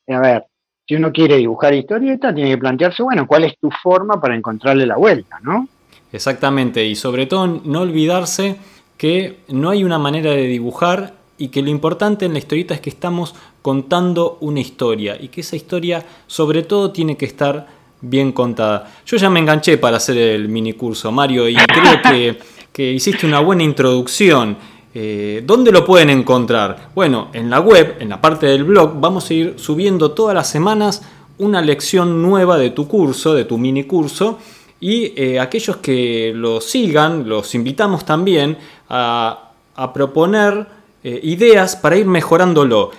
a 0.09 0.21
ver, 0.21 0.45
si 0.87 0.95
uno 0.95 1.13
quiere 1.13 1.37
dibujar 1.37 1.75
historieta, 1.75 2.35
tiene 2.35 2.51
que 2.51 2.59
plantearse, 2.59 3.03
bueno, 3.03 3.27
¿cuál 3.27 3.45
es 3.45 3.59
tu 3.59 3.71
forma 3.83 4.21
para 4.21 4.37
encontrarle 4.37 4.87
la 4.87 4.97
vuelta, 4.97 5.39
no? 5.43 5.69
Exactamente, 6.13 6.85
y 6.85 6.95
sobre 6.95 7.27
todo 7.27 7.61
no 7.65 7.81
olvidarse 7.81 8.57
que 8.97 9.41
no 9.49 9.71
hay 9.71 9.83
una 9.83 9.99
manera 9.99 10.31
de 10.31 10.47
dibujar 10.47 11.15
y 11.39 11.49
que 11.49 11.63
lo 11.63 11.71
importante 11.71 12.27
en 12.27 12.33
la 12.33 12.39
historieta 12.39 12.75
es 12.75 12.81
que 12.81 12.91
estamos 12.91 13.35
contando 13.63 14.39
una 14.41 14.61
historia 14.61 15.17
y 15.21 15.29
que 15.29 15.41
esa 15.41 15.57
historia 15.57 16.05
sobre 16.27 16.63
todo 16.63 16.93
tiene 16.93 17.17
que 17.17 17.25
estar 17.25 17.67
bien 18.01 18.33
contada. 18.33 18.93
Yo 19.07 19.17
ya 19.17 19.31
me 19.31 19.41
enganché 19.41 19.79
para 19.79 19.97
hacer 19.97 20.17
el 20.17 20.49
mini 20.49 20.75
curso, 20.75 21.11
Mario, 21.11 21.49
y 21.49 21.57
creo 21.57 22.03
que, 22.03 22.39
que 22.73 22.93
hiciste 22.93 23.27
una 23.27 23.41
buena 23.41 23.63
introducción. 23.63 24.57
Eh, 24.97 25.43
¿Dónde 25.45 25.73
lo 25.73 25.85
pueden 25.85 26.09
encontrar? 26.09 26.91
Bueno, 26.95 27.29
en 27.33 27.51
la 27.51 27.59
web, 27.59 27.97
en 27.99 28.09
la 28.09 28.21
parte 28.21 28.47
del 28.47 28.63
blog, 28.63 29.01
vamos 29.01 29.29
a 29.29 29.35
ir 29.35 29.55
subiendo 29.59 30.13
todas 30.13 30.37
las 30.37 30.49
semanas 30.49 31.03
una 31.39 31.61
lección 31.61 32.23
nueva 32.23 32.57
de 32.57 32.71
tu 32.71 32.87
curso, 32.87 33.35
de 33.35 33.45
tu 33.45 33.59
mini 33.59 33.85
curso, 33.85 34.39
y 34.81 35.13
eh, 35.21 35.41
aquellos 35.41 35.79
que 35.79 36.33
lo 36.33 36.61
sigan, 36.61 37.29
los 37.29 37.57
invitamos 37.57 38.05
también 38.05 38.57
a, 38.89 39.51
proponer 39.93 40.67
eh, 41.03 41.19
ideas 41.25 41.75
para 41.75 41.97
ir 41.97 42.07
mejorándolo. 42.07 42.93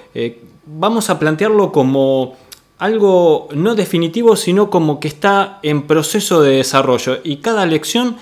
Vamos 0.66 1.10
a 1.10 1.18
plantearlo 1.18 1.72
como 1.72 2.36
algo 2.78 3.48
no 3.54 3.76
definitivo, 3.76 4.36
sino 4.36 4.70
como 4.70 5.00
que 5.00 5.08
está 5.08 5.60
en 5.64 5.84
proceso 5.84 6.42
de 6.42 6.58
desarrollo. 6.58 7.20
Y 7.24 7.38
cada 7.38 7.66
lección 7.66 8.18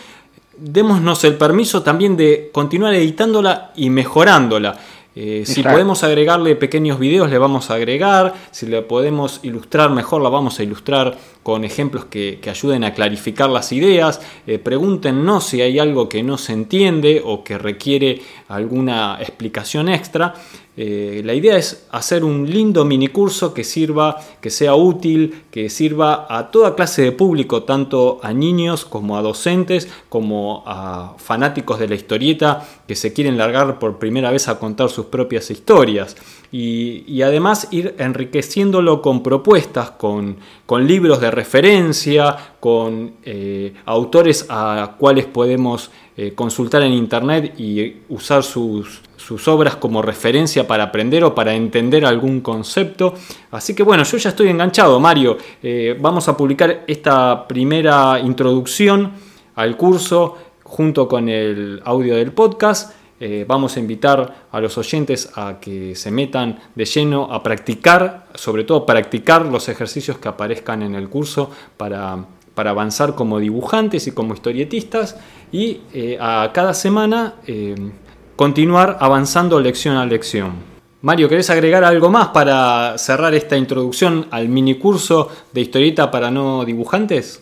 démonos 0.58 1.24
el 1.24 1.36
permiso 1.36 1.84
también 1.84 2.18
de 2.18 2.50
continuar 2.54 2.94
editándola 2.94 3.72
y 3.76 3.90
mejorándola. 3.90 4.78
Eh, 5.16 5.44
si 5.46 5.62
podemos 5.62 6.04
agregarle 6.04 6.56
pequeños 6.56 6.98
videos, 6.98 7.30
le 7.30 7.38
vamos 7.38 7.70
a 7.70 7.76
agregar. 7.76 8.34
Si 8.52 8.66
le 8.66 8.82
podemos 8.82 9.40
ilustrar 9.44 9.92
mejor, 9.92 10.22
la 10.22 10.30
vamos 10.30 10.60
a 10.60 10.64
ilustrar 10.64 11.18
con 11.44 11.66
ejemplos 11.66 12.06
que, 12.06 12.40
ayuden 12.50 12.84
a 12.84 12.94
clarificar 12.94 13.50
las 13.50 13.72
ideas. 13.72 14.22
Eh, 14.48 14.60
pregúntenos 14.60 15.44
si 15.46 15.62
hay 15.62 15.78
algo 15.80 16.08
que 16.08 16.24
no 16.24 16.38
se 16.38 16.54
entiende 16.54 17.22
o 17.24 17.44
que 17.44 17.58
requiere 17.58 18.22
alguna 18.48 19.18
explicación 19.20 19.90
extra. 19.90 20.34
Eh, 20.76 21.22
la 21.24 21.36
idea 21.36 21.56
es 21.56 21.86
hacer 21.92 22.24
un 22.24 22.50
lindo 22.50 22.84
mini 22.84 23.08
curso 23.08 23.54
que 23.54 23.64
sirva, 23.64 24.20
que 24.42 24.50
sea 24.50 24.74
útil, 24.74 25.44
que 25.52 25.70
sirva 25.70 26.26
a 26.30 26.50
toda 26.50 26.76
clase 26.76 27.04
de 27.04 27.12
público, 27.12 27.64
tanto 27.64 28.20
a 28.24 28.34
niños 28.34 28.84
como 28.84 29.18
a 29.18 29.22
docentes, 29.22 29.88
como 30.10 30.64
a 30.66 31.14
fanáticos 31.18 31.78
de 31.78 31.88
la 31.88 31.96
historieta 31.96 32.68
que 32.88 32.96
se 32.96 33.14
quieren 33.14 33.38
largar 33.38 33.78
por 33.78 34.00
primera 34.00 34.32
vez 34.32 34.48
a 34.48 34.58
contar 34.58 34.90
sus 34.90 35.08
propias 35.08 35.52
historias. 35.52 36.16
Y, 36.56 37.24
además 37.24 37.68
ir 37.72 37.96
enriqueciéndolo 37.98 39.02
con 39.02 39.24
propuestas, 39.24 39.90
con, 39.90 40.38
libros 40.82 41.20
de 41.20 41.32
referencia, 41.32 42.38
con 42.60 43.14
eh, 43.24 43.74
autores 43.86 44.46
a 44.50 44.96
cuales 45.00 45.26
podemos 45.26 45.90
eh, 46.16 46.34
consultar 46.36 46.84
en 46.84 46.94
internet 46.94 47.60
y 47.60 48.02
usar 48.10 48.44
sus, 48.44 49.02
obras 49.48 49.78
como 49.78 50.04
referencia 50.04 50.68
para 50.68 50.84
aprender 50.84 51.24
o 51.24 51.34
para 51.34 51.56
entender 51.56 52.06
algún 52.06 52.42
concepto. 52.42 53.16
Así 53.50 53.74
que 53.74 53.82
bueno, 53.82 54.04
yo 54.04 54.18
ya 54.18 54.30
estoy 54.30 54.50
enganchado, 54.50 55.00
Mario. 55.00 55.38
Eh, 55.64 55.98
vamos 56.00 56.28
a 56.28 56.38
publicar 56.38 56.84
esta 56.86 57.48
primera 57.48 58.20
introducción 58.20 59.12
al 59.56 59.76
curso 59.76 60.38
junto 60.64 61.08
con 61.08 61.30
el 61.30 61.82
audio 61.84 62.16
del 62.16 62.32
podcast. 62.32 62.94
Eh, 63.26 63.46
vamos 63.48 63.78
a 63.78 63.80
invitar 63.80 64.48
a 64.52 64.60
los 64.60 64.78
oyentes 64.78 65.32
a 65.38 65.58
que 65.62 65.96
se 65.96 66.12
metan 66.12 66.60
de 66.76 66.84
lleno 66.84 67.32
a 67.32 67.42
practicar, 67.42 68.26
sobre 68.36 68.66
todo 68.66 68.86
practicar 68.86 69.46
los 69.46 69.70
ejercicios 69.70 70.18
que 70.18 70.28
aparezcan 70.28 70.82
en 70.84 70.94
el 70.94 71.08
curso 71.08 71.50
para, 71.78 72.26
para 72.54 72.72
avanzar 72.72 73.16
como 73.16 73.40
dibujantes 73.40 74.08
y 74.08 74.12
como 74.12 74.34
historietistas 74.34 75.18
y 75.54 75.84
eh, 75.94 76.18
a 76.20 76.52
cada 76.54 76.74
semana 76.74 77.36
eh, 77.48 77.76
continuar 78.36 78.98
avanzando 79.00 79.58
lección 79.58 79.96
a 79.96 80.06
lección. 80.06 80.56
Mario, 81.02 81.30
¿querés 81.30 81.50
agregar 81.50 81.86
algo 81.86 82.10
más 82.10 82.28
para 82.28 82.98
cerrar 82.98 83.34
esta 83.34 83.56
introducción 83.56 84.28
al 84.32 84.50
mini 84.50 84.76
curso 84.76 85.30
de 85.54 85.62
historieta 85.62 86.12
para 86.12 86.30
no 86.30 86.66
dibujantes? 86.66 87.42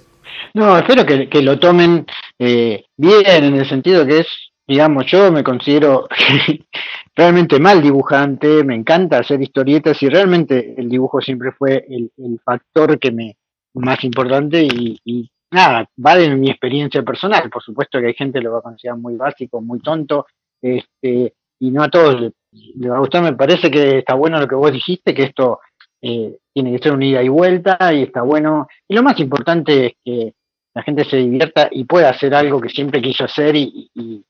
No, 0.54 0.78
espero 0.78 1.08
que, 1.08 1.42
lo 1.42 1.58
tomen 1.58 2.06
bien 2.38 3.26
en 3.26 3.56
el 3.56 3.68
sentido 3.68 4.06
que 4.06 4.20
es 4.20 4.51
digamos, 4.72 5.06
yo 5.06 5.30
me 5.34 5.44
considero 5.44 6.08
realmente 7.16 7.60
mal 7.60 7.82
dibujante, 7.82 8.64
me 8.64 8.74
encanta 8.74 9.20
hacer 9.20 9.42
historietas 9.42 10.02
y 10.02 10.08
realmente 10.08 10.76
el 10.78 10.88
dibujo 10.88 11.20
siempre 11.20 11.52
fue 11.52 11.86
el, 11.90 12.40
factor 12.42 12.98
que 12.98 13.12
me 13.12 13.36
más 13.74 14.02
importante 14.06 14.64
y, 14.64 15.30
nada, 15.52 15.90
va 16.04 16.16
de 16.16 16.34
mi 16.38 16.50
experiencia 16.50 17.04
personal. 17.04 17.50
Por 17.50 17.62
supuesto 17.62 18.00
que 18.00 18.08
hay 18.08 18.14
gente 18.14 18.40
que 18.40 18.46
lo 18.46 18.54
va 18.54 18.60
a 18.60 18.62
considerar 18.62 18.98
muy 18.98 19.18
básico, 19.18 19.60
muy 19.60 19.82
tonto, 19.82 20.26
este, 20.62 21.34
y 21.60 21.70
no 21.70 21.84
a 21.84 21.90
todos 21.90 22.22
le, 22.22 22.90
va 22.90 22.96
a 22.96 23.00
gustar. 23.00 23.24
Me 23.24 23.34
parece 23.34 23.70
que 23.70 23.98
está 23.98 24.14
bueno 24.14 24.40
lo 24.40 24.48
que 24.48 24.56
vos 24.56 24.72
dijiste, 24.72 25.14
que 25.14 25.24
esto 25.24 25.60
eh, 26.02 26.38
tiene 26.54 26.72
que 26.72 26.82
ser 26.82 26.94
una 26.94 27.06
ida 27.06 27.22
y 27.22 27.28
vuelta 27.28 27.78
y 27.94 28.04
está 28.04 28.22
bueno. 28.22 28.70
Y 28.88 28.96
lo 28.96 29.04
más 29.04 29.20
importante 29.20 29.88
es 29.88 29.94
que 30.06 30.34
la 30.74 30.82
gente 30.82 31.04
se 31.04 31.18
divierta 31.18 31.68
y 31.70 31.84
pueda 31.84 32.10
hacer 32.10 32.34
algo 32.34 32.62
que 32.62 32.70
siempre 32.70 33.02
quiso 33.02 33.26
hacer 33.26 33.58
y 33.58 34.24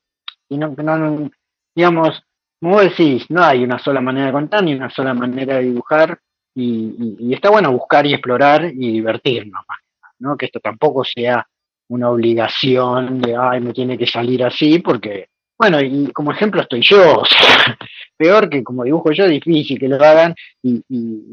no, 0.56 0.74
no, 0.76 1.30
digamos, 1.74 2.22
como 2.60 2.74
vos 2.74 2.84
decís, 2.84 3.26
no 3.28 3.42
hay 3.42 3.64
una 3.64 3.78
sola 3.78 4.00
manera 4.00 4.26
de 4.26 4.32
contar 4.32 4.62
ni 4.62 4.74
una 4.74 4.88
sola 4.88 5.14
manera 5.14 5.56
de 5.56 5.64
dibujar 5.64 6.18
y, 6.54 7.34
está 7.34 7.50
bueno 7.50 7.72
buscar 7.72 8.06
y 8.06 8.12
explorar 8.12 8.66
y 8.66 8.92
divertirnos 8.92 9.62
más, 9.66 9.78
¿no? 10.18 10.36
Que 10.36 10.46
esto 10.46 10.60
tampoco 10.60 11.04
sea 11.04 11.46
una 11.88 12.10
obligación 12.10 13.20
de, 13.20 13.36
ay, 13.36 13.60
me 13.60 13.72
tiene 13.72 13.98
que 13.98 14.06
salir 14.06 14.44
así, 14.44 14.78
porque, 14.78 15.28
bueno, 15.58 15.80
y 15.80 16.12
como 16.12 16.32
ejemplo 16.32 16.62
estoy 16.62 16.82
yo, 16.82 17.22
peor 18.16 18.48
que 18.48 18.62
como 18.62 18.84
dibujo 18.84 19.10
yo, 19.12 19.26
difícil 19.26 19.78
que 19.78 19.88
lo 19.88 19.96
hagan 19.96 20.34
y, 20.62 20.82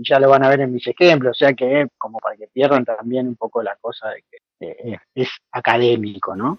ya 0.02 0.20
lo 0.20 0.30
van 0.30 0.44
a 0.44 0.50
ver 0.50 0.62
en 0.62 0.74
mis 0.74 0.88
ejemplos, 0.88 1.38
o 1.38 1.40
sea 1.40 1.54
que 1.54 1.88
como 1.98 2.18
para 2.20 2.36
que 2.38 2.48
pierdan 2.48 2.86
también 2.86 3.28
un 3.28 3.36
poco 3.36 3.62
la 3.62 3.76
cosa 3.80 4.10
de 4.10 4.24
que 4.30 5.00
es 5.14 5.30
académico, 5.52 6.36
¿no? 6.36 6.58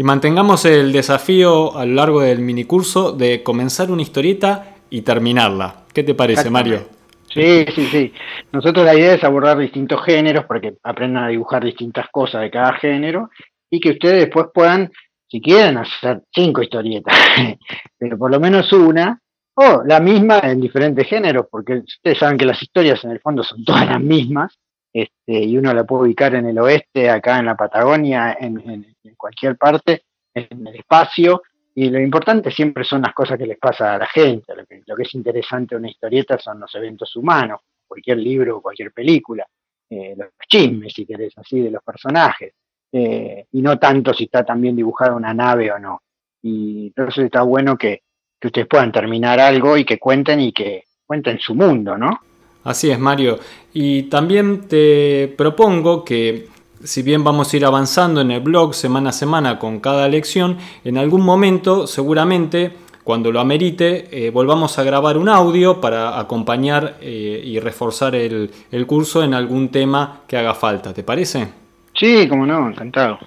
Y 0.00 0.02
mantengamos 0.02 0.64
el 0.64 0.92
desafío 0.92 1.76
a 1.76 1.84
lo 1.84 1.92
largo 1.92 2.22
del 2.22 2.38
minicurso 2.38 3.12
de 3.12 3.42
comenzar 3.42 3.90
una 3.90 4.00
historieta 4.00 4.76
y 4.88 5.02
terminarla. 5.02 5.82
¿Qué 5.92 6.02
te 6.02 6.14
parece, 6.14 6.48
Mario? 6.48 6.88
Sí, 7.28 7.66
sí, 7.74 7.84
sí. 7.84 8.14
Nosotros 8.50 8.86
la 8.86 8.94
idea 8.94 9.12
es 9.12 9.24
abordar 9.24 9.58
distintos 9.58 10.02
géneros 10.02 10.46
para 10.46 10.58
que 10.58 10.72
aprendan 10.84 11.24
a 11.24 11.28
dibujar 11.28 11.62
distintas 11.62 12.06
cosas 12.10 12.40
de 12.40 12.50
cada 12.50 12.72
género 12.78 13.28
y 13.68 13.78
que 13.78 13.90
ustedes 13.90 14.20
después 14.20 14.46
puedan, 14.54 14.90
si 15.28 15.38
quieren, 15.42 15.76
hacer 15.76 16.22
cinco 16.34 16.62
historietas, 16.62 17.14
pero 17.98 18.16
por 18.16 18.30
lo 18.30 18.40
menos 18.40 18.72
una, 18.72 19.20
o 19.52 19.82
la 19.84 20.00
misma 20.00 20.38
en 20.44 20.62
diferentes 20.62 21.06
géneros, 21.06 21.44
porque 21.50 21.74
ustedes 21.74 22.16
saben 22.16 22.38
que 22.38 22.46
las 22.46 22.62
historias 22.62 23.04
en 23.04 23.10
el 23.10 23.20
fondo 23.20 23.42
son 23.42 23.62
todas 23.66 23.86
las 23.86 24.00
mismas, 24.00 24.58
este, 24.94 25.44
y 25.44 25.58
uno 25.58 25.74
la 25.74 25.84
puede 25.84 26.04
ubicar 26.04 26.34
en 26.36 26.46
el 26.46 26.58
oeste, 26.58 27.10
acá 27.10 27.38
en 27.38 27.44
la 27.44 27.54
Patagonia, 27.54 28.34
en, 28.40 28.89
cualquier 29.16 29.56
parte, 29.56 30.04
en 30.34 30.66
el 30.66 30.76
espacio, 30.76 31.42
y 31.74 31.88
lo 31.88 32.00
importante 32.00 32.50
siempre 32.50 32.84
son 32.84 33.02
las 33.02 33.14
cosas 33.14 33.38
que 33.38 33.46
les 33.46 33.58
pasa 33.58 33.94
a 33.94 33.98
la 33.98 34.06
gente, 34.06 34.54
lo 34.54 34.96
que, 34.96 35.02
es 35.02 35.14
interesante 35.14 35.74
en 35.74 35.80
una 35.80 35.90
historieta 35.90 36.38
son 36.38 36.60
los 36.60 36.74
eventos 36.74 37.14
humanos, 37.16 37.60
cualquier 37.86 38.18
libro 38.18 38.60
cualquier 38.60 38.92
película, 38.92 39.46
eh, 39.88 40.14
los 40.16 40.28
chismes, 40.48 40.92
si 40.92 41.04
querés, 41.06 41.36
así, 41.36 41.60
de 41.60 41.70
los 41.70 41.82
personajes, 41.82 42.54
eh, 42.92 43.46
y 43.52 43.62
no 43.62 43.78
tanto 43.78 44.12
si 44.12 44.24
está 44.24 44.44
también 44.44 44.76
dibujada 44.76 45.14
una 45.14 45.34
nave 45.34 45.70
o 45.72 45.78
no. 45.78 46.02
Y 46.42 46.88
entonces 46.88 47.26
está 47.26 47.42
bueno 47.42 47.76
que, 47.76 48.02
que 48.38 48.48
ustedes 48.48 48.66
puedan 48.66 48.92
terminar 48.92 49.38
algo 49.38 49.76
y 49.76 49.84
que 49.84 49.98
cuenten 49.98 50.40
y 50.40 50.52
que 50.52 50.84
cuenten 51.04 51.38
su 51.38 51.54
mundo, 51.54 51.98
¿no? 51.98 52.20
Así 52.64 52.90
es, 52.90 52.98
Mario. 52.98 53.38
Y 53.72 54.04
también 54.04 54.68
te 54.68 55.32
propongo 55.36 56.04
que 56.04 56.48
si 56.82 57.02
bien 57.02 57.24
vamos 57.24 57.52
a 57.52 57.56
ir 57.56 57.64
avanzando 57.64 58.20
en 58.20 58.30
el 58.30 58.40
blog 58.40 58.74
semana 58.74 59.10
a 59.10 59.12
semana 59.12 59.58
con 59.58 59.80
cada 59.80 60.08
lección, 60.08 60.58
en 60.84 60.98
algún 60.98 61.22
momento 61.22 61.86
seguramente 61.86 62.72
cuando 63.04 63.32
lo 63.32 63.40
amerite, 63.40 64.08
eh, 64.12 64.30
volvamos 64.30 64.78
a 64.78 64.84
grabar 64.84 65.16
un 65.16 65.28
audio 65.28 65.80
para 65.80 66.18
acompañar 66.18 66.98
eh, 67.00 67.42
y 67.44 67.58
reforzar 67.58 68.14
el, 68.14 68.50
curso 68.86 69.24
en 69.24 69.34
algún 69.34 69.70
tema 69.70 70.20
que 70.26 70.36
haga 70.36 70.54
falta. 70.54 70.92
¿Te 70.92 71.02
parece? 71.02 71.48
Sí, 71.94 72.28
como 72.28 72.46
no, 72.46 72.68
encantado. 72.68 73.18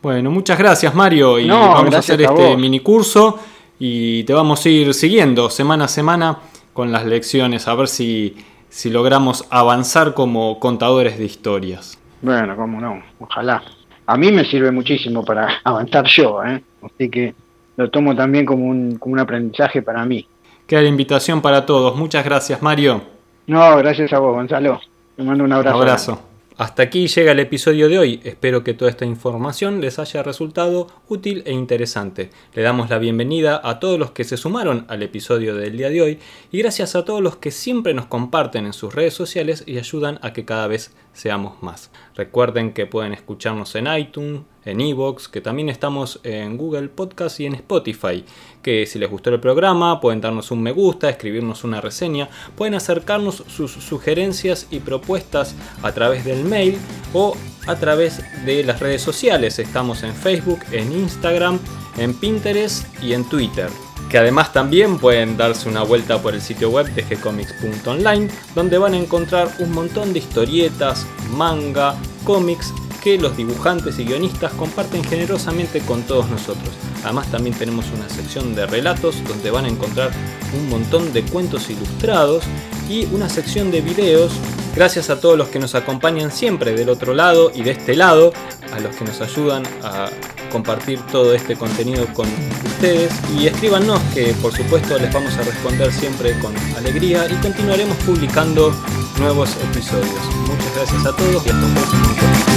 Bueno, 0.00 0.30
muchas 0.30 0.58
gracias 0.58 0.94
Mario 0.94 1.38
y 1.38 1.48
vamos 1.48 1.94
a 1.94 1.98
hacer 1.98 2.22
este 2.22 2.56
mini 2.56 2.80
curso 2.80 3.38
y 3.78 4.24
te 4.24 4.32
vamos 4.32 4.64
a 4.64 4.68
ir 4.68 4.94
siguiendo 4.94 5.50
semana 5.50 5.84
a 5.84 5.88
semana 5.88 6.38
con 6.72 6.92
las 6.92 7.04
lecciones, 7.04 7.68
a 7.68 7.74
ver 7.74 7.88
si, 7.88 8.36
si 8.68 8.90
logramos 8.90 9.44
avanzar 9.50 10.14
como 10.14 10.60
contadores 10.60 11.18
de 11.18 11.24
historias. 11.24 11.98
Bueno, 12.22 12.56
cómo 12.56 12.80
no, 12.80 13.02
ojalá. 13.20 13.62
A 14.06 14.16
mí 14.16 14.30
me 14.30 14.44
sirve 14.44 14.70
muchísimo 14.70 15.24
para 15.24 15.60
avanzar 15.64 16.06
yo, 16.06 16.44
¿eh? 16.44 16.62
así 16.82 17.10
que 17.10 17.34
lo 17.76 17.90
tomo 17.90 18.14
también 18.16 18.46
como 18.46 18.66
un, 18.66 18.96
como 18.96 19.14
un 19.14 19.20
aprendizaje 19.20 19.82
para 19.82 20.04
mí. 20.04 20.26
Queda 20.66 20.82
la 20.82 20.88
invitación 20.88 21.40
para 21.42 21.64
todos. 21.66 21.96
Muchas 21.96 22.24
gracias, 22.24 22.62
Mario. 22.62 23.02
No, 23.46 23.76
gracias 23.76 24.12
a 24.12 24.18
vos, 24.18 24.34
Gonzalo. 24.34 24.80
Te 25.14 25.22
mando 25.22 25.44
un 25.44 25.52
abrazo. 25.52 25.76
Un 25.76 25.82
abrazo. 25.82 26.25
Hasta 26.58 26.84
aquí 26.84 27.06
llega 27.06 27.32
el 27.32 27.40
episodio 27.40 27.86
de 27.90 27.98
hoy. 27.98 28.20
Espero 28.24 28.64
que 28.64 28.72
toda 28.72 28.90
esta 28.90 29.04
información 29.04 29.82
les 29.82 29.98
haya 29.98 30.22
resultado 30.22 30.86
útil 31.06 31.42
e 31.44 31.52
interesante. 31.52 32.30
Le 32.54 32.62
damos 32.62 32.88
la 32.88 32.98
bienvenida 32.98 33.60
a 33.62 33.78
todos 33.78 33.98
los 33.98 34.12
que 34.12 34.24
se 34.24 34.38
sumaron 34.38 34.86
al 34.88 35.02
episodio 35.02 35.54
del 35.54 35.76
día 35.76 35.90
de 35.90 36.00
hoy 36.00 36.18
y 36.50 36.56
gracias 36.56 36.96
a 36.96 37.04
todos 37.04 37.20
los 37.20 37.36
que 37.36 37.50
siempre 37.50 37.92
nos 37.92 38.06
comparten 38.06 38.64
en 38.64 38.72
sus 38.72 38.94
redes 38.94 39.12
sociales 39.12 39.64
y 39.66 39.76
ayudan 39.76 40.18
a 40.22 40.32
que 40.32 40.46
cada 40.46 40.66
vez 40.66 40.94
seamos 41.12 41.62
más. 41.62 41.90
Recuerden 42.14 42.72
que 42.72 42.86
pueden 42.86 43.12
escucharnos 43.12 43.74
en 43.74 43.94
iTunes, 43.94 44.40
en 44.66 44.80
Evox, 44.80 45.28
que 45.28 45.40
también 45.40 45.70
estamos 45.70 46.20
en 46.24 46.58
Google 46.58 46.88
Podcast 46.88 47.40
y 47.40 47.46
en 47.46 47.54
Spotify. 47.54 48.24
Que 48.60 48.84
si 48.84 48.98
les 48.98 49.08
gustó 49.08 49.30
el 49.30 49.40
programa 49.40 50.00
pueden 50.00 50.20
darnos 50.20 50.50
un 50.50 50.62
me 50.62 50.72
gusta, 50.72 51.08
escribirnos 51.08 51.64
una 51.64 51.80
reseña, 51.80 52.28
pueden 52.56 52.74
acercarnos 52.74 53.44
sus 53.46 53.70
sugerencias 53.72 54.66
y 54.70 54.80
propuestas 54.80 55.54
a 55.82 55.92
través 55.92 56.24
del 56.24 56.44
mail 56.44 56.76
o 57.14 57.34
a 57.66 57.76
través 57.76 58.22
de 58.44 58.64
las 58.64 58.80
redes 58.80 59.02
sociales. 59.02 59.58
Estamos 59.58 60.02
en 60.02 60.12
Facebook, 60.12 60.60
en 60.72 60.92
Instagram, 60.92 61.58
en 61.96 62.12
Pinterest 62.12 62.84
y 63.02 63.14
en 63.14 63.24
Twitter 63.28 63.70
que 64.10 64.18
además 64.18 64.52
también 64.52 64.98
pueden 64.98 65.36
darse 65.36 65.68
una 65.68 65.82
vuelta 65.82 66.22
por 66.22 66.32
el 66.32 66.40
sitio 66.40 66.70
web 66.70 66.86
de 66.94 67.02
gcomics.online, 67.02 68.28
donde 68.54 68.78
van 68.78 68.94
a 68.94 68.98
encontrar 68.98 69.48
un 69.58 69.72
montón 69.72 70.12
de 70.12 70.20
historietas, 70.20 71.04
manga, 71.32 71.96
cómics 72.24 72.72
que 73.06 73.18
los 73.18 73.36
dibujantes 73.36 74.00
y 74.00 74.04
guionistas 74.04 74.52
comparten 74.54 75.04
generosamente 75.04 75.78
con 75.78 76.02
todos 76.02 76.28
nosotros. 76.28 76.70
Además 77.04 77.30
también 77.30 77.54
tenemos 77.56 77.86
una 77.96 78.08
sección 78.08 78.56
de 78.56 78.66
relatos 78.66 79.22
donde 79.28 79.52
van 79.52 79.64
a 79.64 79.68
encontrar 79.68 80.10
un 80.58 80.68
montón 80.68 81.12
de 81.12 81.22
cuentos 81.22 81.70
ilustrados 81.70 82.42
y 82.90 83.04
una 83.14 83.28
sección 83.28 83.70
de 83.70 83.80
videos. 83.80 84.32
Gracias 84.74 85.08
a 85.08 85.20
todos 85.20 85.38
los 85.38 85.46
que 85.50 85.60
nos 85.60 85.76
acompañan 85.76 86.32
siempre 86.32 86.72
del 86.72 86.88
otro 86.88 87.14
lado 87.14 87.52
y 87.54 87.62
de 87.62 87.70
este 87.70 87.94
lado, 87.94 88.32
a 88.72 88.80
los 88.80 88.96
que 88.96 89.04
nos 89.04 89.20
ayudan 89.20 89.62
a 89.84 90.10
compartir 90.50 90.98
todo 91.12 91.32
este 91.32 91.54
contenido 91.54 92.12
con 92.12 92.26
ustedes 92.64 93.12
y 93.38 93.46
escríbanos 93.46 94.00
que 94.14 94.34
por 94.42 94.52
supuesto 94.52 94.98
les 94.98 95.12
vamos 95.12 95.32
a 95.36 95.42
responder 95.42 95.92
siempre 95.92 96.36
con 96.40 96.52
alegría 96.76 97.28
y 97.30 97.34
continuaremos 97.34 97.96
publicando 97.98 98.74
nuevos 99.20 99.56
episodios. 99.70 100.10
Muchas 100.48 100.74
gracias 100.74 101.06
a 101.06 101.14
todos 101.14 101.46
y 101.46 101.50
hasta 101.50 101.66
un 101.66 101.74
próximo. 101.74 102.55